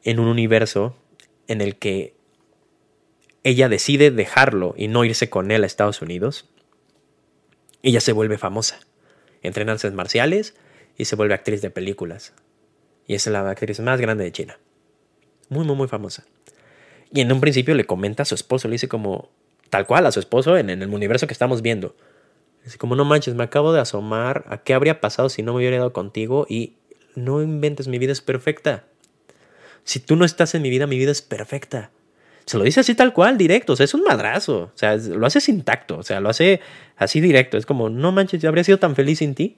En 0.04 0.20
un 0.20 0.28
universo 0.28 0.96
en 1.48 1.62
el 1.62 1.76
que 1.78 2.16
ella 3.44 3.70
decide 3.70 4.12
dejarlo 4.12 4.74
y 4.78 4.88
no 4.88 5.06
irse 5.06 5.30
con 5.30 5.52
él 5.52 5.64
a 5.64 5.68
Estados 5.68 6.02
Unidos, 6.02 6.50
ella 7.84 8.02
se 8.02 8.12
vuelve 8.12 8.38
famosa. 8.38 8.80
Entrena 9.42 9.74
artes 9.74 9.94
marciales 9.94 10.56
y 10.98 11.06
se 11.06 11.16
vuelve 11.16 11.34
actriz 11.34 11.62
de 11.62 11.70
películas. 11.70 12.34
Y 13.08 13.16
es 13.16 13.26
la 13.28 13.50
actriz 13.50 13.80
más 13.80 14.00
grande 14.00 14.24
de 14.24 14.32
China. 14.32 14.60
Muy, 15.50 15.66
muy, 15.66 15.76
muy 15.76 15.88
famosa. 15.88 16.26
Y 17.12 17.22
en 17.22 17.32
un 17.32 17.42
principio 17.42 17.74
le 17.74 17.86
comenta 17.86 18.24
a 18.24 18.26
su 18.26 18.36
esposo, 18.36 18.68
le 18.68 18.74
dice 18.74 18.88
como, 18.88 19.30
tal 19.70 19.88
cual 19.88 20.06
a 20.06 20.12
su 20.12 20.20
esposo 20.20 20.58
en, 20.58 20.70
el 20.70 20.88
universo 20.90 21.26
que 21.26 21.34
estamos 21.34 21.62
viendo. 21.62 21.96
Dice 22.64 22.78
como, 22.78 22.96
no 22.96 23.06
manches, 23.06 23.34
me 23.34 23.44
acabo 23.44 23.74
de 23.74 23.80
asomar 23.80 24.46
a 24.48 24.60
qué 24.60 24.74
habría 24.74 25.02
pasado 25.02 25.30
si 25.30 25.42
no 25.42 25.54
me 25.54 25.60
hubiera 25.60 25.78
ido 25.78 25.94
contigo 25.94 26.46
y 26.50 26.76
no 27.16 27.42
inventes, 27.42 27.88
mi 27.88 27.98
vida 27.98 28.12
es 28.12 28.22
perfecta. 28.22 28.86
Si 29.90 30.00
tú 30.00 30.16
no 30.16 30.24
estás 30.24 30.54
en 30.54 30.62
mi 30.62 30.70
vida, 30.70 30.86
mi 30.86 31.00
vida 31.00 31.12
es 31.12 31.24
perfecta. 31.24 31.90
Se 32.46 32.60
lo 32.60 32.64
dice 32.64 32.80
así 32.80 32.94
tal 32.94 33.12
cual, 33.12 33.40
directo, 33.40 33.74
o 33.74 33.76
sea, 33.76 33.86
es 33.86 33.96
un 33.96 34.04
madrazo, 34.04 34.70
o 34.72 34.72
sea, 34.76 34.96
lo 34.98 35.26
hace 35.26 35.42
sin 35.42 35.64
tacto, 35.64 35.98
o 35.98 36.04
sea, 36.04 36.20
lo 36.20 36.30
hace 36.30 36.62
así 36.96 37.22
directo, 37.22 37.58
es 37.58 37.66
como, 37.66 37.90
no 37.90 38.12
manches, 38.12 38.40
yo 38.40 38.50
habría 38.50 38.64
sido 38.64 38.78
tan 38.78 38.96
feliz 38.96 39.18
sin 39.18 39.34
ti. 39.34 39.58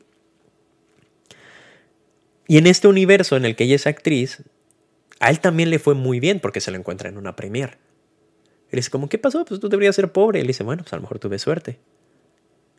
Y 2.47 2.59
en 2.59 2.65
este 2.65 2.87
universo 2.87 3.35
en 3.35 3.43
el 3.43 3.57
que 3.57 3.65
ella 3.65 3.75
es 3.75 3.87
actriz, 3.87 4.41
a 5.19 5.31
él 5.31 5.41
también 5.41 5.69
le 5.69 5.79
fue 5.79 5.95
muy 5.95 6.21
bien 6.21 6.39
porque 6.39 6.61
se 6.61 6.71
lo 6.71 6.77
encuentra 6.77 7.09
en 7.09 7.17
una 7.17 7.35
premier. 7.35 7.77
Él 8.69 8.77
dice, 8.77 8.89
como, 8.89 9.09
¿qué 9.09 9.17
pasó? 9.17 9.43
Pues 9.43 9.59
tú 9.59 9.67
deberías 9.67 9.97
ser 9.97 10.13
pobre. 10.13 10.39
Él 10.39 10.47
dice, 10.47 10.63
bueno, 10.63 10.83
pues 10.83 10.93
a 10.93 10.95
lo 10.95 11.01
mejor 11.01 11.19
tuve 11.19 11.39
suerte. 11.39 11.77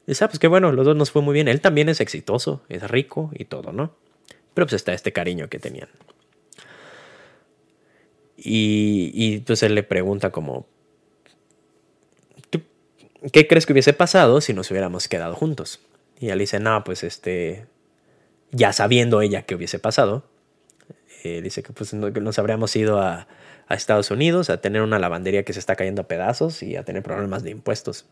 dice, 0.07 0.25
ah, 0.25 0.29
pues 0.29 0.39
qué 0.39 0.49
bueno, 0.49 0.73
los 0.73 0.87
dos 0.87 0.97
nos 0.97 1.11
fue 1.11 1.21
muy 1.21 1.35
bien. 1.35 1.49
Él 1.49 1.61
también 1.61 1.91
es 1.91 2.01
exitoso, 2.01 2.63
es 2.71 2.91
rico 2.91 3.31
y 3.35 3.45
todo, 3.45 3.73
¿no? 3.73 3.95
Pero 4.55 4.67
pues 4.67 4.73
está 4.73 4.95
este 4.95 5.13
cariño 5.13 5.51
que 5.51 5.59
tenían. 5.59 5.91
Y, 8.45 9.13
y 9.15 9.35
entonces 9.35 9.69
él 9.69 9.75
le 9.77 9.85
pregunta 9.85 10.31
como, 10.31 10.67
qué 13.31 13.47
crees 13.47 13.67
que 13.67 13.73
hubiese 13.73 13.93
pasado 13.93 14.41
si 14.41 14.53
nos 14.53 14.71
hubiéramos 14.71 15.07
quedado 15.09 15.35
juntos? 15.35 15.81
Y 16.19 16.31
él 16.31 16.39
dice, 16.39 16.59
no, 16.59 16.83
pues 16.83 17.05
este, 17.05 17.67
ya 18.51 18.73
sabiendo 18.73 19.23
ella 19.23 19.43
qué 19.43 19.55
hubiese 19.55 19.79
pasado, 19.79 20.25
eh, 21.23 21.41
dice 21.41 21.63
que 21.63 21.73
pues 21.73 21.95
nos 21.95 22.39
habríamos 22.39 22.75
ido 22.75 23.01
a, 23.01 23.29
a, 23.69 23.75
Estados 23.75 24.11
Unidos 24.11 24.51
a 24.51 24.61
tener 24.61 24.83
una 24.83 24.99
lavandería 24.99 25.45
que 25.45 25.53
se 25.53 25.61
está 25.61 25.77
cayendo 25.77 26.03
a 26.03 26.09
pedazos 26.09 26.63
y 26.65 26.77
a 26.77 26.85
tener 26.85 27.03
problemas 27.03 27.45
de 27.45 27.51
impuestos. 27.51 28.07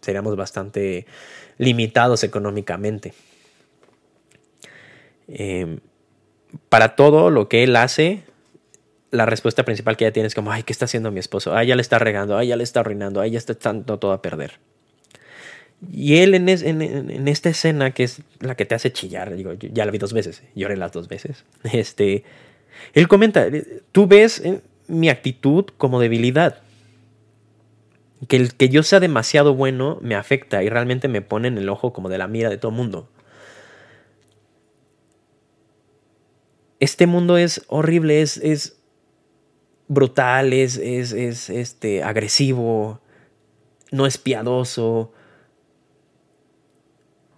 Seríamos 0.00 0.36
bastante 0.36 1.06
limitados 1.58 2.24
económicamente. 2.24 3.12
Em, 5.28 5.80
para 6.70 6.96
todo 6.96 7.30
lo 7.30 7.48
que 7.48 7.64
él 7.64 7.76
hace, 7.76 8.24
la 9.10 9.26
respuesta 9.26 9.64
principal 9.64 9.96
que 9.96 10.04
ella 10.04 10.12
tiene 10.12 10.26
es 10.26 10.34
como, 10.34 10.52
ay, 10.52 10.62
¿qué 10.62 10.72
está 10.72 10.84
haciendo 10.84 11.10
mi 11.10 11.20
esposo? 11.20 11.54
Ay, 11.56 11.68
ya 11.68 11.76
le 11.76 11.82
está 11.82 11.98
regando, 11.98 12.36
ay, 12.36 12.48
ya 12.48 12.56
le 12.56 12.64
está 12.64 12.80
arruinando, 12.80 13.20
ay, 13.20 13.32
ya 13.32 13.38
está 13.38 13.54
echando 13.54 13.98
todo 13.98 14.12
a 14.12 14.22
perder. 14.22 14.58
Y 15.92 16.16
él 16.16 16.34
en, 16.34 16.48
en, 16.48 17.28
esta 17.28 17.48
escena, 17.48 17.92
que 17.92 18.02
es 18.02 18.20
la 18.40 18.56
que 18.56 18.64
te 18.64 18.74
hace 18.74 18.92
chillar, 18.92 19.34
digo, 19.36 19.52
ya 19.52 19.84
la 19.84 19.92
vi 19.92 19.98
dos 19.98 20.12
veces, 20.12 20.42
lloré 20.54 20.76
las 20.76 20.92
dos 20.92 21.08
veces, 21.08 21.44
este, 21.72 22.24
él 22.94 23.08
comenta, 23.08 23.46
tú 23.92 24.06
ves 24.06 24.40
eh, 24.40 24.60
mi 24.88 25.08
actitud 25.08 25.66
como 25.76 26.00
debilidad. 26.00 26.62
Que 28.26 28.34
el 28.34 28.54
que 28.54 28.68
yo 28.68 28.82
sea 28.82 28.98
demasiado 28.98 29.54
bueno 29.54 29.98
me 30.02 30.16
afecta 30.16 30.64
y 30.64 30.68
realmente 30.68 31.06
me 31.06 31.22
pone 31.22 31.46
en 31.46 31.56
el 31.56 31.68
ojo 31.68 31.92
como 31.92 32.08
de 32.08 32.18
la 32.18 32.26
mira 32.26 32.50
de 32.50 32.58
todo 32.58 32.72
mundo. 32.72 33.08
Este 36.80 37.06
mundo 37.06 37.38
es 37.38 37.62
horrible, 37.68 38.20
es 38.20 38.77
brutal, 39.88 40.52
es, 40.52 40.76
es, 40.76 41.12
es 41.12 41.50
este, 41.50 42.02
agresivo, 42.02 43.00
no 43.90 44.06
es 44.06 44.18
piadoso. 44.18 45.12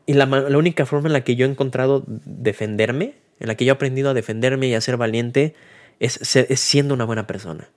Y 0.07 0.15
la, 0.15 0.27
la, 0.27 0.59
única 0.59 0.85
forma 0.87 1.09
en 1.09 1.13
la 1.13 1.25
que 1.25 1.37
yo 1.37 1.47
he 1.47 1.49
encontrado 1.49 2.05
defenderme, 2.07 3.15
en 3.39 3.47
la 3.47 3.55
que 3.55 3.65
yo 3.65 3.73
he 3.73 3.75
aprendido 3.75 4.11
a 4.11 4.15
defenderme 4.15 4.67
y 4.67 4.75
a 4.75 4.81
ser 4.81 4.97
valiente, 4.97 5.55
es, 6.01 6.37
es 6.37 6.61
siendo 6.61 6.95
una 6.95 7.05
buena 7.05 7.27
persona. 7.27 7.71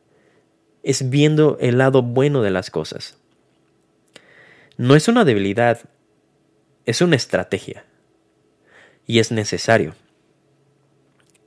Es 0.82 1.10
viendo 1.10 1.58
el 1.62 1.78
lado 1.78 2.02
bueno 2.02 2.42
de 2.42 2.52
las 2.52 2.72
cosas. 2.72 3.18
No 4.78 4.96
es 4.96 5.08
una 5.08 5.24
debilidad, 5.24 5.82
es 6.86 7.02
una 7.02 7.16
estrategia. 7.16 7.86
Y 9.06 9.20
es 9.20 9.32
necesario. 9.32 9.96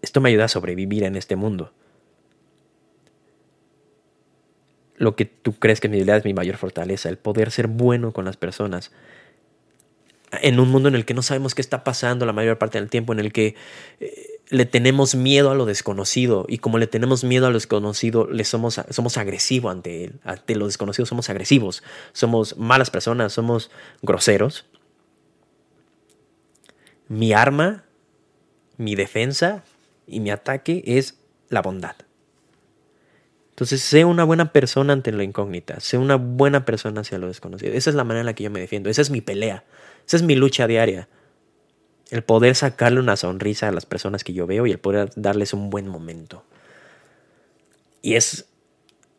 Esto 0.03 0.21
me 0.21 0.29
ayuda 0.29 0.45
a 0.45 0.49
sobrevivir 0.49 1.03
en 1.05 1.17
este 1.17 1.35
mundo. 1.37 1.73
Lo 4.97 5.17
que 5.17 5.25
tú 5.25 5.55
crees 5.59 5.81
que 5.81 5.89
mi 5.89 5.97
debilidad 5.97 6.19
es 6.19 6.25
mi 6.25 6.35
mayor 6.35 6.57
fortaleza, 6.57 7.09
el 7.09 7.19
poder 7.19 7.51
ser 7.51 7.67
bueno 7.69 8.13
con 8.13 8.25
las 8.25 8.37
personas. 8.37 8.93
En 10.43 10.59
un 10.59 10.71
mundo 10.71 10.89
en 10.89 10.95
el 10.95 11.05
que 11.05 11.15
no 11.15 11.23
sabemos 11.23 11.55
qué 11.55 11.63
está 11.63 11.85
pasando 11.85 12.27
la 12.27 12.33
mayor 12.33 12.59
parte 12.59 12.79
del 12.79 12.91
tiempo, 12.91 13.13
en 13.13 13.21
el 13.21 13.33
que 13.33 13.55
eh, 14.01 14.41
le 14.49 14.65
tenemos 14.65 15.15
miedo 15.15 15.51
a 15.51 15.55
lo 15.55 15.67
desconocido 15.67 16.47
y 16.49 16.59
como 16.59 16.79
le 16.79 16.87
tenemos 16.87 17.25
miedo 17.25 17.47
a 17.47 17.51
lo 17.51 17.55
desconocido, 17.55 18.27
le 18.27 18.45
somos, 18.45 18.81
somos 18.91 19.17
agresivos 19.19 19.73
ante 19.73 20.05
él, 20.05 20.21
ante 20.25 20.57
lo 20.57 20.67
desconocido 20.67 21.07
somos 21.07 21.31
agresivos, 21.31 21.83
somos 22.13 22.57
malas 22.57 22.91
personas, 22.91 23.33
somos 23.33 23.71
groseros. 24.03 24.67
Mi 27.09 27.33
arma, 27.33 27.85
mi 28.77 28.95
defensa 28.95 29.63
y 30.07 30.21
mi 30.21 30.31
ataque 30.31 30.83
es 30.87 31.19
la 31.49 31.63
bondad. 31.63 31.97
Entonces, 33.57 33.81
sé 33.81 34.05
una 34.05 34.25
buena 34.25 34.53
persona 34.53 34.93
ante 34.93 35.11
la 35.13 35.25
incógnita, 35.25 35.81
sé 35.81 35.97
una 35.97 36.17
buena 36.17 36.67
persona 36.67 37.01
hacia 37.01 37.17
lo 37.17 37.27
desconocido. 37.27 37.73
Esa 37.73 37.89
es 37.89 37.97
la 37.97 38.05
manera 38.05 38.21
en 38.21 38.27
la 38.27 38.35
que 38.35 38.45
yo 38.45 38.51
me 38.51 38.61
defiendo, 38.61 38.91
esa 38.91 39.01
es 39.01 39.09
mi 39.09 39.23
pelea, 39.23 39.65
esa 40.07 40.19
es 40.19 40.23
mi 40.23 40.35
lucha 40.35 40.67
diaria. 40.67 41.09
El 42.11 42.23
poder 42.23 42.55
sacarle 42.55 43.01
una 43.01 43.17
sonrisa 43.17 43.69
a 43.69 43.73
las 43.73 43.87
personas 43.87 44.25
que 44.25 44.35
yo 44.35 44.47
veo 44.47 44.67
y 44.67 44.73
el 44.73 44.79
poder 44.79 45.09
darles 45.17 45.55
un 45.55 45.71
buen 45.71 45.89
momento. 45.89 46.45
Y 48.03 48.17
es 48.17 48.45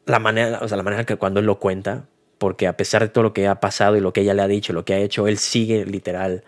la 0.06 0.20
manera, 0.20 0.60
o 0.62 0.68
sea, 0.68 0.78
la 0.78 0.84
manera 0.84 1.04
que 1.04 1.16
cuando 1.16 1.40
él 1.40 1.48
lo 1.48 1.58
cuenta, 1.58 2.06
porque 2.38 2.68
a 2.68 2.78
pesar 2.78 3.02
de 3.02 3.10
todo 3.10 3.24
lo 3.24 3.34
que 3.34 3.48
ha 3.48 3.60
pasado 3.60 3.98
y 3.98 4.02
lo 4.02 4.14
que 4.14 4.22
ella 4.22 4.36
le 4.36 4.44
ha 4.44 4.48
dicho, 4.48 4.72
lo 4.72 4.86
que 4.86 4.94
ha 4.94 5.00
hecho, 5.00 5.28
él 5.28 5.40
sigue 5.40 5.84
literal 5.84 6.44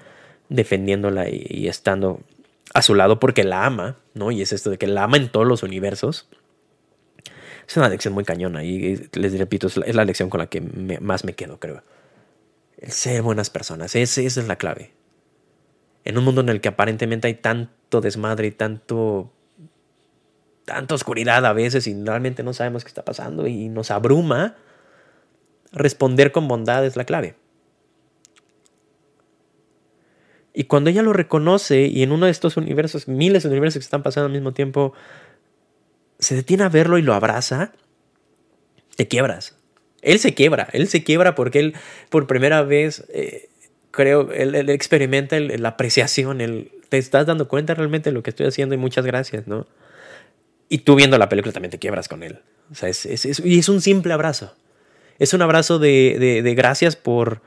defendiéndola 0.50 1.28
y, 1.28 1.44
y 1.50 1.68
estando 1.68 2.20
a 2.72 2.84
su 2.84 2.94
lado 2.94 3.20
porque 3.20 3.44
la 3.44 3.66
ama, 3.66 3.98
¿no? 4.14 4.30
Y 4.30 4.44
es 4.44 4.54
esto 4.54 4.70
de 4.70 4.78
que 4.78 4.86
la 4.86 5.06
ama 5.06 5.18
en 5.18 5.30
todos 5.30 5.48
los 5.48 5.64
universos 5.64 6.28
es 7.70 7.78
una 7.78 7.88
lección 7.88 8.16
muy 8.16 8.24
cañona 8.24 8.64
y 8.64 8.96
les 9.14 9.38
repito, 9.38 9.68
es 9.68 9.78
la, 9.96 10.04
lección 10.04 10.32
con 10.32 10.40
la 10.40 10.48
que 10.48 10.60
más 10.60 11.24
me 11.24 11.34
quedo, 11.34 11.60
creo. 11.60 11.84
El 12.80 12.92
ser 12.92 13.22
buenas 13.22 13.52
personas, 13.52 13.96
esa 13.96 14.22
es 14.22 14.38
la 14.48 14.56
clave. 14.56 14.92
En 16.04 16.18
un 16.18 16.24
mundo 16.24 16.42
en 16.42 16.50
el 16.50 16.62
que 16.62 16.70
aparentemente 16.70 17.28
hay 17.28 17.36
tanto 17.36 18.02
desmadre 18.02 18.48
y 18.48 18.52
tanto 18.52 19.32
tanta 20.66 20.96
oscuridad 20.96 21.46
a 21.46 21.54
veces 21.54 21.86
y 21.86 22.04
realmente 22.04 22.42
no 22.42 22.54
sabemos 22.54 22.84
qué 22.84 22.88
está 22.88 23.06
pasando 23.06 23.46
y 23.46 23.70
nos 23.70 23.92
abruma, 23.92 24.56
responder 25.72 26.32
con 26.32 26.48
bondad 26.48 26.84
es 26.86 26.96
la 26.96 27.06
clave. 27.06 27.36
Y 30.56 30.64
cuando 30.64 30.90
ella 30.90 31.04
lo 31.04 31.14
reconoce 31.14 31.86
y 31.86 32.02
en 32.02 32.12
uno 32.12 32.26
de 32.26 32.32
estos 32.32 32.58
universos, 32.58 33.08
miles 33.08 33.44
de 33.44 33.50
universos 33.50 33.80
que 33.80 33.86
están 33.86 34.02
pasando 34.02 34.26
al 34.26 34.32
mismo 34.32 34.54
tiempo, 34.54 34.94
se 36.20 36.36
detiene 36.36 36.64
a 36.64 36.70
verlo 36.70 36.98
y 36.98 37.02
lo 37.02 37.14
abraza, 37.14 37.72
te 38.96 39.08
quiebras. 39.08 39.56
Él 40.02 40.20
se 40.20 40.34
quiebra, 40.34 40.68
él 40.72 40.88
se 40.88 41.04
quiebra 41.04 41.36
porque 41.36 41.60
él 41.60 41.74
por 42.10 42.28
primera 42.28 42.62
vez, 42.64 43.06
eh, 43.10 43.50
creo, 43.92 44.32
él, 44.32 44.70
experimenta 44.70 45.40
la 45.40 45.70
apreciación, 45.70 46.42
él, 46.42 46.72
te 46.90 46.98
estás 46.98 47.26
dando 47.26 47.48
cuenta 47.48 47.74
realmente 47.74 48.10
de 48.10 48.14
lo 48.14 48.24
que 48.24 48.30
estoy 48.30 48.48
haciendo 48.48 48.76
y 48.76 48.78
muchas 48.78 49.06
gracias, 49.06 49.48
¿no? 49.48 49.68
Y 50.70 50.80
tú 50.80 50.96
viendo 50.96 51.18
la 51.18 51.30
película 51.30 51.52
también 51.52 51.72
te 51.72 51.80
quiebras 51.80 52.08
con 52.08 52.24
él. 52.24 52.40
O 52.72 52.76
sea, 52.76 52.90
es, 52.90 53.06
y 53.40 53.60
es 53.60 53.70
un 53.70 53.82
simple 53.82 54.14
abrazo. 54.14 54.56
Es 55.18 55.34
un 55.34 55.42
abrazo 55.42 55.80
de, 55.80 56.18
de, 56.20 56.42
de 56.42 56.56
gracias 56.56 56.96
por, 56.96 57.42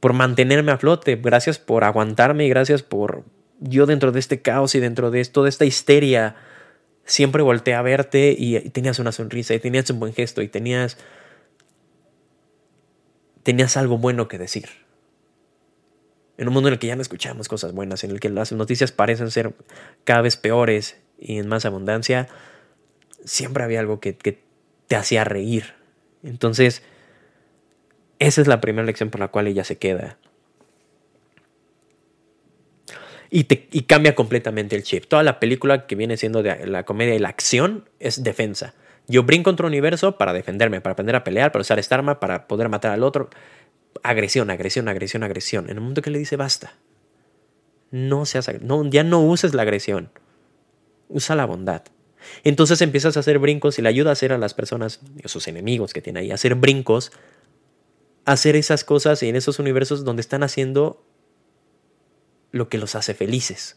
por 0.00 0.12
mantenerme 0.12 0.72
a 0.72 0.78
flote, 0.78 1.16
gracias 1.16 1.58
por 1.58 1.84
aguantarme 1.84 2.46
y 2.46 2.48
gracias 2.48 2.82
por 2.82 3.24
yo 3.60 3.86
dentro 3.86 4.12
de 4.12 4.20
este 4.20 4.40
caos 4.40 4.74
y 4.74 4.80
dentro 4.80 5.10
de 5.10 5.24
toda 5.24 5.48
esta 5.48 5.64
histeria 5.64 6.36
siempre 7.04 7.42
volteé 7.42 7.74
a 7.74 7.82
verte 7.82 8.34
y, 8.36 8.58
tenías 8.70 8.98
una 8.98 9.12
sonrisa 9.12 9.54
y 9.54 9.58
tenías 9.58 9.88
un 9.90 10.00
buen 10.00 10.14
gesto 10.14 10.42
y 10.42 10.48
tenías 10.48 10.98
tenías 13.42 13.76
algo 13.76 13.98
bueno 13.98 14.26
que 14.26 14.38
decir. 14.38 14.68
En 16.38 16.48
un 16.48 16.54
mundo 16.54 16.68
en 16.68 16.74
el 16.74 16.78
que 16.78 16.86
ya 16.86 16.96
no 16.96 17.02
escuchamos 17.02 17.46
cosas 17.46 17.72
buenas, 17.72 18.02
en 18.02 18.10
el 18.10 18.20
que 18.20 18.30
las 18.30 18.52
noticias 18.52 18.90
parecen 18.90 19.30
ser 19.30 19.54
cada 20.04 20.22
vez 20.22 20.36
peores 20.36 20.96
y 21.18 21.38
en 21.38 21.46
más 21.46 21.64
abundancia, 21.64 22.26
siempre 23.24 23.62
había 23.62 23.80
algo 23.80 24.00
que, 24.00 24.16
que 24.16 24.42
te 24.88 24.96
hacía 24.96 25.24
reír. 25.24 25.74
Entonces, 26.22 26.82
esa 28.18 28.40
es 28.40 28.48
la 28.48 28.60
primera 28.60 28.86
lección 28.86 29.10
por 29.10 29.20
la 29.20 29.28
cual 29.28 29.46
ella 29.46 29.62
se 29.62 29.76
queda 29.76 30.18
y, 33.36 33.82
cambia 33.82 34.14
completamente 34.14 34.76
el 34.76 34.84
chip. 34.84 35.06
Toda 35.06 35.24
la 35.24 35.40
película 35.40 35.86
que 35.88 35.96
viene 35.96 36.16
siendo 36.16 36.44
de 36.44 36.68
la 36.68 36.84
comedia 36.84 37.16
y 37.16 37.18
la 37.18 37.30
acción 37.30 37.88
es 37.98 38.22
defensa. 38.22 38.74
Yo 39.08 39.24
brinco 39.24 39.50
contra 39.50 39.66
universo 39.66 40.16
para 40.16 40.32
defenderme, 40.32 40.80
para 40.80 40.92
aprender 40.92 41.16
a 41.16 41.24
pelear, 41.24 41.50
para 41.50 41.62
usar 41.62 41.80
esta 41.80 41.96
arma, 41.96 42.20
para 42.20 42.46
poder 42.46 42.68
matar 42.68 42.92
al 42.92 43.02
otro. 43.02 43.30
Agresión, 44.04 44.50
agresión, 44.50 44.88
agresión, 44.88 45.24
agresión. 45.24 45.68
En 45.68 45.78
un 45.78 45.84
mundo 45.84 46.00
que 46.00 46.10
le 46.10 46.20
dice 46.20 46.36
basta. 46.36 46.74
No 47.90 48.24
seas 48.24 48.48
no, 48.60 48.88
ya 48.88 49.02
no 49.02 49.20
uses 49.20 49.52
la 49.52 49.62
agresión. 49.62 50.10
Usa 51.08 51.34
la 51.34 51.44
bondad. 51.44 51.82
Entonces 52.44 52.80
empiezas 52.82 53.16
a 53.16 53.20
hacer 53.20 53.40
brincos 53.40 53.80
y 53.80 53.82
le 53.82 53.88
ayuda 53.88 54.10
a 54.10 54.12
hacer 54.12 54.32
a 54.32 54.38
las 54.38 54.54
personas, 54.54 55.00
a 55.24 55.28
sus 55.28 55.48
enemigos 55.48 55.92
que 55.92 56.00
tiene 56.00 56.20
ahí, 56.20 56.30
a 56.30 56.34
hacer 56.34 56.54
brincos, 56.54 57.10
a 58.26 58.32
hacer 58.32 58.54
esas 58.54 58.84
cosas 58.84 59.24
y 59.24 59.28
en 59.28 59.34
esos 59.34 59.58
universos 59.58 60.04
donde 60.04 60.20
están 60.20 60.44
haciendo 60.44 61.04
lo 62.54 62.68
que 62.68 62.78
los 62.78 62.94
hace 62.94 63.14
felices. 63.14 63.76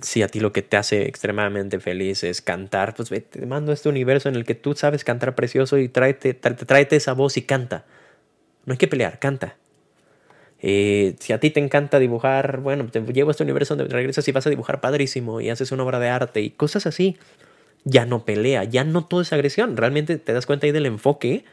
Si 0.00 0.22
a 0.22 0.28
ti 0.28 0.38
lo 0.38 0.52
que 0.52 0.62
te 0.62 0.76
hace 0.76 1.08
extremadamente 1.08 1.80
feliz 1.80 2.22
es 2.22 2.40
cantar, 2.40 2.94
pues 2.94 3.10
te 3.10 3.46
mando 3.46 3.72
a 3.72 3.74
este 3.74 3.88
universo 3.88 4.28
en 4.28 4.36
el 4.36 4.44
que 4.44 4.54
tú 4.54 4.74
sabes 4.74 5.02
cantar 5.02 5.34
precioso 5.34 5.78
y 5.78 5.88
tráete, 5.88 6.34
tráete 6.34 6.96
esa 6.96 7.14
voz 7.14 7.36
y 7.36 7.42
canta. 7.42 7.84
No 8.64 8.72
hay 8.72 8.78
que 8.78 8.86
pelear, 8.86 9.18
canta. 9.18 9.56
Eh, 10.60 11.16
si 11.18 11.32
a 11.32 11.40
ti 11.40 11.50
te 11.50 11.58
encanta 11.58 11.98
dibujar, 11.98 12.60
bueno, 12.60 12.86
te 12.86 13.00
llevo 13.00 13.30
a 13.30 13.32
este 13.32 13.42
universo 13.42 13.74
donde 13.74 13.92
regresas 13.92 14.26
y 14.28 14.32
vas 14.32 14.46
a 14.46 14.50
dibujar 14.50 14.80
padrísimo 14.80 15.40
y 15.40 15.50
haces 15.50 15.72
una 15.72 15.82
obra 15.82 15.98
de 15.98 16.08
arte 16.08 16.42
y 16.42 16.50
cosas 16.50 16.86
así. 16.86 17.16
Ya 17.82 18.06
no 18.06 18.24
pelea, 18.24 18.62
ya 18.62 18.84
no 18.84 19.04
todo 19.04 19.20
es 19.20 19.32
agresión. 19.32 19.76
Realmente 19.76 20.16
te 20.18 20.32
das 20.32 20.46
cuenta 20.46 20.66
ahí 20.66 20.72
del 20.72 20.86
enfoque. 20.86 21.44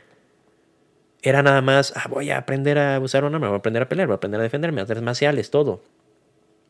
Era 1.22 1.44
nada 1.44 1.62
más, 1.62 1.94
ah, 1.96 2.08
voy 2.10 2.30
a 2.32 2.38
aprender 2.38 2.78
a 2.80 3.00
usar 3.00 3.26
un 3.26 3.36
arma, 3.36 3.48
voy 3.48 3.56
a 3.56 3.60
aprender 3.60 3.84
a 3.84 3.90
pelear, 3.90 4.08
voy 4.08 4.14
a 4.14 4.18
aprender 4.18 4.40
a 4.40 4.44
defenderme, 4.44 4.82
a 4.82 4.86
hacer 4.86 5.02
marciales, 5.02 5.52
todo. 5.52 5.82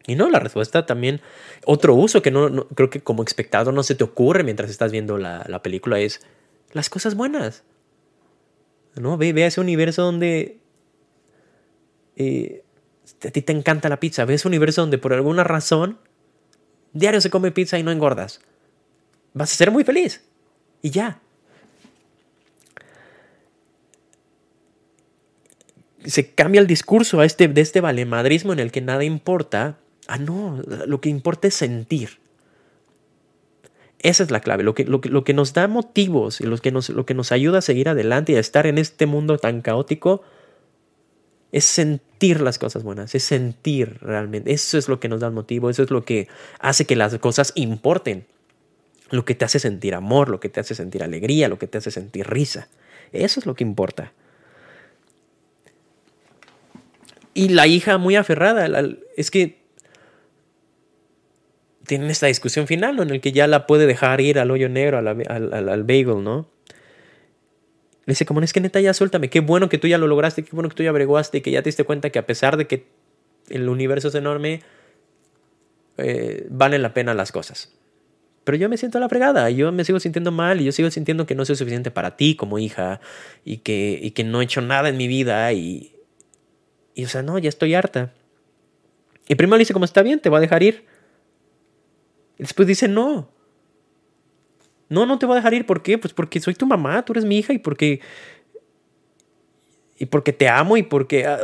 Y 0.07 0.15
no, 0.15 0.29
la 0.29 0.39
respuesta 0.39 0.85
también, 0.85 1.21
otro 1.65 1.93
uso 1.93 2.21
que 2.21 2.31
no, 2.31 2.67
creo 2.69 2.89
que 2.89 3.01
como 3.01 3.23
espectador 3.23 3.73
no 3.73 3.83
se 3.83 3.93
te 3.95 4.03
ocurre 4.03 4.43
mientras 4.43 4.71
estás 4.71 4.91
viendo 4.91 5.17
la, 5.17 5.45
la 5.47 5.61
película 5.61 5.99
es 5.99 6.21
las 6.71 6.89
cosas 6.89 7.15
buenas. 7.15 7.63
¿No? 8.95 9.17
Ve, 9.17 9.33
ve 9.33 9.43
a 9.43 9.47
ese 9.47 9.61
universo 9.61 10.01
donde 10.01 10.59
eh, 12.15 12.63
a 13.23 13.31
ti 13.31 13.41
te 13.41 13.53
encanta 13.53 13.87
la 13.87 13.99
pizza, 13.99 14.25
ves 14.25 14.45
un 14.45 14.49
universo 14.49 14.81
donde 14.81 14.97
por 14.97 15.13
alguna 15.13 15.43
razón 15.43 15.99
diario 16.93 17.21
se 17.21 17.29
come 17.29 17.51
pizza 17.51 17.77
y 17.77 17.83
no 17.83 17.91
engordas. 17.91 18.41
Vas 19.33 19.51
a 19.51 19.55
ser 19.55 19.71
muy 19.71 19.83
feliz. 19.83 20.23
Y 20.81 20.89
ya. 20.89 21.21
Se 26.09 26.31
cambia 26.31 26.61
el 26.61 26.67
discurso 26.67 27.19
a 27.19 27.25
este, 27.25 27.47
de 27.47 27.61
este 27.61 27.81
valemadrismo 27.81 28.53
en 28.53 28.59
el 28.59 28.71
que 28.71 28.81
nada 28.81 29.03
importa. 29.03 29.77
Ah, 30.07 30.17
no, 30.17 30.61
lo 30.87 31.01
que 31.01 31.09
importa 31.09 31.47
es 31.47 31.55
sentir. 31.55 32.19
Esa 33.99 34.23
es 34.23 34.31
la 34.31 34.39
clave. 34.39 34.63
Lo 34.63 34.73
que, 34.73 34.85
lo 34.85 35.01
lo 35.03 35.23
que 35.23 35.33
nos 35.33 35.53
da 35.53 35.67
motivos 35.67 36.41
y 36.41 36.45
lo 36.45 36.57
que, 36.57 36.71
nos, 36.71 36.89
lo 36.89 37.05
que 37.05 37.13
nos 37.13 37.31
ayuda 37.31 37.59
a 37.59 37.61
seguir 37.61 37.89
adelante 37.89 38.31
y 38.31 38.35
a 38.35 38.39
estar 38.39 38.65
en 38.65 38.77
este 38.77 39.05
mundo 39.05 39.37
tan 39.37 39.61
caótico 39.61 40.23
es 41.51 41.65
sentir 41.65 42.41
las 42.41 42.59
cosas 42.59 42.83
buenas, 42.83 43.15
es 43.15 43.23
sentir 43.23 43.97
realmente. 44.01 44.53
Eso 44.53 44.77
es 44.77 44.87
lo 44.87 44.99
que 44.99 45.09
nos 45.09 45.19
da 45.19 45.27
el 45.27 45.33
motivo, 45.33 45.69
eso 45.69 45.83
es 45.83 45.91
lo 45.91 46.05
que 46.05 46.27
hace 46.59 46.85
que 46.85 46.95
las 46.95 47.17
cosas 47.17 47.51
importen. 47.55 48.25
Lo 49.11 49.25
que 49.25 49.33
te 49.33 49.45
hace 49.45 49.59
sentir 49.59 49.95
amor, 49.95 50.29
lo 50.29 50.39
que 50.39 50.49
te 50.49 50.59
hace 50.59 50.75
sentir 50.75 51.03
alegría, 51.03 51.49
lo 51.49 51.57
que 51.57 51.67
te 51.67 51.79
hace 51.79 51.89
sentir 51.89 52.27
risa. 52.27 52.67
Eso 53.11 53.39
es 53.39 53.45
lo 53.47 53.55
que 53.55 53.63
importa. 53.63 54.13
Y 57.39 57.47
la 57.47 57.67
hija 57.67 57.97
muy 57.97 58.17
aferrada, 58.17 58.67
es 59.15 59.31
que 59.31 59.61
tienen 61.87 62.09
esta 62.09 62.27
discusión 62.27 62.67
final 62.67 62.97
¿no? 62.97 63.03
en 63.03 63.11
el 63.11 63.21
que 63.21 63.31
ya 63.31 63.47
la 63.47 63.65
puede 63.65 63.87
dejar 63.87 64.19
ir 64.19 64.39
al 64.39 64.51
hoyo 64.51 64.67
negro, 64.67 64.97
al, 64.97 65.07
al, 65.07 65.83
bagel, 65.85 66.21
¿no? 66.21 66.49
Le 68.05 68.11
dice, 68.11 68.25
como 68.25 68.41
es 68.41 68.51
que 68.51 68.59
neta 68.59 68.81
ya 68.81 68.93
suéltame, 68.93 69.29
qué 69.29 69.39
bueno 69.39 69.69
que 69.69 69.77
tú 69.77 69.87
ya 69.87 69.97
lo 69.97 70.07
lograste, 70.07 70.43
qué 70.43 70.49
bueno 70.51 70.67
que 70.67 70.75
tú 70.75 70.83
ya 70.83 70.89
averiguaste 70.89 71.37
y 71.37 71.41
que 71.41 71.51
ya 71.51 71.61
te 71.61 71.69
diste 71.69 71.85
cuenta 71.85 72.09
que 72.09 72.19
a 72.19 72.25
pesar 72.25 72.57
de 72.57 72.67
que 72.67 72.87
el 73.47 73.69
universo 73.69 74.09
es 74.09 74.15
enorme, 74.15 74.61
eh, 75.95 76.45
valen 76.49 76.81
la 76.81 76.93
pena 76.93 77.13
las 77.13 77.31
cosas. 77.31 77.71
Pero 78.43 78.57
yo 78.57 78.67
me 78.67 78.75
siento 78.75 78.97
a 78.97 79.01
la 79.01 79.07
fregada, 79.07 79.49
yo 79.49 79.71
me 79.71 79.85
sigo 79.85 80.01
sintiendo 80.01 80.33
mal 80.33 80.59
y 80.59 80.65
yo 80.65 80.73
sigo 80.73 80.91
sintiendo 80.91 81.25
que 81.25 81.35
no 81.35 81.45
soy 81.45 81.55
suficiente 81.55 81.89
para 81.89 82.17
ti 82.17 82.35
como 82.35 82.59
hija 82.59 82.99
y 83.45 83.59
que, 83.59 83.97
y 84.01 84.11
que 84.11 84.25
no 84.25 84.41
he 84.41 84.43
hecho 84.43 84.59
nada 84.59 84.89
en 84.89 84.97
mi 84.97 85.07
vida 85.07 85.53
y, 85.53 85.93
y, 86.99 87.05
o 87.05 87.07
sea, 87.07 87.23
no, 87.23 87.39
ya 87.39 87.47
estoy 87.47 87.75
harta. 87.75 88.11
Y 89.29 89.35
primero 89.35 89.55
le 89.55 89.61
dice, 89.61 89.71
como 89.71 89.85
está 89.85 90.03
bien, 90.03 90.19
te 90.19 90.29
va 90.29 90.39
a 90.39 90.41
dejar 90.41 90.63
ir. 90.63 90.83
Y 92.37 92.43
después 92.43 92.67
dice, 92.67 92.89
no, 92.89 93.29
no, 94.89 95.05
no 95.05 95.17
te 95.17 95.25
voy 95.25 95.33
a 95.33 95.37
dejar 95.37 95.53
ir. 95.53 95.65
¿Por 95.65 95.81
qué? 95.81 95.97
Pues 95.97 96.13
porque 96.13 96.41
soy 96.41 96.55
tu 96.55 96.65
mamá, 96.65 97.05
tú 97.05 97.13
eres 97.13 97.23
mi 97.23 97.37
hija 97.37 97.53
y 97.53 97.59
porque. 97.59 98.01
Y 99.97 100.07
porque 100.07 100.33
te 100.33 100.49
amo 100.49 100.75
y 100.75 100.83
porque. 100.83 101.25
Ah, 101.25 101.39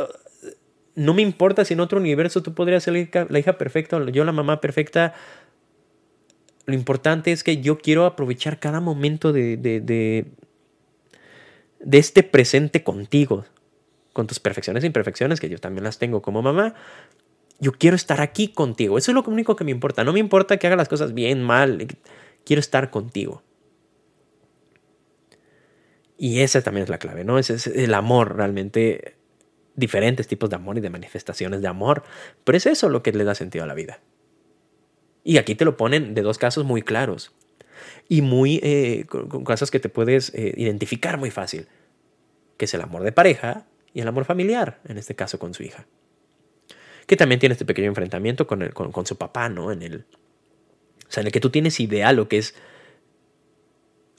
no 0.94 1.14
me 1.14 1.22
importa 1.22 1.64
si 1.64 1.72
en 1.72 1.80
otro 1.80 1.98
universo 1.98 2.42
tú 2.42 2.54
podrías 2.54 2.82
ser 2.82 3.08
la 3.30 3.38
hija, 3.38 3.56
perfecta 3.56 3.96
o 3.96 4.08
yo 4.08 4.24
la 4.24 4.32
mamá 4.32 4.60
perfecta. 4.60 5.14
Lo 6.66 6.74
importante 6.74 7.32
es 7.32 7.44
que 7.44 7.62
yo 7.62 7.78
quiero 7.78 8.04
aprovechar 8.04 8.58
cada 8.58 8.80
momento 8.80 9.32
de, 9.32 9.56
de, 9.56 9.80
de 9.80 10.26
este 11.98 12.22
presente 12.22 12.82
contigo, 12.82 13.44
con 14.16 14.26
tus 14.26 14.40
perfecciones 14.40 14.82
e 14.82 14.86
imperfecciones, 14.86 15.40
que 15.40 15.50
yo 15.50 15.58
también 15.58 15.84
las 15.84 15.98
tengo 15.98 16.22
como 16.22 16.40
mamá. 16.40 16.72
Yo 17.60 17.72
quiero 17.72 17.96
estar 17.96 18.22
aquí 18.22 18.48
contigo. 18.48 18.96
Eso 18.96 19.10
es 19.10 19.14
lo 19.14 19.22
único 19.24 19.56
que 19.56 19.64
me 19.64 19.72
importa. 19.72 20.04
No 20.04 20.14
me 20.14 20.20
importa 20.20 20.56
que 20.56 20.66
haga 20.66 20.74
las 20.74 20.88
cosas 20.88 21.12
bien, 21.12 21.42
mal 21.42 21.86
quiero 22.42 22.60
estar 22.60 22.88
contigo. 22.88 23.42
Y 26.16 26.40
esa 26.40 26.62
también 26.62 26.84
es 26.84 26.88
la 26.88 26.96
clave, 26.96 27.24
¿no? 27.24 27.38
Ese 27.38 27.56
es 27.56 27.66
el 27.66 27.92
amor 27.92 28.36
realmente, 28.36 29.16
diferentes 29.74 30.26
tipos 30.26 30.48
de 30.48 30.56
amor 30.56 30.78
y 30.78 30.80
de 30.80 30.88
manifestaciones 30.88 31.60
de 31.60 31.68
amor, 31.68 32.02
pero 32.42 32.56
es 32.56 32.64
eso 32.64 32.88
lo 32.88 33.02
que 33.02 33.12
le 33.12 33.24
da 33.24 33.34
sentido 33.34 33.64
a 33.64 33.66
la 33.66 33.74
vida. 33.74 34.00
Y 35.24 35.36
aquí 35.36 35.54
te 35.56 35.66
lo 35.66 35.76
ponen 35.76 36.14
de 36.14 36.22
dos 36.22 36.38
casos 36.38 36.64
muy 36.64 36.80
claros 36.80 37.34
y 38.08 38.22
muy 38.22 38.60
eh, 38.62 39.04
con, 39.10 39.44
cosas 39.44 39.70
que 39.70 39.78
te 39.78 39.90
puedes 39.90 40.32
eh, 40.34 40.54
identificar 40.56 41.18
muy 41.18 41.30
fácil, 41.30 41.68
que 42.56 42.64
es 42.64 42.72
el 42.72 42.80
amor 42.80 43.02
de 43.02 43.12
pareja 43.12 43.66
y 43.96 44.02
el 44.02 44.08
amor 44.08 44.26
familiar, 44.26 44.78
en 44.86 44.98
este 44.98 45.14
caso 45.14 45.38
con 45.38 45.54
su 45.54 45.62
hija. 45.62 45.86
Que 47.06 47.16
también 47.16 47.38
tiene 47.38 47.54
este 47.54 47.64
pequeño 47.64 47.88
enfrentamiento 47.88 48.46
con, 48.46 48.68
con, 48.68 48.92
con 48.92 49.06
su 49.06 49.16
papá, 49.16 49.48
¿no? 49.48 49.72
En 49.72 49.80
el, 49.80 50.04
o 51.08 51.12
sea, 51.12 51.22
en 51.22 51.28
el 51.28 51.32
que 51.32 51.40
tú 51.40 51.48
tienes 51.48 51.80
idea 51.80 52.12
lo 52.12 52.28
que 52.28 52.36
es. 52.36 52.54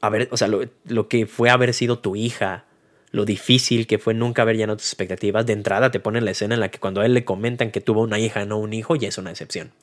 Haber, 0.01 0.29
o 0.31 0.37
sea, 0.37 0.47
lo, 0.47 1.07
que 1.07 1.27
fue 1.27 1.51
haber 1.51 1.75
sido 1.75 1.99
tu 1.99 2.15
hija, 2.15 2.65
lo 3.11 3.23
difícil 3.23 3.85
que 3.85 3.99
fue 3.99 4.15
nunca 4.15 4.41
haber 4.41 4.57
llenado 4.57 4.77
tus 4.77 4.87
expectativas. 4.87 5.45
De 5.45 5.53
entrada 5.53 5.91
te 5.91 5.99
ponen 5.99 6.25
la 6.25 6.31
escena 6.31 6.55
en 6.55 6.59
la 6.59 6.71
que 6.71 6.79
cuando 6.79 7.01
a 7.01 7.05
él 7.05 7.13
le 7.13 7.23
comentan 7.23 7.69
que 7.69 7.79
tuvo 7.79 8.01
una 8.01 8.17
hija, 8.17 8.45
no 8.45 8.57
un 8.57 8.73
hijo, 8.73 8.95
ya 8.95 9.09
es 9.09 9.19
una 9.19 9.29
decepción. 9.29 9.73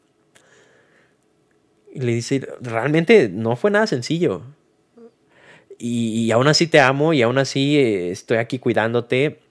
Y 1.92 2.00
le 2.00 2.14
dice, 2.14 2.48
realmente 2.60 3.28
no 3.28 3.54
fue 3.54 3.70
nada 3.70 3.86
sencillo. 3.86 4.42
Y, 5.78 6.32
aún 6.32 6.48
así 6.48 6.66
te 6.66 6.80
amo 6.80 7.12
y 7.12 7.22
aún 7.22 7.38
así 7.38 7.78
eh, 7.78 8.10
estoy 8.10 8.38
aquí 8.38 8.58
cuidándote. 8.58 9.43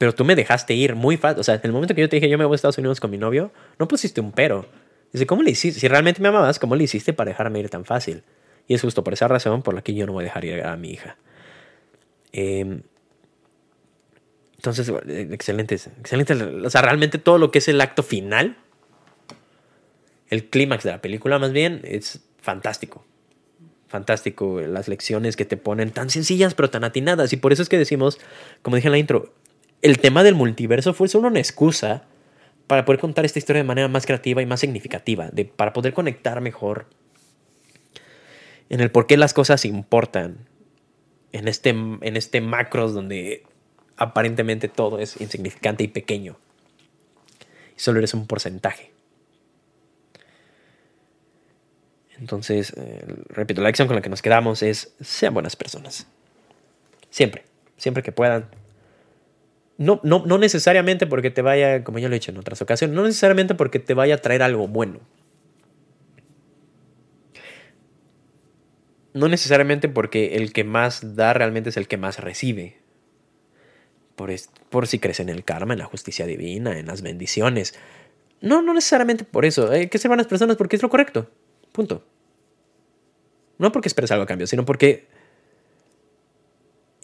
Pero 0.00 0.14
tú 0.14 0.24
me 0.24 0.34
dejaste 0.34 0.72
ir 0.72 0.94
muy 0.94 1.18
fácil. 1.18 1.40
O 1.40 1.44
sea, 1.44 1.56
en 1.56 1.60
el 1.62 1.72
momento 1.72 1.94
que 1.94 2.00
yo 2.00 2.08
te 2.08 2.16
dije 2.16 2.30
yo 2.30 2.38
me 2.38 2.46
voy 2.46 2.54
a 2.54 2.56
Estados 2.56 2.78
Unidos 2.78 3.00
con 3.00 3.10
mi 3.10 3.18
novio, 3.18 3.52
no 3.78 3.86
pusiste 3.86 4.22
un 4.22 4.32
pero. 4.32 4.64
Dice, 5.12 5.26
¿cómo 5.26 5.42
le 5.42 5.50
hiciste? 5.50 5.78
Si 5.78 5.88
realmente 5.88 6.22
me 6.22 6.28
amabas, 6.28 6.58
¿cómo 6.58 6.74
le 6.74 6.84
hiciste 6.84 7.12
para 7.12 7.28
dejarme 7.28 7.60
ir 7.60 7.68
tan 7.68 7.84
fácil? 7.84 8.22
Y 8.66 8.72
es 8.72 8.80
justo 8.80 9.04
por 9.04 9.12
esa 9.12 9.28
razón 9.28 9.60
por 9.60 9.74
la 9.74 9.82
que 9.82 9.92
yo 9.92 10.06
no 10.06 10.14
voy 10.14 10.22
a 10.22 10.28
dejar 10.28 10.46
ir 10.46 10.62
a 10.62 10.74
mi 10.78 10.88
hija. 10.88 11.18
Em, 12.32 12.80
entonces, 14.56 14.90
excelente, 15.06 15.74
excelente. 15.74 16.32
O 16.32 16.70
sea, 16.70 16.80
realmente 16.80 17.18
todo 17.18 17.36
lo 17.36 17.50
que 17.50 17.58
es 17.58 17.68
el 17.68 17.78
acto 17.78 18.02
final, 18.02 18.56
el 20.30 20.48
clímax 20.48 20.82
de 20.82 20.92
la 20.92 21.02
película 21.02 21.38
más 21.38 21.52
bien, 21.52 21.82
es 21.84 22.22
fantástico. 22.38 23.04
Fantástico 23.86 24.62
las 24.62 24.88
lecciones 24.88 25.36
que 25.36 25.44
te 25.44 25.58
ponen 25.58 25.90
tan 25.90 26.08
sencillas 26.08 26.54
pero 26.54 26.70
tan 26.70 26.84
atinadas. 26.84 27.34
Y 27.34 27.36
por 27.36 27.52
eso 27.52 27.60
es 27.60 27.68
que 27.68 27.76
decimos, 27.76 28.18
como 28.62 28.76
dije 28.76 28.88
en 28.88 28.92
la 28.92 28.98
intro, 28.98 29.34
el 29.82 29.98
tema 29.98 30.22
del 30.22 30.34
multiverso 30.34 30.94
fue 30.94 31.08
solo 31.08 31.28
una 31.28 31.38
excusa 31.38 32.04
para 32.66 32.84
poder 32.84 33.00
contar 33.00 33.24
esta 33.24 33.38
historia 33.38 33.62
de 33.62 33.66
manera 33.66 33.88
más 33.88 34.06
creativa 34.06 34.42
y 34.42 34.46
más 34.46 34.60
significativa, 34.60 35.30
para 35.56 35.72
poder 35.72 35.92
conectar 35.92 36.40
mejor 36.40 36.86
en 38.68 38.80
el 38.80 38.90
por 38.90 39.06
qué 39.06 39.16
las 39.16 39.34
cosas 39.34 39.64
importan, 39.64 40.46
en 41.32 41.48
este, 41.48 41.70
en 41.70 42.16
este 42.16 42.40
donde 42.40 43.42
aparentemente 43.96 44.68
todo 44.68 44.98
es 44.98 45.20
insignificante 45.20 45.84
y 45.84 45.88
pequeño, 45.88 46.38
y 47.76 47.80
solo 47.80 47.98
eres 47.98 48.14
un 48.14 48.26
porcentaje. 48.26 48.92
Entonces, 52.20 52.74
eh, 52.76 53.04
repito, 53.30 53.62
la 53.62 53.68
lección 53.68 53.88
con 53.88 53.96
la 53.96 54.02
que 54.02 54.10
nos 54.10 54.20
quedamos 54.22 54.62
es, 54.62 54.94
sean 55.00 55.32
buenas 55.32 55.56
personas. 55.56 56.06
Siempre, 57.08 57.44
siempre 57.78 58.02
que 58.02 58.12
puedan, 58.12 58.46
no, 59.80 59.98
no, 60.04 60.36
necesariamente 60.36 61.06
porque 61.06 61.30
te 61.30 61.40
vaya, 61.40 61.84
como 61.84 61.98
ya 61.98 62.08
lo 62.10 62.14
he 62.14 62.18
dicho 62.18 62.30
en 62.30 62.36
otras 62.36 62.60
ocasiones, 62.60 62.94
no 62.94 63.02
necesariamente 63.02 63.54
porque 63.54 63.78
te 63.78 63.94
vaya 63.94 64.16
a 64.16 64.18
traer 64.18 64.42
algo 64.42 64.68
bueno. 64.68 65.00
No 69.14 69.26
necesariamente 69.28 69.88
porque 69.88 70.36
el 70.36 70.52
que 70.52 70.64
más 70.64 71.16
da 71.16 71.32
realmente 71.32 71.70
es 71.70 71.78
el 71.78 71.88
que 71.88 71.96
más 71.96 72.18
recibe. 72.18 72.76
Por, 74.16 74.30
por 74.68 74.86
si 74.86 74.98
crees 74.98 75.18
en 75.18 75.30
el 75.30 75.44
karma, 75.44 75.72
en 75.72 75.78
la 75.78 75.86
justicia 75.86 76.26
divina, 76.26 76.78
en 76.78 76.86
las 76.86 77.00
bendiciones. 77.00 77.74
No, 78.42 78.60
no 78.60 78.74
necesariamente 78.74 79.24
por 79.24 79.46
eso. 79.46 79.70
Hay 79.70 79.88
que 79.88 79.96
ser 79.96 80.10
buenas 80.10 80.26
personas 80.26 80.56
porque 80.56 80.76
es 80.76 80.82
lo 80.82 80.90
correcto. 80.90 81.30
Punto. 81.72 82.04
No 83.56 83.72
porque 83.72 83.88
esperes 83.88 84.10
algo 84.10 84.24
a 84.24 84.26
cambio, 84.26 84.46
sino 84.46 84.66
porque 84.66 85.06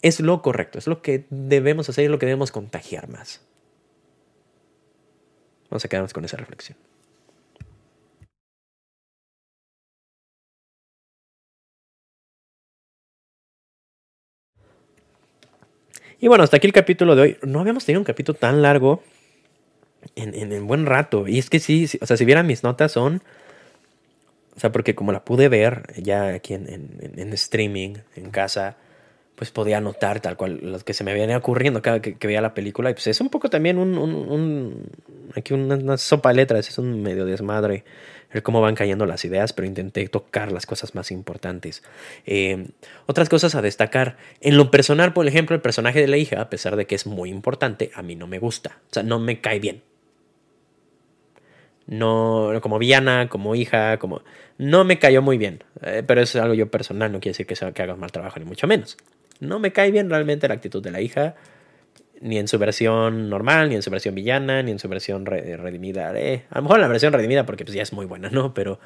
es 0.01 0.19
lo 0.19 0.41
correcto, 0.41 0.77
es 0.77 0.87
lo 0.87 1.01
que 1.01 1.25
debemos 1.29 1.89
hacer 1.89 2.05
y 2.05 2.07
lo 2.07 2.19
que 2.19 2.25
debemos 2.25 2.51
contagiar 2.51 3.09
más. 3.09 3.41
Vamos 5.69 5.83
a 5.83 5.87
quedarnos 5.89 6.13
con 6.13 6.23
esa 6.25 6.37
reflexión. 6.37 6.77
Y 16.19 16.27
bueno, 16.27 16.43
hasta 16.43 16.57
aquí 16.57 16.67
el 16.67 16.73
capítulo 16.73 17.15
de 17.15 17.21
hoy. 17.21 17.37
No 17.43 17.59
habíamos 17.59 17.85
tenido 17.85 18.01
un 18.01 18.05
capítulo 18.05 18.37
tan 18.37 18.61
largo 18.61 19.03
en, 20.15 20.33
en, 20.51 20.67
buen 20.67 20.85
rato. 20.85 21.27
Y 21.27 21.37
es 21.37 21.49
que 21.49 21.59
sí, 21.59 21.87
o 22.01 22.05
sea, 22.05 22.17
si 22.17 22.25
vieran 22.25 22.47
mis 22.47 22.63
notas 22.63 22.91
son... 22.91 23.21
O 24.55 24.59
sea, 24.59 24.71
porque 24.71 24.95
como 24.95 25.11
la 25.11 25.23
pude 25.23 25.49
ver 25.49 25.93
ya 26.01 26.29
aquí 26.29 26.55
en, 26.55 26.67
en 27.15 27.33
streaming, 27.33 27.97
en 28.15 28.31
casa, 28.31 28.77
pues 29.37 29.51
podía 29.51 29.79
notar 29.79 30.19
tal 30.19 30.35
cual 30.35 30.59
lo 30.63 30.79
que 30.79 30.95
se 30.95 31.03
me 31.03 31.13
venía 31.13 31.37
ocurriendo 31.37 31.83
cada 31.83 32.01
que, 32.01 32.17
veía 32.25 32.41
la 32.41 32.55
película. 32.55 32.89
Y 32.89 32.93
pues 32.93 33.05
es 33.05 33.21
un 33.21 33.29
poco 33.29 33.51
también 33.51 33.77
un, 33.77 33.95
un, 33.95 34.89
aquí 35.35 35.53
una, 35.53 35.95
sopa 35.97 36.29
de 36.29 36.35
letras, 36.35 36.67
es 36.67 36.79
un 36.79 37.03
medio 37.03 37.23
desmadre 37.23 37.85
el 38.31 38.41
cómo 38.41 38.61
van 38.61 38.73
cayendo 38.73 39.05
las 39.05 39.23
ideas, 39.25 39.53
pero 39.53 39.67
intenté 39.67 40.07
tocar 40.07 40.51
las 40.51 40.65
cosas 40.65 40.95
más 40.95 41.11
importantes. 41.11 41.83
Eh, 42.25 42.67
otras 43.05 43.29
cosas 43.29 43.53
a 43.53 43.61
destacar. 43.61 44.17
En 44.41 44.57
lo 44.57 44.71
personal, 44.71 45.13
por 45.13 45.27
ejemplo, 45.27 45.55
el 45.55 45.61
personaje 45.61 46.01
de 46.01 46.07
la 46.07 46.17
hija, 46.17 46.41
a 46.41 46.49
pesar 46.49 46.75
de 46.75 46.87
que 46.87 46.95
es 46.95 47.05
muy 47.05 47.29
importante, 47.29 47.91
a 47.93 48.01
mí 48.01 48.15
no 48.15 48.25
me 48.25 48.39
gusta. 48.39 48.79
O 48.89 48.93
sea, 48.93 49.03
no 49.03 49.19
me 49.19 49.39
cae 49.39 49.59
bien. 49.59 49.83
No, 51.85 52.51
como 52.61 52.79
villana, 52.79 53.29
como 53.29 53.53
hija, 53.55 53.97
como... 53.97 54.23
No 54.57 54.83
me 54.83 54.97
cayó 54.97 55.21
muy 55.21 55.37
bien, 55.37 55.63
eh, 55.83 56.03
pero 56.05 56.19
es 56.19 56.35
algo 56.35 56.55
yo 56.55 56.69
personal, 56.69 57.11
no 57.11 57.19
quiere 57.19 57.33
decir 57.33 57.45
que, 57.45 57.55
sea, 57.55 57.71
que 57.71 57.83
hagas 57.83 57.97
mal 57.97 58.11
trabajo, 58.11 58.39
ni 58.39 58.45
mucho 58.45 58.65
menos. 58.67 58.97
No 59.39 59.59
me 59.59 59.71
cae 59.71 59.91
bien 59.91 60.09
realmente 60.09 60.47
la 60.47 60.55
actitud 60.55 60.81
de 60.81 60.91
la 60.91 61.01
hija, 61.01 61.35
ni 62.21 62.37
en 62.37 62.47
su 62.47 62.57
versión 62.57 63.29
normal, 63.29 63.69
ni 63.69 63.75
en 63.75 63.81
su 63.81 63.91
versión 63.91 64.15
villana, 64.15 64.63
ni 64.63 64.71
en 64.71 64.79
su 64.79 64.87
versión 64.87 65.25
redimida. 65.25 66.11
Eh, 66.17 66.45
a 66.49 66.57
lo 66.57 66.63
mejor 66.63 66.77
en 66.77 66.81
la 66.81 66.87
versión 66.87 67.13
redimida 67.13 67.45
porque 67.45 67.63
pues 67.63 67.75
ya 67.75 67.83
es 67.83 67.93
muy 67.93 68.05
buena, 68.05 68.29
¿no? 68.29 68.53
Pero 68.53 68.79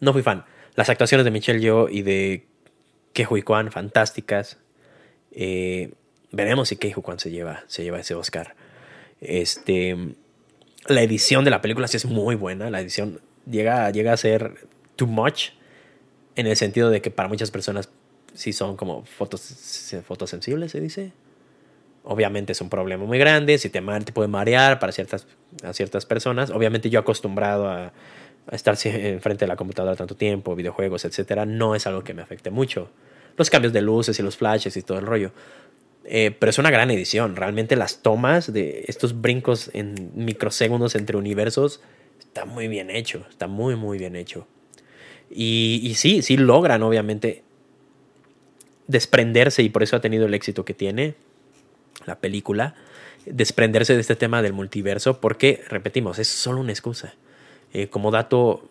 no 0.00 0.12
fui 0.12 0.22
fan. 0.22 0.44
Las 0.74 0.88
actuaciones 0.90 1.24
de 1.24 1.30
Michelle 1.30 1.60
Yeoh 1.60 1.88
y 1.88 2.02
de 2.02 2.46
Kehui 3.12 3.42
Kwan, 3.42 3.70
fantásticas. 3.70 4.58
Eh, 5.32 5.92
veremos 6.32 6.68
si 6.68 6.76
Kehui 6.76 7.02
Kwan 7.02 7.18
se 7.18 7.30
lleva, 7.30 7.64
se 7.66 7.82
lleva 7.82 8.00
ese 8.00 8.14
Oscar. 8.14 8.54
Este, 9.20 9.96
la 10.86 11.02
edición 11.02 11.44
de 11.44 11.50
la 11.50 11.62
película 11.62 11.88
sí 11.88 11.96
es 11.96 12.04
muy 12.04 12.34
buena. 12.34 12.70
La 12.70 12.80
edición 12.80 13.20
llega, 13.50 13.90
llega 13.90 14.12
a 14.12 14.16
ser 14.16 14.68
too 14.96 15.06
much 15.06 15.50
en 16.34 16.46
el 16.46 16.56
sentido 16.56 16.90
de 16.90 17.00
que 17.00 17.10
para 17.10 17.28
muchas 17.28 17.50
personas 17.50 17.88
si 18.36 18.52
son 18.52 18.76
como 18.76 19.04
fotos, 19.04 19.94
fotosensibles, 20.06 20.70
se 20.72 20.80
dice. 20.80 21.12
Obviamente 22.04 22.52
es 22.52 22.60
un 22.60 22.70
problema 22.70 23.04
muy 23.04 23.18
grande, 23.18 23.58
si 23.58 23.68
te, 23.68 23.82
te 23.82 24.12
puede 24.12 24.28
marear 24.28 24.78
para 24.78 24.92
ciertas, 24.92 25.26
a 25.64 25.72
ciertas 25.72 26.06
personas. 26.06 26.50
Obviamente 26.50 26.88
yo 26.88 27.00
acostumbrado 27.00 27.68
a, 27.68 27.92
a 28.46 28.54
estar 28.54 28.76
enfrente 28.84 29.44
de 29.44 29.48
la 29.48 29.56
computadora 29.56 29.96
tanto 29.96 30.14
tiempo, 30.14 30.54
videojuegos, 30.54 31.04
etcétera, 31.04 31.46
no 31.46 31.74
es 31.74 31.86
algo 31.86 32.04
que 32.04 32.14
me 32.14 32.22
afecte 32.22 32.50
mucho. 32.50 32.90
Los 33.36 33.50
cambios 33.50 33.72
de 33.72 33.82
luces 33.82 34.18
y 34.20 34.22
los 34.22 34.36
flashes 34.36 34.76
y 34.76 34.82
todo 34.82 34.98
el 34.98 35.06
rollo. 35.06 35.32
Eh, 36.04 36.30
pero 36.38 36.50
es 36.50 36.58
una 36.58 36.70
gran 36.70 36.90
edición. 36.90 37.34
Realmente 37.34 37.74
las 37.74 38.02
tomas 38.02 38.52
de 38.52 38.84
estos 38.86 39.20
brincos 39.20 39.70
en 39.72 40.12
microsegundos 40.14 40.94
entre 40.94 41.16
universos 41.16 41.80
está 42.20 42.44
muy 42.44 42.68
bien 42.68 42.90
hecho. 42.90 43.26
Está 43.28 43.48
muy, 43.48 43.74
muy 43.74 43.98
bien 43.98 44.14
hecho. 44.14 44.46
Y, 45.28 45.80
y 45.82 45.94
sí, 45.94 46.22
sí 46.22 46.36
logran, 46.36 46.84
obviamente, 46.84 47.42
desprenderse, 48.88 49.62
y 49.62 49.68
por 49.68 49.82
eso 49.82 49.96
ha 49.96 50.00
tenido 50.00 50.26
el 50.26 50.34
éxito 50.34 50.64
que 50.64 50.74
tiene 50.74 51.14
la 52.04 52.18
película, 52.18 52.74
desprenderse 53.24 53.94
de 53.94 54.00
este 54.00 54.16
tema 54.16 54.42
del 54.42 54.52
multiverso, 54.52 55.20
porque, 55.20 55.62
repetimos, 55.68 56.18
es 56.18 56.28
solo 56.28 56.60
una 56.60 56.72
excusa. 56.72 57.14
Eh, 57.72 57.88
como 57.88 58.10
dato, 58.10 58.68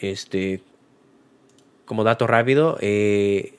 este, 0.00 0.62
como 1.84 2.04
dato 2.04 2.26
rápido, 2.26 2.78
eh, 2.80 3.54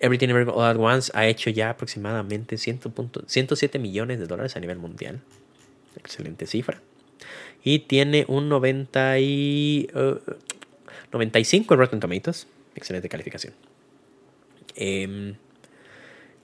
Everything 0.00 0.30
Everywhere 0.30 0.58
All 0.58 0.64
at 0.64 0.76
Once 0.76 1.12
ha 1.14 1.26
hecho 1.26 1.50
ya 1.50 1.70
aproximadamente 1.70 2.56
107 2.56 3.78
millones 3.78 4.18
de 4.18 4.26
dólares 4.26 4.56
a 4.56 4.60
nivel 4.60 4.78
mundial. 4.78 5.20
Excelente 5.96 6.46
cifra. 6.46 6.80
Y 7.62 7.80
tiene 7.80 8.24
un 8.26 8.48
90 8.48 9.18
y, 9.18 9.90
95 11.12 11.66
uh, 11.68 11.74
en 11.74 11.78
Rotten 11.78 12.00
Tomatoes. 12.00 12.46
Excelente 12.74 13.10
calificación. 13.10 13.52
Em, 14.74 15.36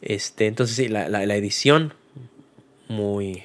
este, 0.03 0.47
entonces 0.47 0.77
sí, 0.77 0.89
la, 0.89 1.23
edición 1.37 1.95
muy, 2.89 3.43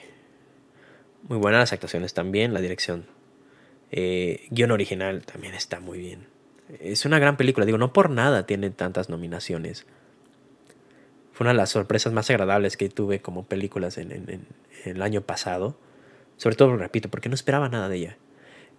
muy 1.24 1.38
buena, 1.38 1.60
las 1.60 1.74
actuaciones 1.74 2.14
también, 2.14 2.54
la 2.54 2.62
dirección. 2.62 3.06
Eh, 3.92 4.48
guion 4.52 4.72
original 4.72 5.24
también 5.26 5.54
está 5.54 5.80
muy 5.80 6.00
bien. 6.00 6.28
Es 6.80 7.06
una 7.06 7.20
gran 7.20 7.36
película, 7.38 7.66
digo, 7.66 7.78
no 7.78 7.92
por 7.94 8.10
nada 8.10 8.46
tiene 8.46 8.70
tantas 8.70 9.10
nominaciones. 9.10 9.86
Fue 11.34 11.46
una 11.46 11.52
de 11.52 11.58
las 11.58 11.70
sorpresas 11.70 12.14
más 12.14 12.30
agradables 12.30 12.78
que 12.78 12.90
tuve 12.90 13.22
como 13.22 13.46
películas 13.46 13.98
en, 13.98 14.12
en 14.12 14.48
el 14.86 15.02
año 15.02 15.22
pasado. 15.22 15.78
Sobre 16.38 16.56
todo, 16.56 16.76
repito, 16.78 17.10
porque 17.10 17.30
no 17.30 17.36
esperaba 17.36 17.70
nada 17.70 17.90
de 17.90 17.98
ella. 17.98 18.18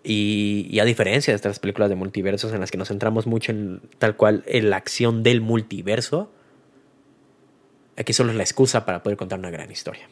Y, 0.04 0.78
a 0.80 0.84
diferencia 0.84 1.32
de 1.32 1.36
estas 1.36 1.60
películas 1.60 1.88
de 1.88 1.94
multiversos 1.94 2.52
en 2.52 2.60
las 2.60 2.70
que 2.70 2.78
nos 2.78 2.88
centramos 2.88 3.26
mucho 3.26 3.52
en 3.52 3.80
tal 3.98 4.16
cual 4.16 4.42
en 4.46 4.70
la 4.70 4.76
acción 4.76 5.22
del 5.22 5.40
multiverso, 5.40 6.32
aquí 7.96 8.12
solo 8.12 8.30
es 8.30 8.36
la 8.36 8.42
excusa 8.42 8.84
para 8.84 9.02
poder 9.02 9.16
contar 9.16 9.38
una 9.38 9.50
gran 9.50 9.70
historia. 9.70 10.08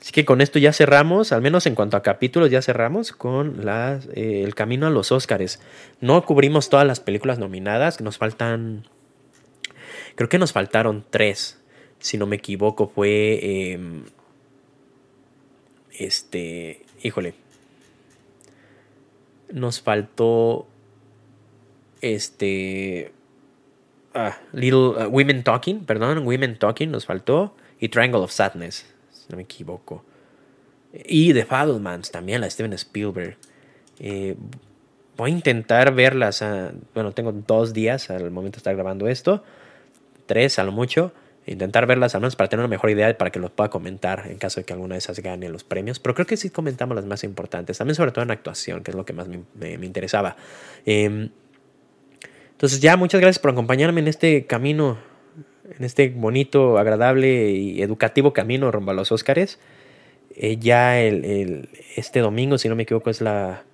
Así 0.00 0.12
que 0.12 0.24
con 0.24 0.40
esto 0.40 0.60
ya 0.60 0.72
cerramos, 0.72 1.32
al 1.32 1.42
menos 1.42 1.66
en 1.66 1.74
cuanto 1.74 1.96
a 1.96 2.02
capítulos, 2.02 2.50
ya 2.50 2.62
cerramos 2.62 3.10
con 3.10 3.60
eh, 3.66 4.42
el 4.44 4.54
camino 4.54 4.86
a 4.86 4.90
los 4.90 5.10
Oscars. 5.10 5.60
No 6.00 6.24
cubrimos 6.24 6.68
todas 6.68 6.86
las 6.86 7.00
películas 7.00 7.40
nominadas, 7.40 8.00
nos 8.00 8.18
faltan, 8.18 8.86
creo 10.14 10.28
que 10.28 10.38
nos 10.38 10.52
faltaron 10.52 11.04
tres, 11.10 11.60
si 11.98 12.16
no 12.16 12.26
me 12.26 12.36
equivoco, 12.36 12.88
fue, 12.88 13.72
em, 13.72 14.04
este, 15.98 16.86
híjole, 17.02 17.34
nos 19.52 19.80
faltó 19.80 20.66
este 22.00 23.12
ah, 24.14 24.36
Little 24.52 25.06
uh, 25.06 25.08
Women 25.08 25.42
Talking, 25.42 25.84
perdón, 25.84 26.26
Women 26.26 26.58
Talking 26.58 26.90
nos 26.90 27.06
faltó 27.06 27.54
y 27.80 27.88
Triangle 27.88 28.20
of 28.20 28.32
Sadness, 28.32 28.86
si 29.10 29.26
no 29.30 29.36
me 29.36 29.42
equivoco. 29.42 30.04
Y 30.92 31.32
The 31.32 31.44
Fablemans 31.44 32.10
también, 32.10 32.40
la 32.40 32.50
Steven 32.50 32.72
Spielberg. 32.72 33.36
Eh, 34.00 34.36
voy 35.16 35.30
a 35.30 35.34
intentar 35.34 35.94
verlas. 35.94 36.42
Ah, 36.42 36.72
bueno, 36.94 37.12
tengo 37.12 37.32
dos 37.32 37.72
días 37.72 38.10
al 38.10 38.30
momento 38.30 38.56
de 38.56 38.60
estar 38.60 38.74
grabando 38.74 39.06
esto. 39.08 39.42
Tres 40.26 40.58
a 40.58 40.64
lo 40.64 40.72
mucho 40.72 41.12
intentar 41.48 41.86
verlas 41.86 42.14
al 42.14 42.20
menos 42.20 42.36
para 42.36 42.48
tener 42.48 42.60
una 42.60 42.68
mejor 42.68 42.90
idea 42.90 43.16
para 43.16 43.30
que 43.30 43.38
los 43.38 43.50
pueda 43.50 43.70
comentar 43.70 44.24
en 44.28 44.38
caso 44.38 44.60
de 44.60 44.64
que 44.64 44.72
alguna 44.72 44.94
de 44.94 44.98
esas 44.98 45.20
gane 45.20 45.48
los 45.48 45.64
premios. 45.64 45.98
Pero 45.98 46.14
creo 46.14 46.26
que 46.26 46.36
sí 46.36 46.50
comentamos 46.50 46.94
las 46.94 47.06
más 47.06 47.24
importantes, 47.24 47.78
también 47.78 47.94
sobre 47.94 48.12
todo 48.12 48.22
en 48.22 48.30
actuación, 48.30 48.82
que 48.82 48.90
es 48.90 48.96
lo 48.96 49.04
que 49.04 49.12
más 49.12 49.28
me, 49.28 49.72
interesaba. 49.72 50.36
Em, 50.84 51.30
entonces 52.50 52.80
ya, 52.80 52.96
muchas 52.96 53.20
gracias 53.20 53.38
por 53.38 53.52
acompañarme 53.52 54.00
en 54.00 54.08
este 54.08 54.46
camino, 54.46 54.98
en 55.76 55.84
este 55.84 56.08
bonito, 56.10 56.78
agradable 56.78 57.50
y 57.50 57.82
educativo 57.82 58.32
camino 58.32 58.70
rumbo 58.70 58.90
a 58.90 58.94
los 58.94 59.12
Óscares. 59.12 59.58
Eh, 60.36 60.56
ya 60.58 61.00
el, 61.00 61.68
este 61.96 62.20
domingo, 62.20 62.58
si 62.58 62.68
no 62.68 62.76
me 62.76 62.82
equivoco, 62.82 63.10
es 63.10 63.20
la, 63.20 63.64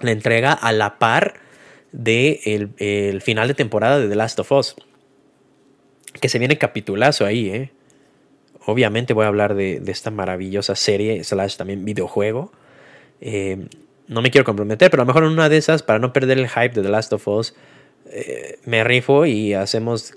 la 0.00 0.10
entrega 0.10 0.52
a 0.52 0.72
la 0.72 0.98
par 0.98 1.34
de 1.92 2.40
el 2.78 3.22
final 3.22 3.48
de 3.48 3.54
temporada 3.54 3.98
de 3.98 4.08
The 4.08 4.16
Last 4.16 4.38
of 4.40 4.52
Us 4.52 4.76
que 6.20 6.28
se 6.28 6.38
viene 6.38 6.58
capitulazo 6.58 7.24
ahí, 7.24 7.50
¿eh? 7.50 7.72
Obviamente 8.66 9.14
voy 9.14 9.24
a 9.24 9.28
hablar 9.28 9.54
de, 9.54 9.80
esta 9.86 10.10
maravillosa 10.10 10.74
serie, 10.74 11.24
slash 11.24 11.56
también 11.56 11.84
videojuego. 11.84 12.52
Eh, 13.20 13.66
no 14.08 14.20
me 14.20 14.30
quiero 14.30 14.44
comprometer, 14.44 14.90
pero 14.90 15.02
a 15.02 15.04
lo 15.04 15.06
mejor 15.06 15.24
en 15.24 15.30
una 15.30 15.48
de 15.48 15.56
esas, 15.56 15.82
para 15.82 15.98
no 15.98 16.12
perder 16.12 16.38
el 16.38 16.48
hype 16.48 16.70
de 16.70 16.82
The 16.82 16.88
Last 16.88 17.12
of 17.12 17.26
Us, 17.28 17.54
eh, 18.10 18.58
me 18.64 18.84
rifo 18.84 19.26
y 19.26 19.54
hacemos 19.54 20.14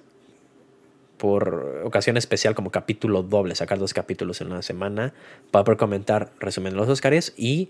por 1.18 1.82
ocasión 1.84 2.18
especial 2.18 2.56
como 2.56 2.72
capítulo 2.72 3.22
doble, 3.22 3.54
sacar 3.54 3.78
dos 3.78 3.94
capítulos 3.94 4.42
en 4.42 4.48
una 4.48 4.64
semana 4.64 5.14
para 5.52 5.64
poder 5.64 5.78
comentar 5.78 6.32
resumen 6.40 6.74
de 6.74 6.78
los 6.78 6.90
Oscars 6.90 7.34
y 7.38 7.70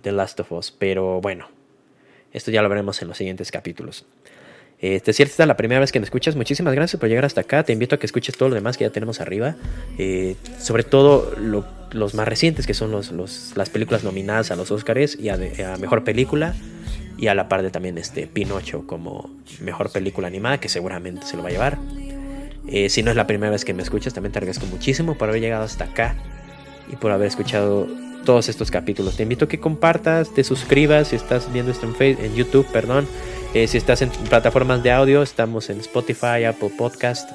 The 0.00 0.12
Last 0.12 0.38
of 0.40 0.52
Us. 0.52 0.70
Pero 0.70 1.20
bueno, 1.20 1.48
esto 2.32 2.50
ya 2.50 2.62
lo 2.62 2.68
veremos 2.68 3.02
en 3.02 3.08
los 3.08 3.16
siguientes 3.16 3.50
capítulos. 3.50 4.06
Este, 4.80 5.12
si 5.12 5.22
esta 5.22 5.44
es 5.44 5.46
la 5.46 5.56
primera 5.56 5.80
vez 5.80 5.92
que 5.92 6.00
me 6.00 6.04
escuchas, 6.04 6.36
muchísimas 6.36 6.74
gracias 6.74 7.00
por 7.00 7.08
llegar 7.08 7.24
hasta 7.24 7.42
acá. 7.42 7.62
Te 7.62 7.72
invito 7.72 7.94
a 7.94 7.98
que 7.98 8.06
escuches 8.06 8.36
todo 8.36 8.48
lo 8.48 8.54
demás 8.54 8.76
que 8.76 8.84
ya 8.84 8.90
tenemos 8.90 9.20
arriba. 9.20 9.56
Eh, 9.98 10.36
sobre 10.58 10.82
todo 10.82 11.32
los 11.92 12.14
más 12.14 12.28
recientes, 12.28 12.66
que 12.66 12.74
son 12.74 12.92
las 12.92 13.70
películas 13.70 14.04
nominadas 14.04 14.50
a 14.50 14.56
los 14.56 14.70
Oscars 14.70 15.18
y 15.18 15.28
a, 15.28 15.36
Mejor 15.78 16.04
Película. 16.04 16.54
Y 17.16 17.28
a 17.28 17.34
la 17.34 17.48
par 17.48 17.62
de 17.62 17.70
también 17.70 17.96
este 17.96 18.26
Pinocho 18.26 18.86
como 18.86 19.30
Mejor 19.60 19.90
Película 19.90 20.26
Animada, 20.26 20.58
que 20.58 20.68
seguramente 20.68 21.26
se 21.26 21.36
lo 21.36 21.42
va 21.42 21.48
a 21.48 21.52
llevar. 21.52 21.78
Eh, 22.66 22.88
si 22.88 23.02
no 23.02 23.10
es 23.10 23.16
la 23.16 23.26
primera 23.26 23.50
vez 23.50 23.64
que 23.64 23.72
me 23.72 23.82
escuchas, 23.82 24.14
también 24.14 24.32
te 24.32 24.38
agradezco 24.38 24.66
muchísimo 24.66 25.16
por 25.16 25.28
haber 25.28 25.40
llegado 25.40 25.64
hasta 25.64 25.84
acá 25.84 26.16
y 26.92 26.96
por 26.96 27.12
haber 27.12 27.28
escuchado 27.28 27.86
todos 28.24 28.48
estos 28.48 28.70
capítulos. 28.70 29.16
Te 29.16 29.22
invito 29.22 29.44
a 29.44 29.48
que 29.48 29.60
compartas, 29.60 30.34
te 30.34 30.42
suscribas 30.42 31.08
si 31.08 31.16
estás 31.16 31.52
viendo 31.52 31.70
esto 31.70 31.86
en, 31.86 31.94
Facebook, 31.94 32.24
en 32.24 32.34
YouTube, 32.34 32.66
perdón. 32.72 33.06
Eh, 33.54 33.68
si 33.68 33.78
estás 33.78 34.02
en 34.02 34.10
plataformas 34.10 34.82
de 34.82 34.90
audio, 34.90 35.22
estamos 35.22 35.70
en 35.70 35.78
Spotify, 35.78 36.42
Apple 36.44 36.72
Podcast. 36.76 37.30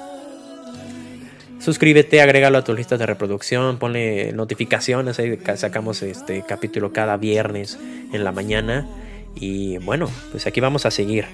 Suscríbete, 1.58 2.20
agrégalo 2.20 2.58
a 2.58 2.64
tu 2.64 2.74
lista 2.74 2.98
de 2.98 3.06
reproducción, 3.06 3.78
ponle 3.78 4.30
notificaciones, 4.34 5.18
ahí 5.18 5.38
sacamos 5.56 6.02
este 6.02 6.42
capítulo 6.46 6.92
cada 6.92 7.16
viernes 7.16 7.78
en 8.12 8.22
la 8.22 8.32
mañana. 8.32 8.86
Y 9.34 9.78
bueno, 9.78 10.10
pues 10.30 10.46
aquí 10.46 10.60
vamos 10.60 10.84
a 10.84 10.90
seguir. 10.90 11.24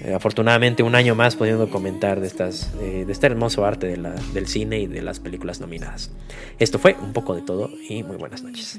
Eh, 0.00 0.14
afortunadamente 0.14 0.84
un 0.84 0.94
año 0.94 1.16
más 1.16 1.34
pudiendo 1.34 1.68
comentar 1.68 2.20
de, 2.20 2.28
estas, 2.28 2.78
de 2.78 3.10
este 3.10 3.26
hermoso 3.26 3.64
arte 3.64 3.96
del 4.32 4.46
cine 4.46 4.78
y 4.78 4.86
de 4.86 5.02
las 5.02 5.18
películas 5.18 5.58
nominadas. 5.58 6.12
Esto 6.60 6.78
fue 6.78 6.94
un 7.02 7.12
poco 7.12 7.34
de 7.34 7.42
todo 7.42 7.68
y 7.88 8.04
muy 8.04 8.16
buenas 8.16 8.44
noches. 8.44 8.78